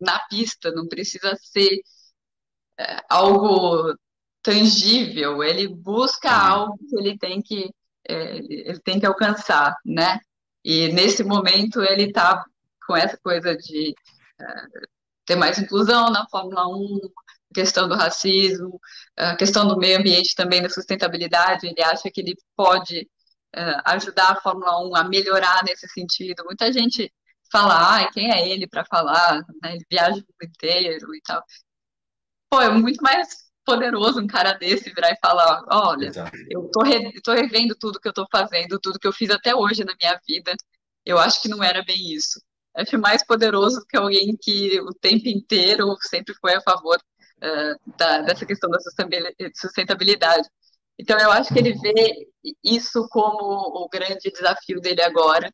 na 0.00 0.18
pista, 0.28 0.70
não 0.72 0.86
precisa 0.86 1.36
ser 1.40 1.80
é, 2.78 3.00
algo 3.08 3.94
tangível, 4.42 5.42
ele 5.42 5.68
busca 5.68 6.30
algo 6.30 6.78
que 6.78 6.96
ele 6.96 7.18
tem 7.18 7.42
que, 7.42 7.70
é, 8.08 8.38
ele 8.38 8.80
tem 8.80 9.00
que 9.00 9.06
alcançar, 9.06 9.74
né? 9.84 10.20
E 10.64 10.88
nesse 10.92 11.24
momento 11.24 11.82
ele 11.82 12.04
está 12.04 12.44
com 12.86 12.96
essa 12.96 13.18
coisa 13.18 13.56
de 13.56 13.94
uh, 14.40 14.88
ter 15.26 15.36
mais 15.36 15.58
inclusão 15.58 16.10
na 16.10 16.26
Fórmula 16.28 16.66
1, 16.68 17.00
questão 17.54 17.88
do 17.88 17.94
racismo, 17.94 18.80
a 19.16 19.36
questão 19.36 19.66
do 19.66 19.76
meio 19.76 19.98
ambiente 19.98 20.34
também, 20.34 20.62
da 20.62 20.68
sustentabilidade, 20.68 21.66
ele 21.66 21.82
acha 21.82 22.10
que 22.10 22.20
ele 22.20 22.36
pode 22.56 23.08
ajudar 23.84 24.32
a 24.32 24.40
Fórmula 24.40 24.80
1 24.88 24.96
a 24.96 25.04
melhorar 25.04 25.62
nesse 25.64 25.88
sentido. 25.88 26.44
Muita 26.44 26.72
gente 26.72 27.12
fala, 27.50 28.10
quem 28.12 28.30
é 28.30 28.48
ele 28.48 28.66
para 28.66 28.84
falar, 28.84 29.40
né? 29.62 29.74
ele 29.74 29.84
viaja 29.90 30.16
o 30.16 30.16
mundo 30.16 30.54
inteiro 30.54 31.14
e 31.14 31.20
tal. 31.22 31.42
Pô, 32.50 32.60
é 32.60 32.70
muito 32.70 33.02
mais 33.02 33.48
poderoso 33.64 34.20
um 34.20 34.26
cara 34.26 34.54
desse 34.54 34.92
virar 34.92 35.12
e 35.12 35.18
falar, 35.20 35.62
olha, 35.70 36.06
Exato. 36.06 36.36
eu 36.50 36.70
tô, 36.72 36.82
re, 36.82 37.12
tô 37.22 37.32
revendo 37.32 37.74
tudo 37.78 38.00
que 38.00 38.08
eu 38.08 38.12
tô 38.12 38.26
fazendo, 38.30 38.78
tudo 38.80 38.98
que 38.98 39.06
eu 39.06 39.12
fiz 39.12 39.30
até 39.30 39.54
hoje 39.54 39.84
na 39.84 39.94
minha 40.00 40.18
vida, 40.26 40.54
eu 41.04 41.18
acho 41.18 41.42
que 41.42 41.48
não 41.48 41.62
era 41.62 41.82
bem 41.84 42.12
isso 42.12 42.40
acho 42.78 42.98
mais 42.98 43.24
poderoso 43.24 43.84
que 43.88 43.96
alguém 43.96 44.36
que 44.40 44.80
o 44.80 44.92
tempo 44.94 45.28
inteiro 45.28 45.96
sempre 46.00 46.34
foi 46.34 46.54
a 46.54 46.60
favor 46.60 46.96
uh, 46.96 47.96
da, 47.96 48.22
dessa 48.22 48.46
questão 48.46 48.70
da 48.70 48.78
sustentabilidade. 49.54 50.48
Então, 50.98 51.18
eu 51.18 51.30
acho 51.30 51.52
que 51.52 51.58
ele 51.58 51.74
vê 51.78 52.28
isso 52.64 53.06
como 53.10 53.84
o 53.84 53.88
grande 53.88 54.30
desafio 54.30 54.80
dele 54.80 55.02
agora, 55.02 55.52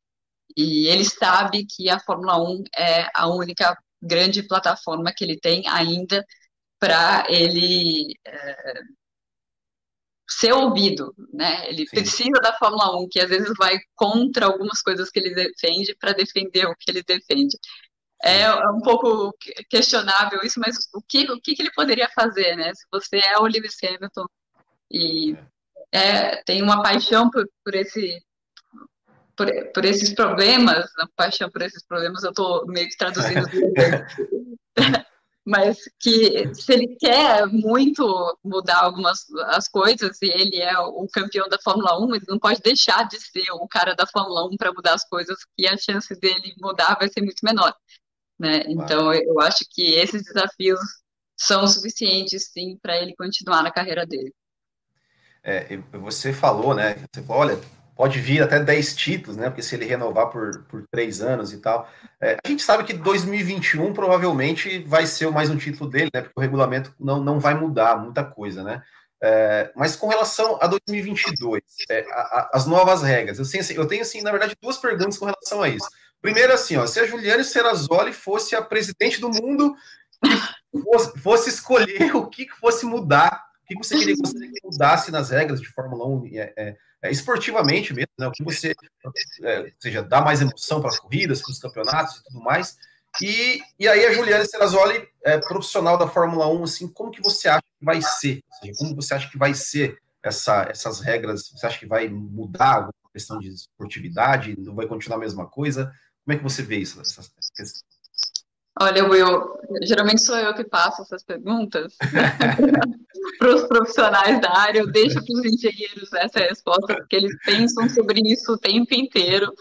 e 0.57 0.87
ele 0.88 1.04
sabe 1.04 1.66
que 1.66 1.90
a 1.90 2.00
Fórmula 2.00 2.38
1 2.42 2.64
é 2.76 3.09
a 3.14 3.28
única 3.28 3.76
grande 4.02 4.42
plataforma 4.42 5.12
que 5.14 5.24
ele 5.24 5.38
tem 5.38 5.66
ainda 5.68 6.24
para 6.78 7.26
ele 7.28 8.14
uh, 8.26 8.94
ser 10.28 10.52
ouvido, 10.52 11.14
né? 11.33 11.68
Ele 11.68 11.87
Sim. 11.87 11.96
precisa 11.96 12.40
da 12.42 12.52
Fórmula 12.59 12.96
1, 13.00 13.09
que 13.11 13.20
às 13.20 13.28
vezes 13.28 13.52
vai 13.59 13.78
contra 13.94 14.46
algumas 14.46 14.80
coisas 14.83 15.11
que 15.11 15.18
ele 15.18 15.35
defende 15.35 15.94
para 15.98 16.12
defender 16.12 16.66
o 16.66 16.74
que 16.76 16.90
ele 16.90 17.02
defende. 17.02 17.57
É, 18.22 18.42
é 18.42 18.70
um 18.70 18.80
pouco 18.80 19.33
questionável 19.68 20.40
isso, 20.42 20.59
mas 20.61 20.76
o 20.94 21.02
que, 21.02 21.30
o 21.30 21.40
que 21.40 21.54
ele 21.59 21.72
poderia 21.72 22.09
fazer, 22.14 22.57
né? 22.57 22.72
Se 22.74 22.87
você 22.90 23.18
é 23.18 23.38
o 23.38 23.46
Lewis 23.46 23.76
Hamilton 23.83 24.26
e 24.94 25.37
é, 25.92 26.42
tem 26.44 26.62
uma 26.62 26.83
paixão 26.83 27.30
por, 27.30 27.48
por 27.64 27.74
esse 27.74 28.22
por, 29.37 29.48
por, 29.72 29.85
esses 29.85 30.14
problemas, 30.14 30.87
uma 30.96 31.11
paixão 31.16 31.50
por 31.50 31.62
esses 31.62 31.85
problemas, 31.85 32.22
eu 32.22 32.30
estou 32.30 32.64
meio 32.66 32.88
que 32.88 32.96
traduzindo. 32.96 33.46
mas 35.44 35.78
que 36.00 36.54
se 36.54 36.72
ele 36.72 36.96
quer 36.96 37.46
muito 37.46 38.38
mudar 38.42 38.78
algumas 38.78 39.30
as 39.48 39.68
coisas 39.68 40.16
e 40.22 40.26
ele 40.26 40.57
é 40.57 40.78
o 40.78 41.07
campeão 41.12 41.48
da 41.48 41.59
Fórmula 41.62 42.02
1, 42.02 42.14
ele 42.14 42.24
não 42.28 42.38
pode 42.38 42.61
deixar 42.62 43.07
de 43.07 43.20
ser 43.20 43.50
o 43.52 43.68
cara 43.68 43.94
da 43.94 44.07
Fórmula 44.07 44.46
1 44.46 44.57
para 44.57 44.72
mudar 44.72 44.94
as 44.94 45.04
coisas, 45.07 45.37
que 45.57 45.66
a 45.66 45.76
chance 45.76 46.18
dele 46.18 46.54
mudar 46.59 46.96
vai 46.98 47.09
ser 47.09 47.20
muito 47.20 47.44
menor. 47.44 47.74
Né? 48.38 48.62
Então, 48.68 49.12
eu 49.12 49.38
acho 49.40 49.64
que 49.70 49.94
esses 49.94 50.22
desafios 50.22 50.80
são 51.37 51.66
suficientes, 51.68 52.50
sim, 52.50 52.78
para 52.80 52.96
ele 52.96 53.14
continuar 53.14 53.62
na 53.62 53.70
carreira 53.70 54.07
dele. 54.07 54.33
É, 55.44 55.78
você 55.92 56.33
falou, 56.33 56.74
né? 56.74 56.96
Você 57.12 57.22
falou, 57.22 57.42
olha, 57.42 57.61
pode 57.94 58.18
vir 58.18 58.42
até 58.42 58.59
10 58.59 58.96
títulos, 58.96 59.37
né? 59.37 59.50
Porque 59.50 59.62
se 59.62 59.74
ele 59.74 59.85
renovar 59.85 60.28
por, 60.28 60.64
por 60.64 60.85
três 60.90 61.20
anos 61.20 61.52
e 61.52 61.59
tal. 61.59 61.88
É, 62.20 62.38
a 62.42 62.48
gente 62.48 62.62
sabe 62.62 62.85
que 62.85 62.94
2021 62.94 63.92
provavelmente 63.92 64.78
vai 64.87 65.07
ser 65.07 65.30
mais 65.30 65.50
um 65.50 65.57
título 65.57 65.90
dele, 65.90 66.11
né? 66.14 66.22
Porque 66.22 66.35
o 66.37 66.40
regulamento 66.40 66.94
não, 66.98 67.22
não 67.22 67.38
vai 67.38 67.54
mudar 67.54 67.96
muita 67.98 68.24
coisa, 68.24 68.62
né? 68.64 68.83
É, 69.22 69.70
mas 69.74 69.96
com 69.96 70.09
relação 70.09 70.59
a 70.61 70.66
2022, 70.66 71.62
é, 71.88 72.00
a, 72.11 72.20
a, 72.20 72.50
as 72.54 72.66
novas 72.66 73.02
regras, 73.02 73.38
eu, 73.38 73.42
assim, 73.42 73.74
eu 73.74 73.87
tenho, 73.87 74.02
assim, 74.02 74.20
na 74.20 74.30
verdade, 74.30 74.57
duas 74.61 74.76
perguntas 74.76 75.16
com 75.16 75.24
relação 75.26 75.62
a 75.62 75.68
isso. 75.68 75.88
Primeiro, 76.20 76.52
assim, 76.52 76.76
ó, 76.76 76.87
se 76.87 77.00
a 77.00 77.07
Juliane 77.07 77.44
Serrazoli 77.44 78.12
fosse 78.12 78.57
a 78.57 78.62
presidente 78.62 79.20
do 79.20 79.30
mundo 79.30 79.74
fosse, 80.83 81.18
fosse 81.18 81.48
escolher 81.50 82.14
o 82.16 82.26
que 82.26 82.48
fosse 82.48 82.85
mudar, 82.87 83.43
o 83.64 83.66
que 83.66 83.77
você 83.77 83.98
queria 83.98 84.14
que 84.14 84.61
mudasse 84.62 85.11
nas 85.11 85.31
regras 85.31 85.61
de 85.61 85.68
Fórmula 85.68 86.07
1 86.07 86.27
é, 86.35 86.53
é 86.57 86.77
é, 87.05 87.11
esportivamente 87.11 87.92
mesmo, 87.92 88.12
né? 88.18 88.27
O 88.27 88.33
que 88.33 88.42
você, 88.42 88.74
é, 89.42 89.72
seja, 89.79 90.03
dá 90.03 90.22
mais 90.22 90.40
emoção 90.40 90.81
para 90.81 90.88
as 90.88 90.98
corridas, 90.98 91.42
para 91.42 91.53
os 91.53 91.59
campeonatos 91.59 92.16
e 92.16 92.24
tudo 92.24 92.40
mais. 92.40 92.79
E, 93.20 93.61
e 93.79 93.87
aí 93.87 94.07
a 94.07 94.12
Juliana 94.14 94.44
Serrazoli, 94.46 95.07
é, 95.22 95.38
profissional 95.38 95.98
da 95.98 96.09
Fórmula 96.09 96.48
1, 96.48 96.64
assim, 96.64 96.88
como 96.88 97.11
que 97.11 97.20
você 97.20 97.46
acha 97.46 97.61
que 97.79 97.85
vai 97.85 98.00
ser? 98.00 98.42
Como 98.79 98.96
você 98.96 99.12
acha 99.12 99.31
que 99.31 99.37
vai 99.37 99.53
ser 99.53 99.98
essa, 100.22 100.66
essas 100.70 101.00
regras? 101.00 101.50
Você 101.50 101.66
acha 101.66 101.79
que 101.79 101.87
vai 101.87 102.09
mudar 102.09 102.77
alguma 102.77 103.12
questão 103.12 103.38
de 103.38 103.50
esportividade? 103.50 104.59
Não 104.59 104.74
vai 104.74 104.87
continuar 104.87 105.18
a 105.18 105.20
mesma 105.20 105.46
coisa? 105.46 105.92
Como 106.24 106.35
é 106.35 106.38
que 106.38 106.42
você 106.42 106.62
vê 106.62 106.79
isso, 106.79 106.98
essa, 107.03 107.20
essa 107.20 107.53
questão? 107.55 107.93
Olha, 108.80 109.08
Will, 109.08 109.56
geralmente 109.84 110.22
sou 110.22 110.37
eu 110.37 110.52
que 110.52 110.64
passo 110.64 111.02
essas 111.02 111.22
perguntas 111.22 111.94
para 113.38 113.54
os 113.54 113.62
profissionais 113.68 114.40
da 114.40 114.50
área, 114.50 114.80
eu 114.80 114.90
deixo 114.90 115.24
para 115.24 115.32
os 115.32 115.44
engenheiros 115.44 116.12
essa 116.12 116.40
resposta, 116.40 116.94
porque 116.96 117.14
eles 117.14 117.32
pensam 117.44 117.88
sobre 117.88 118.20
isso 118.24 118.52
o 118.52 118.58
tempo 118.58 118.92
inteiro 118.92 119.52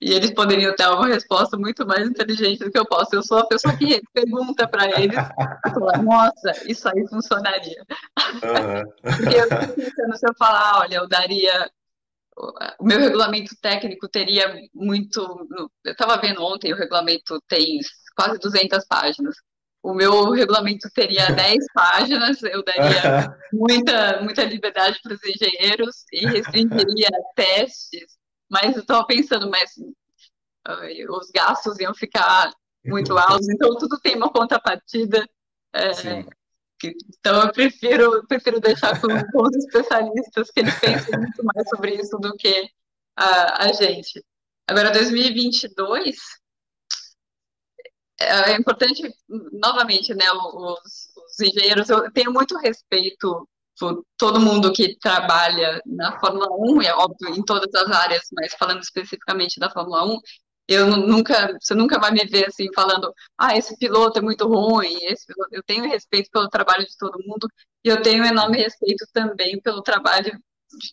e 0.00 0.12
eles 0.12 0.30
poderiam 0.30 0.74
ter 0.76 0.86
uma 0.86 1.08
resposta 1.08 1.56
muito 1.56 1.84
mais 1.84 2.08
inteligente 2.08 2.60
do 2.60 2.70
que 2.70 2.78
eu 2.78 2.86
posso. 2.86 3.14
Eu 3.14 3.24
sou 3.24 3.38
a 3.38 3.46
pessoa 3.46 3.76
que 3.76 4.00
pergunta 4.14 4.68
para 4.68 5.00
eles 5.00 5.16
fala, 5.16 5.98
nossa, 5.98 6.52
isso 6.70 6.88
aí 6.88 7.06
funcionaria. 7.08 7.84
Uhum. 8.34 9.16
Porque 9.16 9.36
eu 9.36 9.44
estou 9.44 9.74
pensando, 9.74 10.16
se 10.16 10.28
eu 10.28 10.34
falar, 10.38 10.78
olha, 10.78 10.96
eu 10.96 11.08
daria 11.08 11.68
o 12.78 12.84
meu 12.84 12.98
regulamento 12.98 13.54
técnico 13.60 14.08
teria 14.08 14.44
muito. 14.74 15.20
Eu 15.84 15.92
estava 15.92 16.16
vendo 16.16 16.42
ontem, 16.42 16.72
o 16.72 16.76
regulamento 16.76 17.40
tem 17.46 17.80
quase 18.20 18.38
200 18.38 18.84
páginas. 18.84 19.34
O 19.82 19.94
meu 19.94 20.30
regulamento 20.30 20.90
teria 20.94 21.26
10 21.32 21.64
páginas, 21.72 22.42
eu 22.42 22.62
daria 22.62 23.34
muita, 23.52 24.20
muita 24.20 24.44
liberdade 24.44 24.98
para 25.02 25.14
os 25.14 25.24
engenheiros 25.24 26.04
e 26.12 26.26
restringiria 26.28 27.08
testes, 27.34 28.18
mas 28.50 28.76
eu 28.76 28.82
estava 28.82 29.06
pensando, 29.06 29.48
mas 29.48 29.70
uh, 29.78 31.16
os 31.16 31.30
gastos 31.30 31.78
iam 31.78 31.94
ficar 31.94 32.52
muito 32.84 33.16
altos, 33.16 33.48
então 33.48 33.76
tudo 33.76 33.98
tem 34.00 34.16
uma 34.16 34.30
contrapartida. 34.30 35.26
É, 35.72 36.24
que, 36.78 36.94
então 37.18 37.42
eu 37.42 37.52
prefiro, 37.52 38.26
prefiro 38.26 38.58
deixar 38.58 38.98
com, 39.00 39.08
com, 39.08 39.42
os 39.42 39.54
especialistas 39.56 40.50
que 40.50 40.60
eles 40.60 40.78
pensam 40.80 41.20
muito 41.20 41.44
mais 41.44 41.68
sobre 41.68 41.94
isso 41.94 42.18
do 42.18 42.34
que 42.36 42.68
a, 43.16 43.66
a 43.66 43.72
gente. 43.72 44.24
Agora, 44.66 44.90
2022, 44.90 46.16
é, 48.20 48.52
é 48.52 48.56
importante, 48.56 49.02
novamente, 49.52 50.14
né, 50.14 50.30
os, 50.32 50.80
os 51.16 51.40
engenheiros, 51.40 51.88
eu 51.88 52.10
tenho 52.12 52.32
muito 52.32 52.56
respeito 52.58 53.48
por 53.78 54.04
todo 54.18 54.40
mundo 54.40 54.72
que 54.72 54.96
trabalha 54.98 55.80
na 55.86 56.18
Fórmula 56.20 56.46
1, 56.50 56.82
é 56.82 56.94
óbvio, 56.94 57.34
em 57.34 57.42
todas 57.42 57.74
as 57.74 57.90
áreas, 57.90 58.22
mas 58.32 58.54
falando 58.54 58.82
especificamente 58.82 59.58
da 59.58 59.70
Fórmula 59.70 60.04
1, 60.04 60.18
Eu 60.68 60.86
nunca, 60.96 61.56
você 61.60 61.74
nunca 61.74 61.98
vai 61.98 62.12
me 62.12 62.24
ver 62.26 62.46
assim 62.46 62.68
falando, 62.74 63.12
ah, 63.38 63.56
esse 63.56 63.76
piloto 63.78 64.18
é 64.18 64.22
muito 64.22 64.46
ruim, 64.46 64.96
esse 65.04 65.26
piloto... 65.26 65.48
eu 65.52 65.62
tenho 65.64 65.88
respeito 65.88 66.30
pelo 66.30 66.48
trabalho 66.48 66.86
de 66.86 66.96
todo 66.96 67.22
mundo 67.26 67.48
e 67.84 67.88
eu 67.88 68.02
tenho 68.02 68.24
enorme 68.24 68.58
respeito 68.58 69.04
também 69.12 69.60
pelo 69.60 69.82
trabalho 69.82 70.30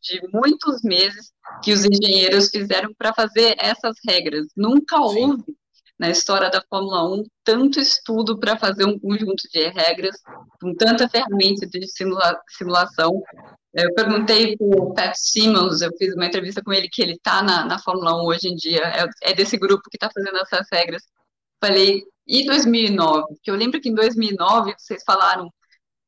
de 0.01 0.21
muitos 0.33 0.81
meses 0.81 1.31
que 1.63 1.73
os 1.73 1.85
engenheiros 1.85 2.49
fizeram 2.49 2.93
para 2.97 3.13
fazer 3.13 3.55
essas 3.59 3.95
regras. 4.07 4.47
Nunca 4.55 4.97
Sim. 5.09 5.43
Na 5.99 6.09
história 6.09 6.49
da 6.49 6.63
Fórmula 6.69 7.03
1 7.15 7.23
tanto 7.43 7.79
estudo 7.79 8.37
para 8.37 8.57
fazer 8.57 8.85
um 8.85 8.99
conjunto 8.99 9.43
de 9.51 9.67
regras, 9.69 10.15
com 10.61 10.75
tanta 10.75 11.09
ferramenta 11.09 11.65
de 11.65 11.87
simula 11.87 12.39
simulação. 12.49 13.23
Eu 13.73 13.93
perguntei 13.93 14.57
para 14.57 14.65
o 14.65 14.93
Pat 14.93 15.15
Simmons, 15.15 15.81
eu 15.81 15.91
fiz 15.97 16.13
uma 16.13 16.25
entrevista 16.25 16.61
com 16.63 16.73
ele, 16.73 16.89
que 16.89 17.01
ele 17.01 17.13
está 17.13 17.41
na, 17.41 17.65
na 17.65 17.79
Fórmula 17.79 18.21
1 18.21 18.25
hoje 18.25 18.49
em 18.49 18.55
dia, 18.55 18.81
é, 18.83 19.31
é 19.31 19.33
desse 19.33 19.57
grupo 19.57 19.89
que 19.89 19.97
está 19.97 20.09
fazendo 20.13 20.37
essas 20.37 20.67
regras. 20.71 21.03
Falei, 21.63 22.03
e 22.27 22.45
2009? 22.45 23.27
Porque 23.35 23.49
eu 23.51 23.55
lembro 23.55 23.79
que 23.81 23.89
em 23.89 23.95
2009 23.95 24.73
vocês 24.77 25.03
falaram, 25.05 25.49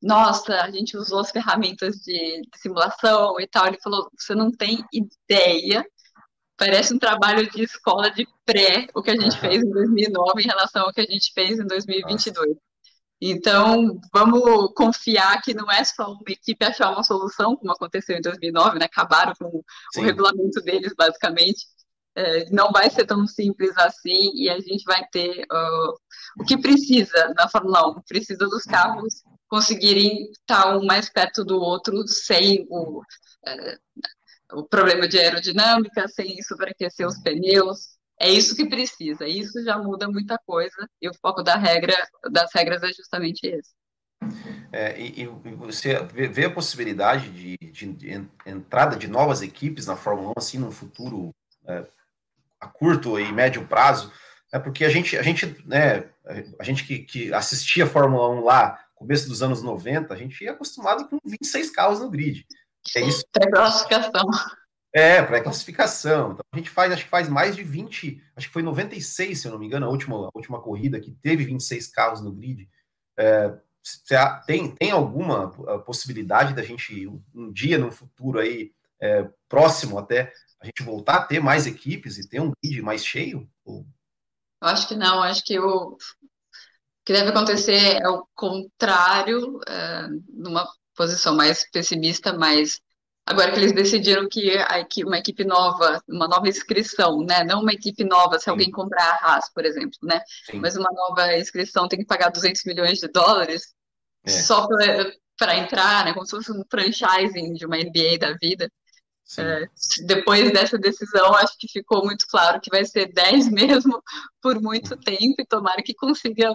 nossa, 0.01 0.61
a 0.61 0.71
gente 0.71 0.97
usou 0.97 1.19
as 1.19 1.31
ferramentas 1.31 1.97
de, 1.97 2.41
de 2.41 2.59
simulação 2.59 3.39
e 3.39 3.47
tal. 3.47 3.67
Ele 3.67 3.79
falou, 3.81 4.09
você 4.17 4.35
não 4.35 4.51
tem 4.51 4.83
ideia 4.93 5.85
Parece 6.59 6.93
um 6.93 6.99
trabalho 6.99 7.49
de 7.49 7.63
escola 7.63 8.11
de 8.11 8.27
pré, 8.45 8.87
o 8.93 9.01
que 9.01 9.11
a 9.11 9.15
gente 9.15 9.39
fez 9.39 9.63
em 9.63 9.69
2009 9.69 10.41
em 10.41 10.45
relação 10.45 10.83
ao 10.83 10.93
que 10.93 10.99
a 10.99 11.05
gente 11.05 11.31
fez 11.33 11.57
em 11.57 11.65
2022. 11.65 12.57
Então, 13.21 13.99
vamos 14.13 14.73
confiar 14.73 15.41
que 15.41 15.53
não 15.53 15.71
é 15.71 15.83
só 15.83 16.11
uma 16.11 16.21
equipe 16.27 16.65
achar 16.65 16.91
uma 16.91 17.03
solução, 17.03 17.55
como 17.55 17.71
aconteceu 17.71 18.17
em 18.17 18.21
2009, 18.21 18.79
né? 18.79 18.85
Acabaram 18.85 19.33
com 19.39 19.61
Sim. 19.93 20.01
o 20.01 20.03
regulamento 20.03 20.61
deles, 20.61 20.93
basicamente. 20.97 21.65
É, 22.15 22.49
não 22.49 22.71
vai 22.71 22.89
ser 22.89 23.05
tão 23.05 23.25
simples 23.25 23.77
assim 23.77 24.31
e 24.33 24.49
a 24.49 24.59
gente 24.59 24.83
vai 24.83 25.05
ter 25.11 25.45
uh, 25.45 25.93
o 26.39 26.43
que 26.45 26.57
precisa 26.57 27.33
na 27.37 27.47
Fórmula 27.47 27.89
1. 27.89 28.01
Precisa 28.01 28.47
dos 28.47 28.63
carros 28.63 29.23
conseguirem 29.47 30.29
estar 30.31 30.77
um 30.77 30.85
mais 30.85 31.09
perto 31.09 31.43
do 31.43 31.59
outro 31.59 32.07
sem 32.07 32.65
o, 32.69 32.99
uh, 32.99 33.79
o 34.51 34.63
problema 34.63 35.07
de 35.07 35.17
aerodinâmica, 35.17 36.07
sem 36.07 36.41
superaquecer 36.41 37.05
os 37.05 37.19
pneus. 37.19 37.97
É 38.19 38.29
isso 38.29 38.55
que 38.55 38.67
precisa. 38.67 39.25
Isso 39.25 39.63
já 39.63 39.77
muda 39.77 40.09
muita 40.09 40.37
coisa 40.45 40.87
e 41.01 41.07
o 41.07 41.13
foco 41.21 41.41
da 41.41 41.55
regra, 41.55 41.95
das 42.31 42.51
regras 42.53 42.83
é 42.83 42.91
justamente 42.91 43.45
esse. 43.45 43.71
É, 44.71 44.99
e, 44.99 45.23
e, 45.23 45.27
você 45.55 46.03
vê 46.03 46.45
a 46.45 46.51
possibilidade 46.51 47.29
de, 47.29 47.57
de, 47.57 47.93
de, 47.93 48.27
entrada 48.45 48.97
de 48.97 49.07
novas 49.07 49.41
equipes 49.41 49.85
na 49.85 49.95
Fórmula 49.95 50.31
1 50.31 50.33
assim 50.37 50.57
no 50.57 50.71
futuro 50.71 51.33
é, 51.65 51.87
a 52.59 52.67
curto 52.67 53.17
e 53.17 53.31
médio 53.31 53.65
prazo, 53.65 54.11
é 54.51 54.59
porque 54.59 54.83
a 54.83 54.89
gente, 54.89 55.17
a 55.17 55.23
gente, 55.23 55.55
né, 55.65 56.09
a 56.59 56.63
gente 56.63 56.85
que, 56.85 56.99
que 56.99 57.33
assistia 57.33 57.85
a 57.85 57.87
Fórmula 57.87 58.29
1 58.29 58.43
lá, 58.43 58.79
começo 58.93 59.29
dos 59.29 59.41
anos 59.41 59.63
90, 59.63 60.13
a 60.13 60.17
gente 60.17 60.43
ia 60.43 60.51
acostumado 60.51 61.07
com 61.07 61.17
26 61.23 61.69
carros 61.71 61.99
no 61.99 62.09
grid. 62.09 62.45
É 62.95 63.01
isso. 63.01 63.23
Pré-classificação. 63.31 64.25
É, 64.93 65.21
pré-classificação. 65.21 66.31
Então 66.31 66.45
a 66.51 66.57
gente 66.57 66.69
faz, 66.69 66.91
acho 66.91 67.03
que 67.03 67.09
faz 67.09 67.29
mais 67.29 67.55
de 67.55 67.63
20, 67.63 68.21
acho 68.35 68.47
que 68.47 68.53
foi 68.53 68.63
96, 68.63 69.39
se 69.39 69.47
eu 69.47 69.51
não 69.51 69.59
me 69.59 69.65
engano, 69.65 69.85
a 69.85 69.89
última, 69.89 70.15
a 70.15 70.31
última 70.33 70.61
corrida 70.61 70.99
que 70.99 71.11
teve 71.11 71.45
26 71.45 71.87
carros 71.87 72.21
no 72.21 72.31
grid. 72.31 72.67
É, 73.17 73.53
tem, 74.45 74.73
tem 74.75 74.91
alguma 74.91 75.51
possibilidade 75.83 76.53
da 76.53 76.63
gente, 76.63 77.07
um, 77.07 77.23
um 77.33 77.51
dia 77.51 77.77
no 77.77 77.91
futuro 77.91 78.39
aí, 78.39 78.71
é, 79.01 79.29
próximo 79.47 79.97
até, 79.97 80.33
a 80.61 80.65
gente 80.65 80.83
voltar 80.83 81.15
a 81.15 81.23
ter 81.23 81.39
mais 81.39 81.65
equipes 81.65 82.17
e 82.17 82.27
ter 82.27 82.41
um 82.41 82.51
grid 82.61 82.81
mais 82.81 83.05
cheio? 83.05 83.49
Eu 83.65 83.85
acho 84.61 84.87
que 84.87 84.95
não, 84.95 85.23
acho 85.23 85.43
que 85.43 85.57
o 85.59 85.97
que 87.05 87.13
deve 87.13 87.29
acontecer 87.29 88.01
é 88.01 88.07
o 88.09 88.27
contrário, 88.35 89.59
é, 89.67 90.07
numa 90.27 90.67
posição 90.99 91.33
mais 91.33 91.65
pessimista, 91.71 92.33
mas 92.33 92.81
agora 93.25 93.53
que 93.53 93.59
eles 93.59 93.71
decidiram 93.71 94.27
que 94.27 94.51
a 94.57 94.81
equipe, 94.81 95.07
uma 95.07 95.17
equipe 95.17 95.45
nova, 95.45 96.03
uma 96.09 96.27
nova 96.27 96.49
inscrição, 96.49 97.23
né? 97.23 97.41
Não 97.45 97.61
uma 97.61 97.71
equipe 97.71 98.03
nova, 98.03 98.37
se 98.37 98.43
Sim. 98.43 98.49
alguém 98.49 98.69
comprar 98.69 99.05
a 99.05 99.35
Haas, 99.35 99.49
por 99.53 99.65
exemplo, 99.65 99.97
né? 100.03 100.21
Sim. 100.51 100.59
Mas 100.59 100.75
uma 100.75 100.91
nova 100.91 101.37
inscrição 101.37 101.87
tem 101.87 101.99
que 101.99 102.05
pagar 102.05 102.29
200 102.31 102.65
milhões 102.65 102.99
de 102.99 103.07
dólares 103.07 103.73
é. 104.25 104.29
só 104.29 104.67
para 105.37 105.55
entrar, 105.55 106.03
né? 106.03 106.13
Como 106.13 106.25
se 106.25 106.35
fosse 106.35 106.51
um 106.51 106.65
franchising 106.69 107.53
de 107.53 107.65
uma 107.65 107.77
NBA 107.77 108.17
da 108.19 108.33
vida. 108.33 108.69
É, 109.37 109.67
depois 110.05 110.51
dessa 110.51 110.77
decisão, 110.77 111.33
acho 111.35 111.55
que 111.57 111.71
ficou 111.71 112.03
muito 112.03 112.25
claro 112.27 112.59
que 112.59 112.71
vai 112.71 112.83
ser 112.83 113.13
10 113.13 113.47
mesmo 113.53 114.03
por 114.41 114.59
muito 114.59 114.97
tempo 114.97 115.35
e 115.39 115.45
tomara 115.45 115.81
que 115.81 115.93
consiga 115.93 116.51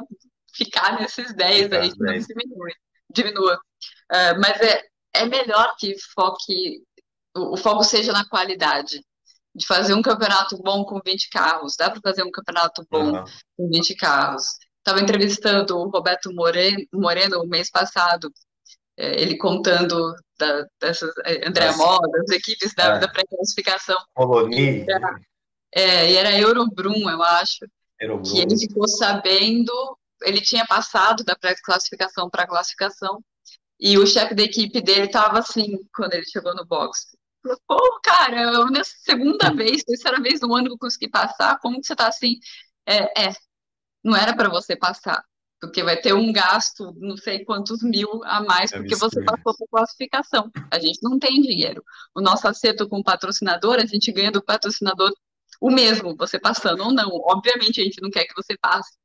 ficar 0.52 1.00
nesses 1.00 1.34
10 1.34 1.72
aí, 1.72 1.92
que 1.92 1.98
não 1.98 2.18
diminui, 2.18 2.72
diminua. 3.08 3.58
Uh, 4.10 4.40
mas 4.40 4.60
é, 4.60 4.82
é 5.14 5.26
melhor 5.26 5.74
que 5.78 5.94
foque, 6.14 6.82
o, 7.36 7.54
o 7.54 7.56
foco 7.56 7.84
seja 7.84 8.12
na 8.12 8.28
qualidade. 8.28 9.02
De 9.56 9.64
fazer 9.66 9.94
um 9.94 10.02
campeonato 10.02 10.56
bom 10.58 10.84
com 10.84 11.00
20 11.04 11.28
carros. 11.30 11.76
Dá 11.78 11.88
para 11.88 12.00
fazer 12.00 12.24
um 12.24 12.30
campeonato 12.30 12.84
bom 12.90 13.12
uhum. 13.12 13.24
com 13.56 13.68
20 13.68 13.94
carros. 13.94 14.44
Estava 14.78 15.00
entrevistando 15.00 15.78
o 15.78 15.88
Roberto 15.88 16.32
Moreno, 16.32 16.84
Moreno 16.92 17.40
o 17.40 17.46
mês 17.46 17.70
passado, 17.70 18.30
é, 18.96 19.20
ele 19.20 19.36
contando 19.38 20.14
da, 20.38 20.66
dessas, 20.80 21.10
é, 21.24 21.48
André 21.48 21.74
Moda, 21.76 22.06
das 22.18 22.30
equipes 22.30 22.74
da, 22.74 22.96
é. 22.96 22.98
da 22.98 23.08
pré-classificação. 23.08 23.96
Coloni. 24.14 24.84
É, 25.74 26.10
e 26.10 26.16
era 26.16 26.38
Eurobrum, 26.38 27.08
eu 27.08 27.22
acho. 27.22 27.66
Eurobrum. 28.00 28.30
Que 28.30 28.40
ele 28.40 28.58
ficou 28.58 28.86
sabendo, 28.86 29.72
ele 30.22 30.40
tinha 30.40 30.66
passado 30.66 31.24
da 31.24 31.34
pré-classificação 31.34 32.28
para 32.30 32.44
a 32.44 32.46
classificação, 32.46 33.20
e 33.84 33.98
o 33.98 34.06
chefe 34.06 34.34
da 34.34 34.42
equipe 34.42 34.80
dele 34.80 35.08
tava 35.08 35.40
assim, 35.40 35.76
quando 35.94 36.14
ele 36.14 36.24
chegou 36.24 36.54
no 36.54 36.64
box. 36.64 37.14
Pô, 37.66 38.00
cara, 38.02 38.40
eu, 38.40 38.70
nessa 38.70 38.94
segunda 39.02 39.52
vez, 39.52 39.84
terceira 39.84 40.22
vez 40.22 40.40
no 40.40 40.54
ano 40.54 40.68
que 40.68 40.72
eu 40.72 40.78
consegui 40.78 41.10
passar, 41.10 41.58
como 41.58 41.78
que 41.78 41.86
você 41.86 41.94
tá 41.94 42.08
assim? 42.08 42.38
É, 42.86 43.26
é 43.26 43.32
não 44.02 44.16
era 44.16 44.34
para 44.34 44.48
você 44.48 44.74
passar, 44.74 45.22
porque 45.60 45.82
vai 45.82 45.98
ter 45.98 46.14
um 46.14 46.32
gasto, 46.32 46.94
não 46.96 47.14
sei 47.18 47.44
quantos 47.44 47.82
mil 47.82 48.24
a 48.24 48.42
mais, 48.42 48.72
é 48.72 48.78
porque 48.78 48.96
você 48.96 49.22
passou 49.22 49.54
por 49.54 49.68
classificação. 49.68 50.50
A 50.70 50.78
gente 50.78 51.00
não 51.02 51.18
tem 51.18 51.42
dinheiro. 51.42 51.84
O 52.14 52.22
nosso 52.22 52.48
acerto 52.48 52.88
com 52.88 53.00
o 53.00 53.04
patrocinador, 53.04 53.76
a 53.76 53.84
gente 53.84 54.10
ganha 54.12 54.32
do 54.32 54.42
patrocinador 54.42 55.12
o 55.60 55.70
mesmo, 55.70 56.16
você 56.16 56.38
passando 56.38 56.84
ou 56.84 56.92
não. 56.92 57.10
Obviamente, 57.26 57.82
a 57.82 57.84
gente 57.84 58.00
não 58.00 58.10
quer 58.10 58.24
que 58.24 58.34
você 58.34 58.56
passe. 58.56 58.96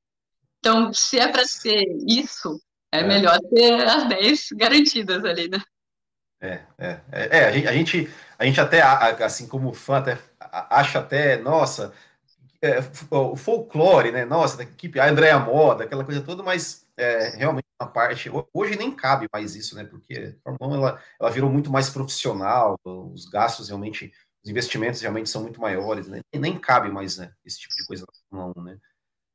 Então, 0.59 0.93
se 0.93 1.19
é 1.19 1.27
para 1.27 1.45
ser 1.45 1.84
isso, 2.07 2.57
é, 2.92 3.00
é, 3.00 3.04
melhor 3.04 3.40
ter 3.54 3.88
as 3.88 4.08
10 4.10 4.50
garantidas 4.54 5.24
ali, 5.24 5.50
né? 5.50 5.62
É, 6.42 6.62
é, 6.78 7.02
é, 7.12 7.38
é, 7.38 7.46
a, 7.46 7.52
gente, 7.52 7.68
a, 7.68 7.74
gente, 7.74 8.10
a 8.38 8.46
gente 8.46 8.62
até, 8.62 8.82
assim 8.82 9.48
como 9.48 9.74
fã, 9.74 9.98
até, 9.98 10.18
acha 10.40 11.00
até, 11.00 11.38
nossa, 11.38 11.94
é, 12.62 12.80
o 13.12 13.36
folclore, 13.36 14.12
né? 14.12 14.26
Nossa, 14.26 14.58
da 14.58 14.64
equipe, 14.64 15.00
a 15.00 15.10
Andréa 15.10 15.40
Moda, 15.40 15.84
aquela 15.84 16.04
coisa 16.04 16.22
toda, 16.22 16.44
mas 16.44 16.86
é, 16.98 17.30
realmente 17.38 17.66
uma 17.82 17.90
parte, 17.90 18.30
hoje 18.54 18.78
nem 18.78 18.92
cabe 18.94 19.28
mais 19.32 19.56
isso, 19.56 19.76
né? 19.76 19.86
Porque 19.86 20.38
a 20.46 20.52
Fórmula 20.58 20.80
1 20.80 20.82
ela, 20.82 21.02
ela 21.20 21.32
virou 21.32 21.50
muito 21.50 21.72
mais 21.72 21.90
profissional, 21.90 22.78
os 22.84 23.26
gastos 23.26 23.70
realmente, 23.70 24.12
os 24.44 24.50
investimentos 24.50 25.02
realmente 25.02 25.30
são 25.30 25.42
muito 25.42 25.62
maiores, 25.62 26.08
né? 26.08 26.20
E 26.34 26.40
nem 26.40 26.60
cabe 26.60 26.90
mais 26.90 27.18
né, 27.18 27.32
esse 27.46 27.60
tipo 27.60 27.74
de 27.76 27.86
coisa 27.86 28.06
na 28.06 28.38
Fórmula 28.38 28.54
1, 28.58 28.64
né? 28.64 28.78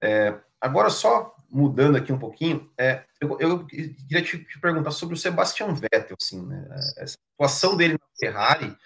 É, 0.03 0.39
agora, 0.61 0.91
só 0.91 1.35
mudando 1.51 1.97
aqui 1.97 2.13
um 2.13 2.19
pouquinho, 2.19 2.71
é, 2.79 3.05
eu, 3.21 3.39
eu, 3.41 3.67
queria 3.67 4.23
te, 4.23 4.45
te, 4.45 4.61
perguntar 4.61 4.91
sobre 4.91 5.15
o 5.15 5.19
Sebastian 5.19 5.73
Vettel, 5.75 6.17
assim, 6.21 6.45
né, 6.47 6.67
essa 6.97 7.17
situação 7.33 7.77
dele 7.77 7.95
na 7.95 8.07
Ferrari, 8.19 8.77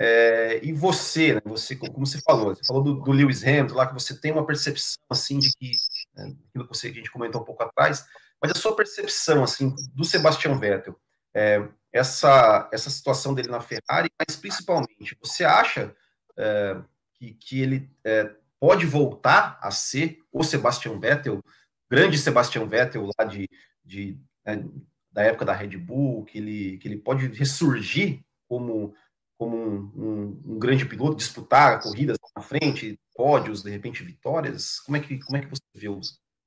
é, 0.00 0.60
e 0.62 0.72
você, 0.72 1.34
né, 1.34 1.40
você, 1.44 1.74
como 1.74 2.06
você 2.06 2.20
falou, 2.20 2.54
você 2.54 2.64
falou 2.66 2.82
do, 2.82 3.00
do, 3.00 3.12
Lewis 3.12 3.42
Hamilton 3.42 3.74
lá, 3.74 3.86
que 3.86 3.94
você 3.94 4.14
tem 4.14 4.32
uma 4.32 4.46
percepção, 4.46 5.02
assim, 5.10 5.38
de 5.38 5.50
que, 5.58 5.72
né, 6.14 6.34
aquilo 6.48 6.68
que, 6.68 6.86
a 6.86 6.92
gente 6.92 7.10
comentou 7.10 7.40
um 7.40 7.44
pouco 7.44 7.62
atrás, 7.62 8.06
mas 8.40 8.52
a 8.52 8.58
sua 8.58 8.76
percepção, 8.76 9.42
assim, 9.42 9.74
do 9.94 10.04
Sebastian 10.04 10.56
Vettel, 10.58 10.98
é, 11.34 11.66
essa, 11.92 12.68
essa 12.72 12.90
situação 12.90 13.34
dele 13.34 13.48
na 13.48 13.60
Ferrari, 13.60 14.10
mas 14.18 14.36
principalmente, 14.36 15.16
você 15.20 15.44
acha 15.44 15.94
é, 16.36 16.76
que, 17.14 17.34
que 17.34 17.60
ele 17.60 17.90
é, 18.04 18.30
pode 18.60 18.86
voltar 18.86 19.58
a 19.60 19.70
ser 19.70 20.20
o 20.32 20.42
Sebastian 20.42 20.98
Vettel 20.98 21.42
grande 21.90 22.18
Sebastian 22.18 22.66
Vettel 22.66 23.08
lá 23.18 23.24
de, 23.24 23.48
de 23.84 24.18
né, 24.44 24.64
da 25.10 25.22
época 25.22 25.44
da 25.44 25.52
Red 25.52 25.76
Bull, 25.76 26.24
que 26.24 26.38
ele, 26.38 26.78
que 26.78 26.88
ele 26.88 26.98
pode 26.98 27.26
ressurgir 27.28 28.20
como, 28.48 28.94
como 29.38 29.56
um, 29.56 29.92
um, 29.96 30.42
um 30.52 30.58
grande 30.58 30.84
piloto, 30.84 31.16
disputar 31.16 31.80
corridas 31.82 32.16
na 32.36 32.42
frente, 32.42 32.98
pódios, 33.14 33.62
de 33.62 33.70
repente 33.70 34.04
vitórias? 34.04 34.80
Como 34.80 34.96
é 34.96 35.00
que, 35.00 35.18
como 35.18 35.36
é 35.36 35.40
que 35.40 35.48
você 35.48 35.62
viu 35.74 36.00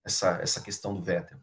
essa, 0.05 0.39
essa 0.41 0.61
questão 0.61 0.93
do 0.93 1.01
Vettel? 1.01 1.39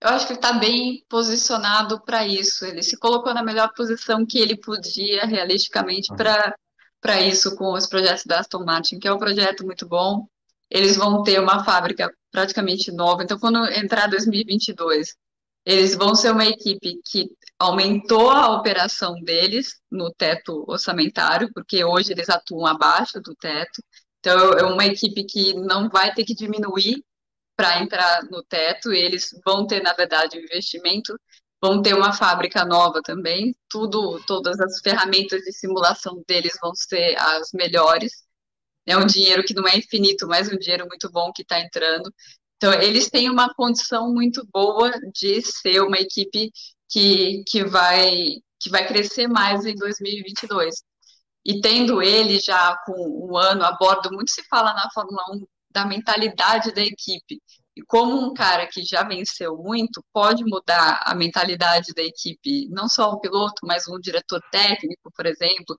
Eu 0.00 0.10
acho 0.10 0.26
que 0.26 0.34
ele 0.34 0.38
está 0.38 0.52
bem 0.52 1.04
posicionado 1.08 2.00
para 2.04 2.26
isso. 2.26 2.66
Ele 2.66 2.82
se 2.82 2.98
colocou 2.98 3.32
na 3.32 3.42
melhor 3.42 3.72
posição 3.74 4.26
que 4.26 4.38
ele 4.38 4.56
podia, 4.56 5.24
realisticamente, 5.24 6.10
uhum. 6.10 6.16
para 6.16 7.22
isso 7.22 7.56
com 7.56 7.72
os 7.72 7.86
projetos 7.86 8.24
da 8.26 8.40
Aston 8.40 8.62
Martin, 8.62 8.98
que 8.98 9.08
é 9.08 9.12
um 9.12 9.18
projeto 9.18 9.64
muito 9.64 9.88
bom 9.88 10.28
eles 10.70 10.96
vão 10.96 11.22
ter 11.22 11.40
uma 11.40 11.64
fábrica 11.64 12.12
praticamente 12.36 12.92
nova. 12.92 13.22
Então, 13.22 13.38
quando 13.38 13.64
entrar 13.72 14.08
2022, 14.08 15.16
eles 15.64 15.94
vão 15.94 16.14
ser 16.14 16.32
uma 16.32 16.44
equipe 16.44 17.00
que 17.02 17.30
aumentou 17.58 18.28
a 18.30 18.54
operação 18.54 19.14
deles 19.22 19.80
no 19.90 20.12
teto 20.12 20.62
orçamentário, 20.68 21.50
porque 21.54 21.82
hoje 21.82 22.12
eles 22.12 22.28
atuam 22.28 22.66
abaixo 22.66 23.22
do 23.22 23.34
teto. 23.34 23.82
Então, 24.20 24.52
é 24.52 24.64
uma 24.64 24.84
equipe 24.84 25.24
que 25.24 25.54
não 25.54 25.88
vai 25.88 26.12
ter 26.12 26.24
que 26.26 26.34
diminuir 26.34 27.02
para 27.56 27.82
entrar 27.82 28.22
no 28.24 28.42
teto, 28.42 28.92
eles 28.92 29.30
vão 29.42 29.66
ter, 29.66 29.82
na 29.82 29.94
verdade, 29.94 30.36
um 30.36 30.42
investimento, 30.42 31.18
vão 31.58 31.80
ter 31.80 31.94
uma 31.94 32.12
fábrica 32.12 32.66
nova 32.66 33.00
também, 33.02 33.56
tudo, 33.66 34.22
todas 34.26 34.60
as 34.60 34.80
ferramentas 34.80 35.40
de 35.40 35.52
simulação 35.54 36.22
deles 36.28 36.52
vão 36.60 36.74
ser 36.74 37.16
as 37.18 37.50
melhores. 37.54 38.25
É 38.86 38.96
um 38.96 39.06
dinheiro 39.06 39.42
que 39.44 39.54
não 39.54 39.66
é 39.66 39.76
infinito, 39.76 40.26
mas 40.26 40.48
um 40.48 40.56
dinheiro 40.56 40.86
muito 40.86 41.10
bom 41.10 41.32
que 41.32 41.42
está 41.42 41.60
entrando. 41.60 42.12
Então, 42.56 42.72
eles 42.74 43.10
têm 43.10 43.28
uma 43.28 43.52
condição 43.54 44.12
muito 44.12 44.46
boa 44.52 44.92
de 45.14 45.42
ser 45.42 45.80
uma 45.82 45.98
equipe 45.98 46.50
que, 46.88 47.42
que, 47.46 47.64
vai, 47.64 48.12
que 48.60 48.70
vai 48.70 48.86
crescer 48.86 49.28
mais 49.28 49.64
em 49.66 49.74
2022. 49.74 50.74
E 51.44 51.60
tendo 51.60 52.02
ele 52.02 52.40
já 52.40 52.76
com 52.84 53.28
um 53.30 53.36
ano 53.36 53.64
a 53.64 53.72
bordo, 53.72 54.10
muito 54.12 54.30
se 54.30 54.42
fala 54.48 54.72
na 54.74 54.88
Fórmula 54.92 55.22
1 55.32 55.46
da 55.70 55.84
mentalidade 55.84 56.72
da 56.72 56.82
equipe. 56.82 57.40
E 57.76 57.82
como 57.86 58.18
um 58.18 58.32
cara 58.32 58.66
que 58.66 58.82
já 58.82 59.02
venceu 59.04 59.56
muito 59.58 60.02
pode 60.12 60.42
mudar 60.44 61.02
a 61.04 61.14
mentalidade 61.14 61.92
da 61.94 62.02
equipe, 62.02 62.66
não 62.70 62.88
só 62.88 63.10
o 63.10 63.20
piloto, 63.20 63.66
mas 63.66 63.86
um 63.86 64.00
diretor 64.00 64.40
técnico, 64.50 65.12
por 65.14 65.26
exemplo, 65.26 65.76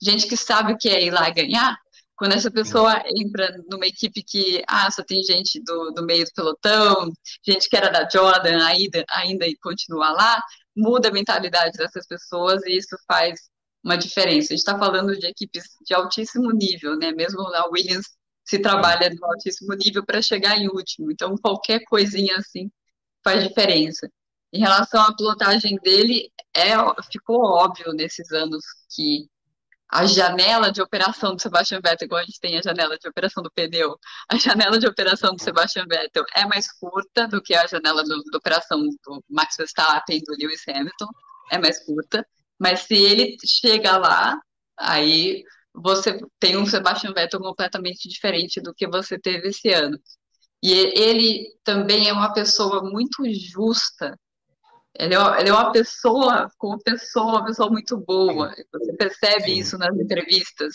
gente 0.00 0.28
que 0.28 0.36
sabe 0.36 0.72
o 0.72 0.78
que 0.78 0.88
é 0.88 1.02
ir 1.04 1.10
lá 1.10 1.28
ganhar. 1.30 1.76
Quando 2.20 2.34
essa 2.34 2.50
pessoa 2.50 3.02
entra 3.16 3.48
numa 3.70 3.86
equipe 3.86 4.22
que, 4.22 4.62
ah, 4.68 4.90
só 4.90 5.02
tem 5.02 5.22
gente 5.22 5.58
do, 5.64 5.90
do 5.92 6.04
meio 6.04 6.26
do 6.26 6.30
pelotão, 6.34 7.10
gente 7.42 7.66
que 7.66 7.74
era 7.74 7.88
da 7.88 8.06
Jordan 8.06 8.62
ainda, 8.62 9.02
ainda 9.08 9.46
e 9.46 9.56
continua 9.56 10.10
lá, 10.10 10.42
muda 10.76 11.08
a 11.08 11.12
mentalidade 11.12 11.78
dessas 11.78 12.06
pessoas 12.06 12.60
e 12.66 12.76
isso 12.76 12.94
faz 13.08 13.40
uma 13.82 13.96
diferença. 13.96 14.52
A 14.52 14.56
gente 14.56 14.58
está 14.58 14.78
falando 14.78 15.18
de 15.18 15.26
equipes 15.28 15.64
de 15.86 15.94
altíssimo 15.94 16.50
nível, 16.50 16.94
né? 16.98 17.10
Mesmo 17.10 17.42
na 17.44 17.64
Williams 17.68 18.04
se 18.44 18.58
trabalha 18.58 19.08
no 19.08 19.24
altíssimo 19.24 19.72
nível 19.72 20.04
para 20.04 20.20
chegar 20.20 20.58
em 20.58 20.68
último. 20.68 21.10
Então, 21.10 21.34
qualquer 21.38 21.80
coisinha 21.86 22.36
assim 22.36 22.70
faz 23.24 23.42
diferença. 23.48 24.06
Em 24.52 24.60
relação 24.60 25.00
à 25.00 25.16
pilotagem 25.16 25.76
dele, 25.76 26.30
é, 26.54 26.72
ficou 27.10 27.40
óbvio 27.42 27.94
nesses 27.94 28.30
anos 28.30 28.62
que 28.94 29.26
a 29.92 30.04
janela 30.06 30.70
de 30.70 30.80
operação 30.80 31.34
do 31.34 31.42
Sebastian 31.42 31.80
Vettel, 31.82 32.06
igual 32.06 32.20
a 32.20 32.24
gente 32.24 32.40
tem 32.40 32.58
a 32.58 32.62
janela 32.62 32.96
de 32.96 33.08
operação 33.08 33.42
do 33.42 33.50
pneu, 33.50 33.98
a 34.28 34.36
janela 34.36 34.78
de 34.78 34.86
operação 34.86 35.34
do 35.34 35.42
Sebastian 35.42 35.84
Vettel 35.88 36.24
é 36.34 36.46
mais 36.46 36.70
curta 36.72 37.26
do 37.26 37.42
que 37.42 37.54
a 37.54 37.66
janela 37.66 38.04
de 38.04 38.36
operação 38.36 38.80
do 38.80 39.24
Max 39.28 39.56
Verstappen 39.56 40.20
do 40.24 40.34
Lewis 40.38 40.62
Hamilton, 40.68 41.08
é 41.50 41.58
mais 41.58 41.84
curta, 41.84 42.26
mas 42.58 42.82
se 42.82 42.94
ele 42.94 43.36
chega 43.44 43.96
lá, 43.96 44.38
aí 44.78 45.42
você 45.74 46.18
tem 46.38 46.56
um 46.56 46.66
Sebastian 46.66 47.12
Vettel 47.12 47.40
completamente 47.40 48.08
diferente 48.08 48.60
do 48.60 48.74
que 48.74 48.86
você 48.86 49.18
teve 49.18 49.48
esse 49.48 49.72
ano. 49.72 49.98
E 50.62 50.72
ele 50.72 51.46
também 51.64 52.08
é 52.08 52.12
uma 52.12 52.32
pessoa 52.32 52.82
muito 52.82 53.24
justa. 53.32 54.18
Ele 54.98 55.14
é, 55.14 55.40
ele 55.40 55.48
é 55.48 55.52
uma 55.52 55.72
pessoa, 55.72 56.50
como 56.58 56.78
pessoa, 56.80 57.38
uma 57.38 57.44
pessoa 57.44 57.70
muito 57.70 57.96
boa. 57.96 58.54
Você 58.72 58.92
percebe 58.94 59.44
Sim. 59.44 59.58
isso 59.58 59.78
nas 59.78 59.94
entrevistas. 59.96 60.74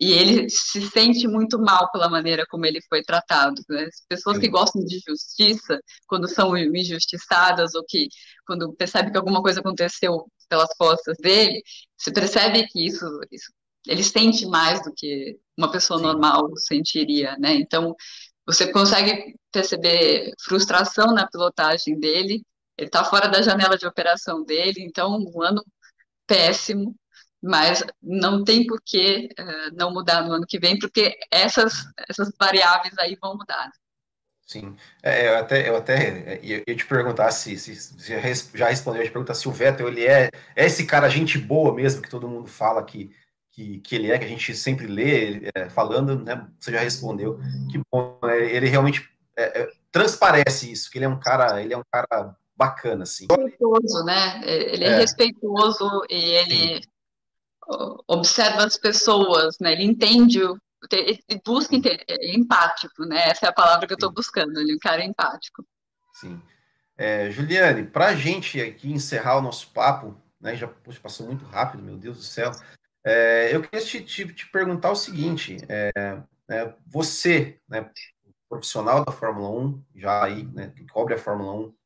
E 0.00 0.12
ele 0.12 0.48
se 0.48 0.80
sente 0.90 1.26
muito 1.26 1.58
mal 1.58 1.90
pela 1.90 2.08
maneira 2.08 2.46
como 2.48 2.64
ele 2.64 2.80
foi 2.88 3.02
tratado. 3.02 3.60
Né? 3.68 3.84
As 3.84 4.06
pessoas 4.08 4.36
Sim. 4.36 4.42
que 4.42 4.48
gostam 4.48 4.84
de 4.84 5.00
justiça, 5.06 5.80
quando 6.06 6.28
são 6.28 6.56
injustiçadas 6.56 7.74
ou 7.74 7.84
que 7.86 8.08
quando 8.46 8.72
percebe 8.74 9.10
que 9.10 9.18
alguma 9.18 9.42
coisa 9.42 9.60
aconteceu 9.60 10.26
pelas 10.48 10.72
costas 10.76 11.16
dele, 11.18 11.62
se 11.96 12.12
percebe 12.12 12.66
que 12.68 12.86
isso, 12.86 13.04
isso 13.30 13.52
ele 13.88 14.04
sente 14.04 14.46
mais 14.46 14.82
do 14.84 14.92
que 14.94 15.38
uma 15.56 15.70
pessoa 15.70 15.98
Sim. 15.98 16.06
normal 16.06 16.56
sentiria, 16.56 17.36
né? 17.38 17.54
Então, 17.54 17.94
você 18.46 18.70
consegue 18.70 19.34
perceber 19.52 20.32
frustração 20.40 21.12
na 21.12 21.26
pilotagem 21.26 21.98
dele, 21.98 22.42
ele 22.78 22.86
está 22.86 23.04
fora 23.04 23.28
da 23.28 23.42
janela 23.42 23.76
de 23.76 23.86
operação 23.86 24.44
dele, 24.44 24.80
então, 24.80 25.18
um 25.18 25.42
ano 25.42 25.62
péssimo, 26.26 26.94
mas 27.42 27.84
não 28.02 28.44
tem 28.44 28.66
por 28.66 28.80
que 28.84 29.28
uh, 29.38 29.76
não 29.76 29.92
mudar 29.92 30.22
no 30.22 30.32
ano 30.32 30.46
que 30.46 30.58
vem, 30.58 30.78
porque 30.78 31.16
essas, 31.30 31.84
essas 32.08 32.32
variáveis 32.38 32.96
aí 32.98 33.16
vão 33.20 33.36
mudar. 33.36 33.70
Sim, 34.46 34.74
é, 35.02 35.28
eu 35.28 35.36
até, 35.36 35.68
eu 35.68 35.76
até 35.76 36.40
ia, 36.42 36.64
te 36.64 36.86
perguntar 36.86 37.30
se, 37.32 37.58
se, 37.58 37.76
se 37.76 38.08
já 38.54 38.68
respondeu, 38.68 39.02
eu 39.02 39.06
te 39.06 39.12
perguntar 39.12 39.34
se 39.34 39.46
o 39.46 39.52
Vettel, 39.52 39.88
ele 39.88 40.06
é, 40.06 40.30
é 40.56 40.64
esse 40.64 40.86
cara 40.86 41.10
gente 41.10 41.36
boa 41.36 41.74
mesmo, 41.74 42.00
que 42.00 42.08
todo 42.08 42.28
mundo 42.28 42.48
fala 42.48 42.82
que 42.82 43.10
que, 43.58 43.80
que 43.80 43.96
ele 43.96 44.12
é, 44.12 44.16
que 44.16 44.24
a 44.24 44.28
gente 44.28 44.54
sempre 44.54 44.86
lê 44.86 45.50
é, 45.52 45.68
falando, 45.68 46.16
né? 46.22 46.46
Você 46.60 46.70
já 46.70 46.78
respondeu. 46.78 47.40
Que 47.68 47.80
bom, 47.90 48.16
né, 48.22 48.54
ele 48.54 48.68
realmente 48.68 49.10
é, 49.36 49.62
é, 49.62 49.68
transparece 49.90 50.70
isso, 50.70 50.88
que 50.88 50.98
ele 50.98 51.06
é 51.06 51.08
um 51.08 51.18
cara, 51.18 51.60
ele 51.60 51.74
é 51.74 51.76
um 51.76 51.82
cara 51.90 52.36
bacana, 52.58 53.04
assim. 53.04 53.28
Respeitoso, 53.30 54.04
né? 54.04 54.40
Ele 54.44 54.84
é, 54.84 54.88
é. 54.88 54.96
respeitoso 54.96 56.02
e 56.10 56.14
ele 56.14 56.74
Sim. 56.74 56.80
observa 58.08 58.64
as 58.64 58.76
pessoas, 58.76 59.56
né? 59.60 59.72
Ele 59.72 59.84
entende, 59.84 60.40
ele 60.90 61.22
busca 61.46 61.76
entender, 61.76 62.04
é 62.08 62.34
empático, 62.34 63.04
né? 63.04 63.28
Essa 63.28 63.46
é 63.46 63.48
a 63.48 63.54
palavra 63.54 63.86
que 63.86 63.92
eu 63.92 63.96
estou 63.96 64.12
buscando, 64.12 64.58
ele 64.58 64.72
é 64.72 64.74
um 64.74 64.78
cara 64.78 65.04
empático. 65.04 65.64
Sim. 66.14 66.42
É, 66.96 67.30
Juliane, 67.30 67.84
para 67.84 68.08
a 68.08 68.14
gente 68.16 68.60
aqui 68.60 68.90
encerrar 68.90 69.38
o 69.38 69.42
nosso 69.42 69.70
papo, 69.70 70.20
né? 70.40 70.56
Já 70.56 70.66
poxa, 70.66 70.98
passou 71.00 71.26
muito 71.26 71.44
rápido, 71.44 71.84
meu 71.84 71.96
Deus 71.96 72.16
do 72.16 72.24
céu. 72.24 72.50
É, 73.04 73.54
eu 73.54 73.62
queria 73.62 73.86
te, 73.86 74.02
te, 74.02 74.34
te, 74.34 74.50
perguntar 74.50 74.90
o 74.90 74.96
seguinte: 74.96 75.58
é, 75.68 75.92
é, 76.50 76.74
você, 76.84 77.60
né, 77.68 77.88
profissional 78.48 79.04
da 79.04 79.12
Fórmula 79.12 79.48
1, 79.50 79.84
já 79.94 80.24
aí, 80.24 80.44
né, 80.46 80.72
que 80.74 80.84
cobre 80.86 81.14
a 81.14 81.18
Fórmula 81.18 81.52
1 81.52 81.77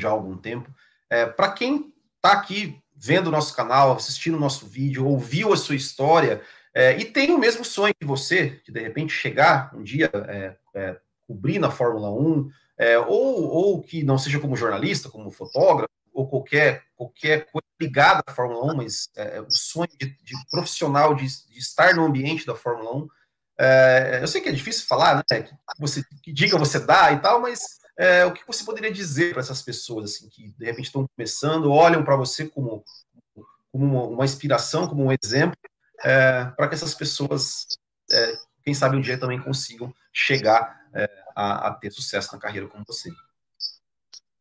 já 0.00 0.08
há 0.08 0.12
algum 0.12 0.36
tempo, 0.36 0.70
é, 1.08 1.26
para 1.26 1.52
quem 1.52 1.92
está 2.16 2.32
aqui 2.32 2.78
vendo 2.96 3.28
o 3.28 3.30
nosso 3.30 3.54
canal, 3.54 3.92
assistindo 3.92 4.36
o 4.36 4.40
nosso 4.40 4.66
vídeo, 4.66 5.06
ouviu 5.06 5.52
a 5.52 5.56
sua 5.56 5.74
história 5.74 6.42
é, 6.74 6.96
e 6.98 7.04
tem 7.04 7.32
o 7.32 7.38
mesmo 7.38 7.64
sonho 7.64 7.94
que 7.98 8.06
você, 8.06 8.60
de 8.64 8.72
de 8.72 8.80
repente 8.80 9.12
chegar 9.12 9.74
um 9.74 9.82
dia 9.82 10.10
é, 10.74 11.00
cobrir 11.26 11.58
na 11.58 11.70
Fórmula 11.70 12.10
1, 12.10 12.50
ou, 13.06 13.44
ou 13.44 13.82
que 13.82 14.02
não 14.02 14.16
seja 14.16 14.40
como 14.40 14.56
jornalista, 14.56 15.08
como 15.08 15.30
fotógrafo, 15.30 15.90
ou 16.12 16.28
qualquer, 16.28 16.84
qualquer 16.94 17.46
coisa 17.50 17.66
ligada 17.80 18.22
à 18.26 18.32
Fórmula 18.32 18.72
1, 18.72 18.76
mas 18.76 19.08
é, 19.16 19.36
é, 19.36 19.40
o 19.40 19.50
sonho 19.50 19.90
de, 19.98 20.06
de 20.06 20.34
profissional 20.50 21.14
de, 21.14 21.26
de, 21.26 21.58
estar 21.58 21.94
no 21.94 22.04
ambiente 22.04 22.46
da 22.46 22.54
Fórmula 22.54 22.96
1. 22.96 23.08
É, 23.58 24.18
eu 24.22 24.28
sei 24.28 24.40
que 24.40 24.48
é 24.48 24.52
difícil 24.52 24.86
falar, 24.86 25.16
né? 25.16 25.42
Que, 25.42 25.54
você, 25.78 26.02
que 26.22 26.32
dica 26.32 26.58
você 26.58 26.78
dá 26.78 27.12
e 27.12 27.20
tal, 27.20 27.40
mas 27.40 27.79
é, 28.00 28.24
o 28.24 28.32
que 28.32 28.46
você 28.46 28.64
poderia 28.64 28.90
dizer 28.90 29.32
para 29.32 29.40
essas 29.40 29.60
pessoas 29.60 30.12
assim, 30.12 30.28
que 30.28 30.48
de 30.56 30.64
repente 30.64 30.86
estão 30.86 31.06
começando, 31.14 31.70
olham 31.70 32.02
para 32.02 32.16
você 32.16 32.48
como, 32.48 32.82
como 33.70 34.12
uma, 34.12 34.24
inspiração, 34.24 34.88
como 34.88 35.04
um 35.04 35.12
exemplo, 35.12 35.56
é, 36.02 36.44
para 36.56 36.68
que 36.68 36.74
essas 36.74 36.94
pessoas, 36.94 37.66
é, 38.10 38.38
quem 38.64 38.72
sabe 38.72 38.96
um 38.96 39.02
dia 39.02 39.18
também 39.18 39.40
consigam 39.40 39.92
chegar 40.12 40.80
a, 41.36 41.68
a 41.68 41.74
ter 41.74 41.90
sucesso 41.90 42.32
na 42.32 42.40
carreira 42.40 42.66
como 42.68 42.84
você? 42.86 43.10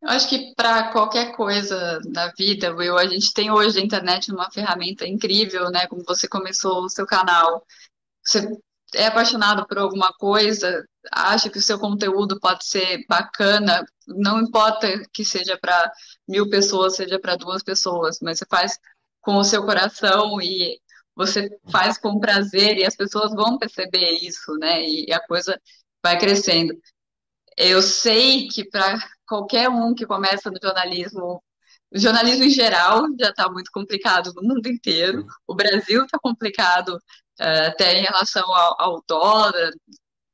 Eu 0.02 0.10
acho 0.10 0.30
que 0.30 0.54
para 0.56 0.92
qualquer 0.94 1.36
coisa 1.36 2.00
da 2.06 2.32
vida, 2.32 2.74
Will, 2.74 2.98
a 2.98 3.08
gente 3.08 3.34
tem 3.34 3.52
hoje 3.52 3.78
a 3.78 3.84
internet 3.84 4.32
uma 4.32 4.50
ferramenta 4.50 5.06
incrível, 5.06 5.70
né? 5.70 5.88
Como 5.88 6.04
você 6.06 6.28
começou 6.28 6.86
o 6.86 6.90
seu 6.90 7.06
canal. 7.06 7.66
Você 8.24 8.48
é 8.96 9.08
apaixonado 9.08 9.66
por 9.68 9.78
alguma 9.78 10.12
coisa, 10.14 10.86
acha 11.12 11.50
que 11.50 11.58
o 11.58 11.62
seu 11.62 11.80
conteúdo 11.80 12.40
pode 12.40 12.66
ser 12.66 13.06
bacana, 13.08 13.86
não 14.08 14.42
importa 14.42 14.88
que 15.14 15.24
seja 15.24 15.58
para 15.60 15.92
mil 16.28 16.50
pessoas, 16.50 16.96
seja 16.96 17.20
para 17.20 17.36
duas 17.36 17.64
pessoas, 17.64 18.18
mas 18.22 18.40
você 18.40 18.46
faz 18.50 18.78
com 19.22 19.38
o 19.38 19.44
seu 19.44 19.64
coração 19.66 20.42
e 20.42 20.80
você 21.16 21.50
faz 21.72 21.98
com 21.98 22.20
prazer 22.20 22.78
e 22.78 22.86
as 22.86 22.96
pessoas 22.96 23.32
vão 23.34 23.58
perceber 23.58 24.12
isso, 24.22 24.54
né? 24.60 24.82
E 24.84 25.12
a 25.14 25.20
coisa 25.28 25.60
vai 26.04 26.18
crescendo. 26.18 26.74
Eu 27.58 27.82
sei 27.82 28.48
que 28.48 28.68
para 28.70 28.98
qualquer 29.28 29.70
um 29.70 29.94
que 29.94 30.06
começa 30.06 30.50
no 30.50 30.58
jornalismo, 30.62 31.44
o 31.92 32.00
jornalismo 32.00 32.44
em 32.44 32.50
geral 32.50 33.08
já 33.20 33.30
está 33.30 33.50
muito 33.50 33.72
complicado 33.72 34.32
no 34.36 34.44
mundo 34.44 34.68
inteiro. 34.68 35.26
O 35.48 35.56
Brasil 35.56 36.06
está 36.06 36.20
complicado 36.20 36.96
uh, 37.40 37.68
até 37.68 37.98
em 37.98 38.04
relação 38.04 38.44
ao, 38.54 38.82
ao, 38.82 39.04
dólar. 39.08 39.72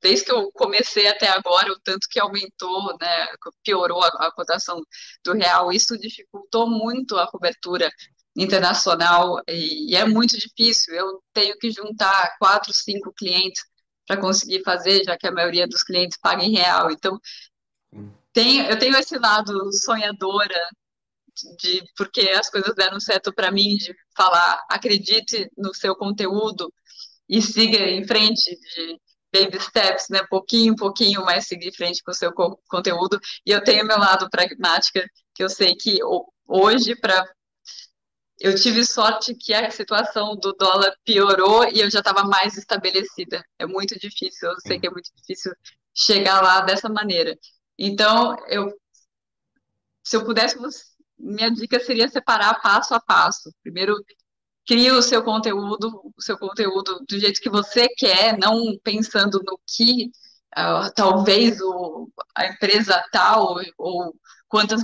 Desde 0.02 0.26
que 0.26 0.32
eu 0.32 0.52
comecei 0.52 1.08
até 1.08 1.30
agora, 1.30 1.72
o 1.72 1.80
tanto 1.80 2.08
que 2.10 2.20
aumentou, 2.20 2.96
né, 3.00 3.28
piorou 3.64 4.04
a, 4.04 4.08
a 4.28 4.32
cotação 4.32 4.82
do 5.24 5.34
real, 5.34 5.72
isso 5.72 5.98
dificultou 5.98 6.70
muito 6.70 7.18
a 7.18 7.28
cobertura 7.28 7.90
internacional 8.36 9.42
e, 9.48 9.92
e, 9.92 9.96
é 9.96 10.06
muito 10.06 10.38
difícil. 10.38 10.94
Eu 10.94 11.24
tenho 11.34 11.58
que 11.58 11.72
juntar 11.72 12.36
quatro, 12.38 12.74
cinco 12.74 13.14
clientes 13.14 13.64
para 14.06 14.20
conseguir 14.20 14.62
fazer, 14.64 15.04
já 15.06 15.18
que 15.18 15.26
a 15.28 15.32
maioria 15.32 15.68
dos 15.68 15.84
clientes 15.84 16.18
paga 16.22 16.44
em 16.44 16.52
real. 16.52 16.92
Então, 16.92 17.20
tem, 18.34 18.60
eu 18.68 18.78
tenho 18.78 18.98
esse 18.98 19.18
lado 19.18 19.72
sonhadora 19.72 20.60
de 21.58 21.84
porque 21.98 22.22
as 22.30 22.50
coisas 22.50 22.74
deram 22.76 23.00
certo 23.00 23.34
para 23.34 23.52
mim, 23.52 23.76
de 23.78 23.96
falar, 24.16 24.64
acredite 24.70 25.50
no 25.58 25.74
seu 25.74 25.96
conteúdo 25.96 26.72
e 27.30 27.42
siga 27.42 27.78
em 27.78 28.06
frente 28.06 28.58
de 28.58 29.00
baby 29.34 29.60
steps, 29.60 30.08
né? 30.10 30.22
Pouquinho, 30.30 30.76
pouquinho, 30.76 31.26
mais 31.26 31.48
seguir 31.48 31.70
em 31.70 31.74
frente 31.74 32.02
com 32.04 32.12
o 32.12 32.14
seu 32.14 32.32
co 32.34 32.58
conteúdo. 32.70 33.20
E 33.46 33.52
eu 33.52 33.64
tenho 33.64 33.86
meu 33.86 33.98
lado 33.98 34.30
pragmática, 34.30 35.06
que 35.34 35.44
eu 35.44 35.50
sei 35.50 35.76
que 35.76 36.00
hoje, 36.48 36.96
para 36.96 37.26
eu 38.40 38.54
tive 38.56 38.86
sorte 38.86 39.34
que 39.34 39.54
a 39.54 39.72
situação 39.72 40.36
do 40.36 40.54
dólar 40.54 40.94
piorou 41.06 41.66
e 41.70 41.80
eu 41.80 41.90
já 41.90 42.00
estava 42.00 42.24
mais 42.24 42.58
estabelecida. 42.58 43.44
É 43.58 43.66
muito 43.66 43.98
difícil, 43.98 44.50
eu 44.50 44.60
sei 44.62 44.80
que 44.80 44.88
é 44.88 44.90
muito 44.90 45.10
difícil 45.16 45.54
chegar 45.94 46.42
lá 46.42 46.62
dessa 46.62 46.90
maneira. 46.90 47.38
Então, 47.78 48.36
eu, 48.50 48.74
se 50.04 50.18
eu 50.18 50.26
pudesse, 50.26 50.58
minha 51.18 51.50
dica 51.50 51.80
seria 51.80 52.08
separar 52.08 52.62
passo 52.62 52.94
a 52.94 53.00
passo. 53.00 53.54
Primeiro, 53.64 53.96
crie 54.66 54.92
o 54.92 55.02
seu 55.02 55.24
conteúdo, 55.24 56.12
o 56.18 56.22
seu 56.22 56.38
conteúdo 56.38 57.00
do 57.08 57.20
jeito 57.20 57.42
que 57.42 57.50
você 57.50 57.88
quer, 57.90 58.38
não 58.38 58.78
pensando 58.84 59.42
no 59.46 59.60
que 59.68 60.12
uh, 60.58 60.92
talvez 60.96 61.62
o, 61.62 62.10
a 62.36 62.48
empresa 62.48 63.04
tal 63.12 63.58
ou 63.78 64.14
quantas 64.48 64.84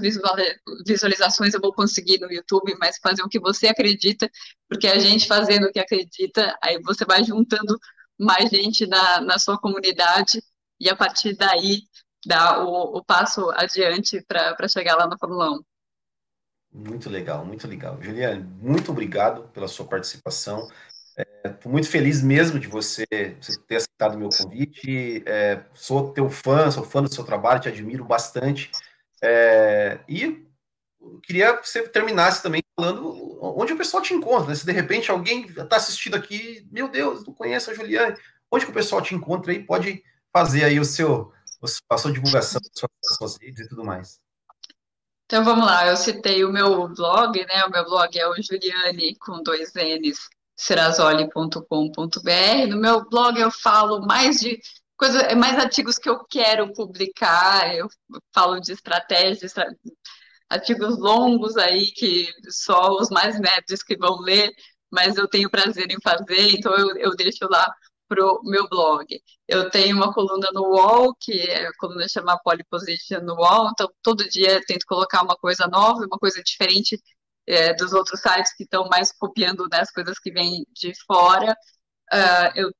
visualizações 0.85 1.53
eu 1.53 1.61
vou 1.61 1.73
conseguir 1.73 2.19
no 2.19 2.31
YouTube, 2.31 2.75
mas 2.79 2.97
fazer 3.01 3.23
o 3.23 3.29
que 3.29 3.39
você 3.39 3.67
acredita, 3.67 4.29
porque 4.67 4.87
a 4.87 4.99
gente 4.99 5.27
fazendo 5.27 5.67
o 5.67 5.71
que 5.71 5.79
acredita, 5.79 6.57
aí 6.61 6.81
você 6.81 7.05
vai 7.05 7.23
juntando 7.23 7.79
mais 8.19 8.49
gente 8.49 8.85
na, 8.87 9.21
na 9.21 9.39
sua 9.39 9.59
comunidade 9.59 10.41
e 10.79 10.89
a 10.89 10.95
partir 10.95 11.35
daí 11.35 11.83
dá 12.25 12.63
o, 12.63 12.97
o 12.97 13.03
passo 13.03 13.49
adiante 13.51 14.23
para 14.27 14.67
chegar 14.67 14.95
lá 14.95 15.07
na 15.07 15.17
Fórmula 15.17 15.51
1. 15.51 15.70
Muito 16.73 17.09
legal, 17.09 17.45
muito 17.45 17.67
legal. 17.67 18.01
Juliane, 18.01 18.43
muito 18.61 18.91
obrigado 18.91 19.49
pela 19.49 19.67
sua 19.67 19.85
participação. 19.85 20.69
Estou 21.43 21.69
é, 21.69 21.73
muito 21.73 21.89
feliz 21.89 22.21
mesmo 22.23 22.57
de 22.57 22.67
você, 22.67 23.05
você 23.41 23.59
ter 23.67 23.75
aceitado 23.75 24.15
o 24.15 24.17
meu 24.17 24.29
convite. 24.29 25.21
É, 25.25 25.63
sou 25.73 26.13
teu 26.13 26.29
fã, 26.29 26.71
sou 26.71 26.83
fã 26.83 27.03
do 27.03 27.13
seu 27.13 27.25
trabalho, 27.25 27.59
te 27.59 27.67
admiro 27.67 28.05
bastante. 28.05 28.71
É, 29.21 29.99
e 30.07 30.45
queria 31.23 31.57
que 31.57 31.67
você 31.67 31.87
terminasse 31.89 32.41
também 32.41 32.63
falando 32.79 33.37
onde 33.41 33.73
o 33.73 33.77
pessoal 33.77 34.01
te 34.01 34.13
encontra. 34.13 34.47
Né? 34.47 34.55
Se 34.55 34.65
de 34.65 34.71
repente 34.71 35.11
alguém 35.11 35.45
está 35.45 35.75
assistindo 35.75 36.15
aqui, 36.15 36.65
meu 36.71 36.87
Deus, 36.87 37.25
não 37.25 37.33
conhece 37.33 37.69
a 37.69 37.73
Juliane, 37.73 38.15
onde 38.49 38.65
que 38.65 38.71
o 38.71 38.73
pessoal 38.73 39.01
te 39.01 39.13
encontra 39.13 39.51
aí? 39.51 39.61
Pode 39.61 40.01
fazer 40.31 40.63
aí 40.63 40.79
o 40.79 40.85
seu, 40.85 41.33
a 41.89 41.97
sua 41.97 42.13
divulgação, 42.13 42.61
as 42.63 43.17
suas 43.17 43.37
redes 43.37 43.65
e 43.65 43.67
tudo 43.67 43.83
mais. 43.83 44.20
Então 45.31 45.45
vamos 45.45 45.65
lá, 45.65 45.87
eu 45.87 45.95
citei 45.95 46.43
o 46.43 46.51
meu 46.51 46.89
blog, 46.89 47.39
né? 47.45 47.63
O 47.63 47.71
meu 47.71 47.85
blog 47.85 48.19
é 48.19 48.27
o 48.27 48.35
Juliane 48.43 49.15
com 49.15 49.41
dois 49.41 49.71
N's, 49.73 50.27
serasoli.com.br. 50.57 52.67
No 52.67 52.75
meu 52.75 53.07
blog 53.07 53.39
eu 53.39 53.49
falo 53.49 54.05
mais 54.05 54.41
de 54.41 54.59
coisas, 54.97 55.33
mais 55.35 55.57
artigos 55.57 55.97
que 55.97 56.09
eu 56.09 56.21
quero 56.25 56.73
publicar, 56.73 57.73
eu 57.73 57.87
falo 58.35 58.59
de 58.59 58.73
estratégias, 58.73 59.53
artigos 60.49 60.99
longos 60.99 61.55
aí 61.55 61.85
que 61.93 62.27
só 62.49 62.97
os 62.97 63.09
mais 63.09 63.39
nerds 63.39 63.81
que 63.83 63.95
vão 63.95 64.19
ler, 64.19 64.51
mas 64.91 65.15
eu 65.15 65.29
tenho 65.29 65.49
prazer 65.49 65.89
em 65.91 66.01
fazer, 66.01 66.57
então 66.57 66.75
eu, 66.75 66.97
eu 66.97 67.15
deixo 67.15 67.47
lá 67.49 67.73
pro 68.11 68.41
meu 68.43 68.67
blog. 68.67 69.07
Eu 69.47 69.69
tenho 69.69 69.95
uma 69.95 70.13
coluna 70.13 70.49
no 70.53 70.63
UOL, 70.63 71.15
que 71.17 71.31
é 71.31 71.67
a 71.67 71.73
coluna 71.79 72.09
chama 72.09 72.37
Polyposition 72.43 73.21
no 73.21 73.35
UOL, 73.35 73.69
então 73.71 73.89
todo 74.03 74.27
dia 74.29 74.61
tento 74.67 74.85
colocar 74.85 75.23
uma 75.23 75.37
coisa 75.37 75.65
nova, 75.67 76.05
uma 76.05 76.19
coisa 76.19 76.43
diferente 76.43 77.01
é, 77.47 77.73
dos 77.73 77.93
outros 77.93 78.19
sites 78.19 78.53
que 78.53 78.63
estão 78.63 78.89
mais 78.89 79.13
copiando 79.17 79.65
né, 79.71 79.81
coisas 79.95 80.19
que 80.19 80.29
vêm 80.29 80.65
de 80.73 80.91
fora. 81.07 81.55
Uh, 82.13 82.51
eu, 82.55 82.71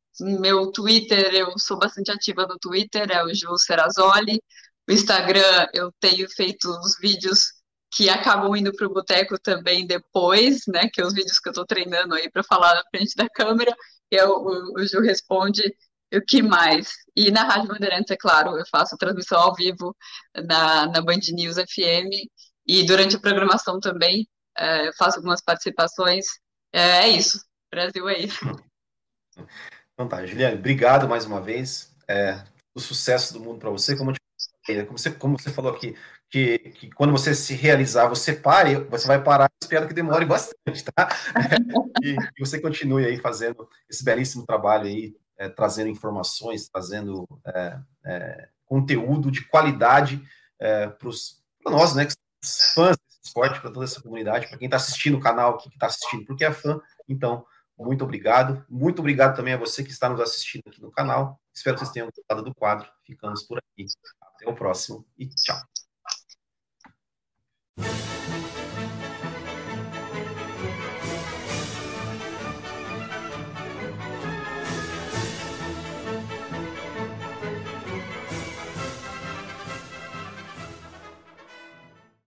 meu 0.42 0.70
Twitter, 0.74 1.34
eu 1.34 1.58
sou 1.58 1.80
bastante 1.80 2.12
ativa 2.12 2.46
no 2.46 2.60
Twitter, 2.60 3.10
é 3.10 3.24
o 3.24 3.34
Ju 3.34 3.58
Serrazoli. 3.58 4.42
O 4.90 4.92
Instagram, 4.92 5.68
eu 5.74 5.94
tenho 6.02 6.30
feito 6.30 6.66
os 6.70 6.98
vídeos 7.00 7.54
que 7.94 8.10
acabam 8.10 8.54
indo 8.56 8.74
para 8.74 8.88
o 8.88 8.94
boteco 8.94 9.40
também 9.40 9.88
depois, 9.88 10.62
né? 10.68 10.90
Que 10.92 11.02
é 11.02 11.06
os 11.06 11.14
vídeos 11.14 11.40
que 11.40 11.48
eu 11.50 11.52
estou 11.52 11.66
treinando 11.66 12.16
aí 12.16 12.30
para 12.30 12.44
falar 12.44 12.76
na 12.76 12.84
frente 12.92 13.16
da 13.16 13.30
câmera 13.30 13.74
eu, 14.12 14.30
o, 14.32 14.74
o 14.80 14.86
Ju 14.86 15.00
responde 15.00 15.76
o 16.14 16.22
que 16.22 16.42
mais? 16.42 16.94
E 17.16 17.32
na 17.32 17.44
Rádio 17.44 17.70
Bandeirantes, 17.70 18.12
é 18.12 18.18
claro, 18.18 18.58
eu 18.58 18.66
faço 18.70 18.98
transmissão 18.98 19.40
ao 19.40 19.56
vivo 19.56 19.96
na, 20.36 20.88
na 20.88 21.02
Band 21.02 21.20
News 21.32 21.56
FM 21.56 22.30
e 22.68 22.86
durante 22.86 23.16
a 23.16 23.20
programação 23.20 23.80
também 23.80 24.28
é, 24.58 24.92
faço 24.94 25.18
algumas 25.18 25.42
participações. 25.42 26.26
É, 26.74 27.06
é, 27.06 27.08
isso, 27.10 27.44
Brasil 27.72 28.08
é 28.10 28.20
isso. 28.20 28.46
Então 29.94 30.08
tá, 30.08 30.26
Juliane, 30.26 30.58
obrigado 30.58 31.08
mais 31.08 31.26
uma 31.26 31.42
vez. 31.42 31.96
É, 32.08 32.44
o 32.76 32.80
sucesso 32.80 33.34
do 33.34 33.40
mundo 33.40 33.60
para 33.60 33.70
você, 33.70 33.96
como, 33.96 34.14
como, 34.86 34.98
você, 34.98 35.12
como 35.12 35.40
você 35.40 35.52
falou 35.52 35.74
aqui, 35.74 35.96
que, 36.32 36.58
que, 36.58 36.90
quando 36.92 37.12
você 37.12 37.36
se 37.36 37.54
realizar, 37.54 38.08
você 38.08 38.34
pare, 38.34 38.76
você 38.86 39.06
vai 39.06 39.22
parar, 39.22 39.52
espero 39.62 39.88
que 39.88 39.94
demore 39.94 40.24
bastante, 40.26 40.84
tá? 40.96 41.10
e 42.02 42.16
você 42.40 42.60
continue 42.60 43.06
aí 43.06 43.20
fazendo 43.20 43.68
esse 43.90 44.04
belíssimo 44.04 44.46
trabalho 44.46 44.86
aí, 44.86 45.14
é, 45.38 45.50
trazendo 45.50 45.90
informações, 45.90 46.70
trazendo 46.70 47.28
é, 47.46 47.80
é, 48.06 48.50
conteúdo 48.66 49.30
de 49.30 49.46
qualidade 49.46 50.24
é, 50.58 50.88
para 50.88 51.72
nós, 51.72 51.94
né, 51.94 52.06
que 52.06 52.14
somos 52.42 52.74
fãs 52.74 52.98
desse 52.98 53.20
esporte, 53.26 53.60
para 53.60 53.72
toda 53.72 53.86
essa 53.86 54.02
comunidade, 54.02 54.48
para 54.48 54.58
quem 54.58 54.68
está 54.68 54.78
assistindo 54.78 55.18
o 55.18 55.22
canal, 55.22 55.58
que 55.58 55.68
está 55.68 55.88
assistindo 55.88 56.26
porque 56.26 56.46
é 56.46 56.52
fã, 56.52 56.80
então, 57.10 57.46
muito 57.78 58.04
obrigado. 58.04 58.64
Muito 58.70 59.00
obrigado 59.00 59.36
também 59.36 59.54
a 59.54 59.58
você 59.58 59.84
que 59.84 59.90
está 59.90 60.08
nos 60.08 60.22
assistindo 60.22 60.62
aqui 60.68 60.80
no 60.80 60.92
canal. 60.92 61.42
Espero 61.52 61.76
que 61.76 61.80
vocês 61.80 61.92
tenham 61.92 62.10
gostado 62.16 62.44
do 62.44 62.54
quadro. 62.54 62.88
Ficamos 63.04 63.42
por 63.42 63.58
aqui. 63.58 63.88
Até 64.22 64.48
o 64.48 64.54
próximo 64.54 65.04
e 65.18 65.28
tchau. 65.28 65.71
Bye. 67.82 68.11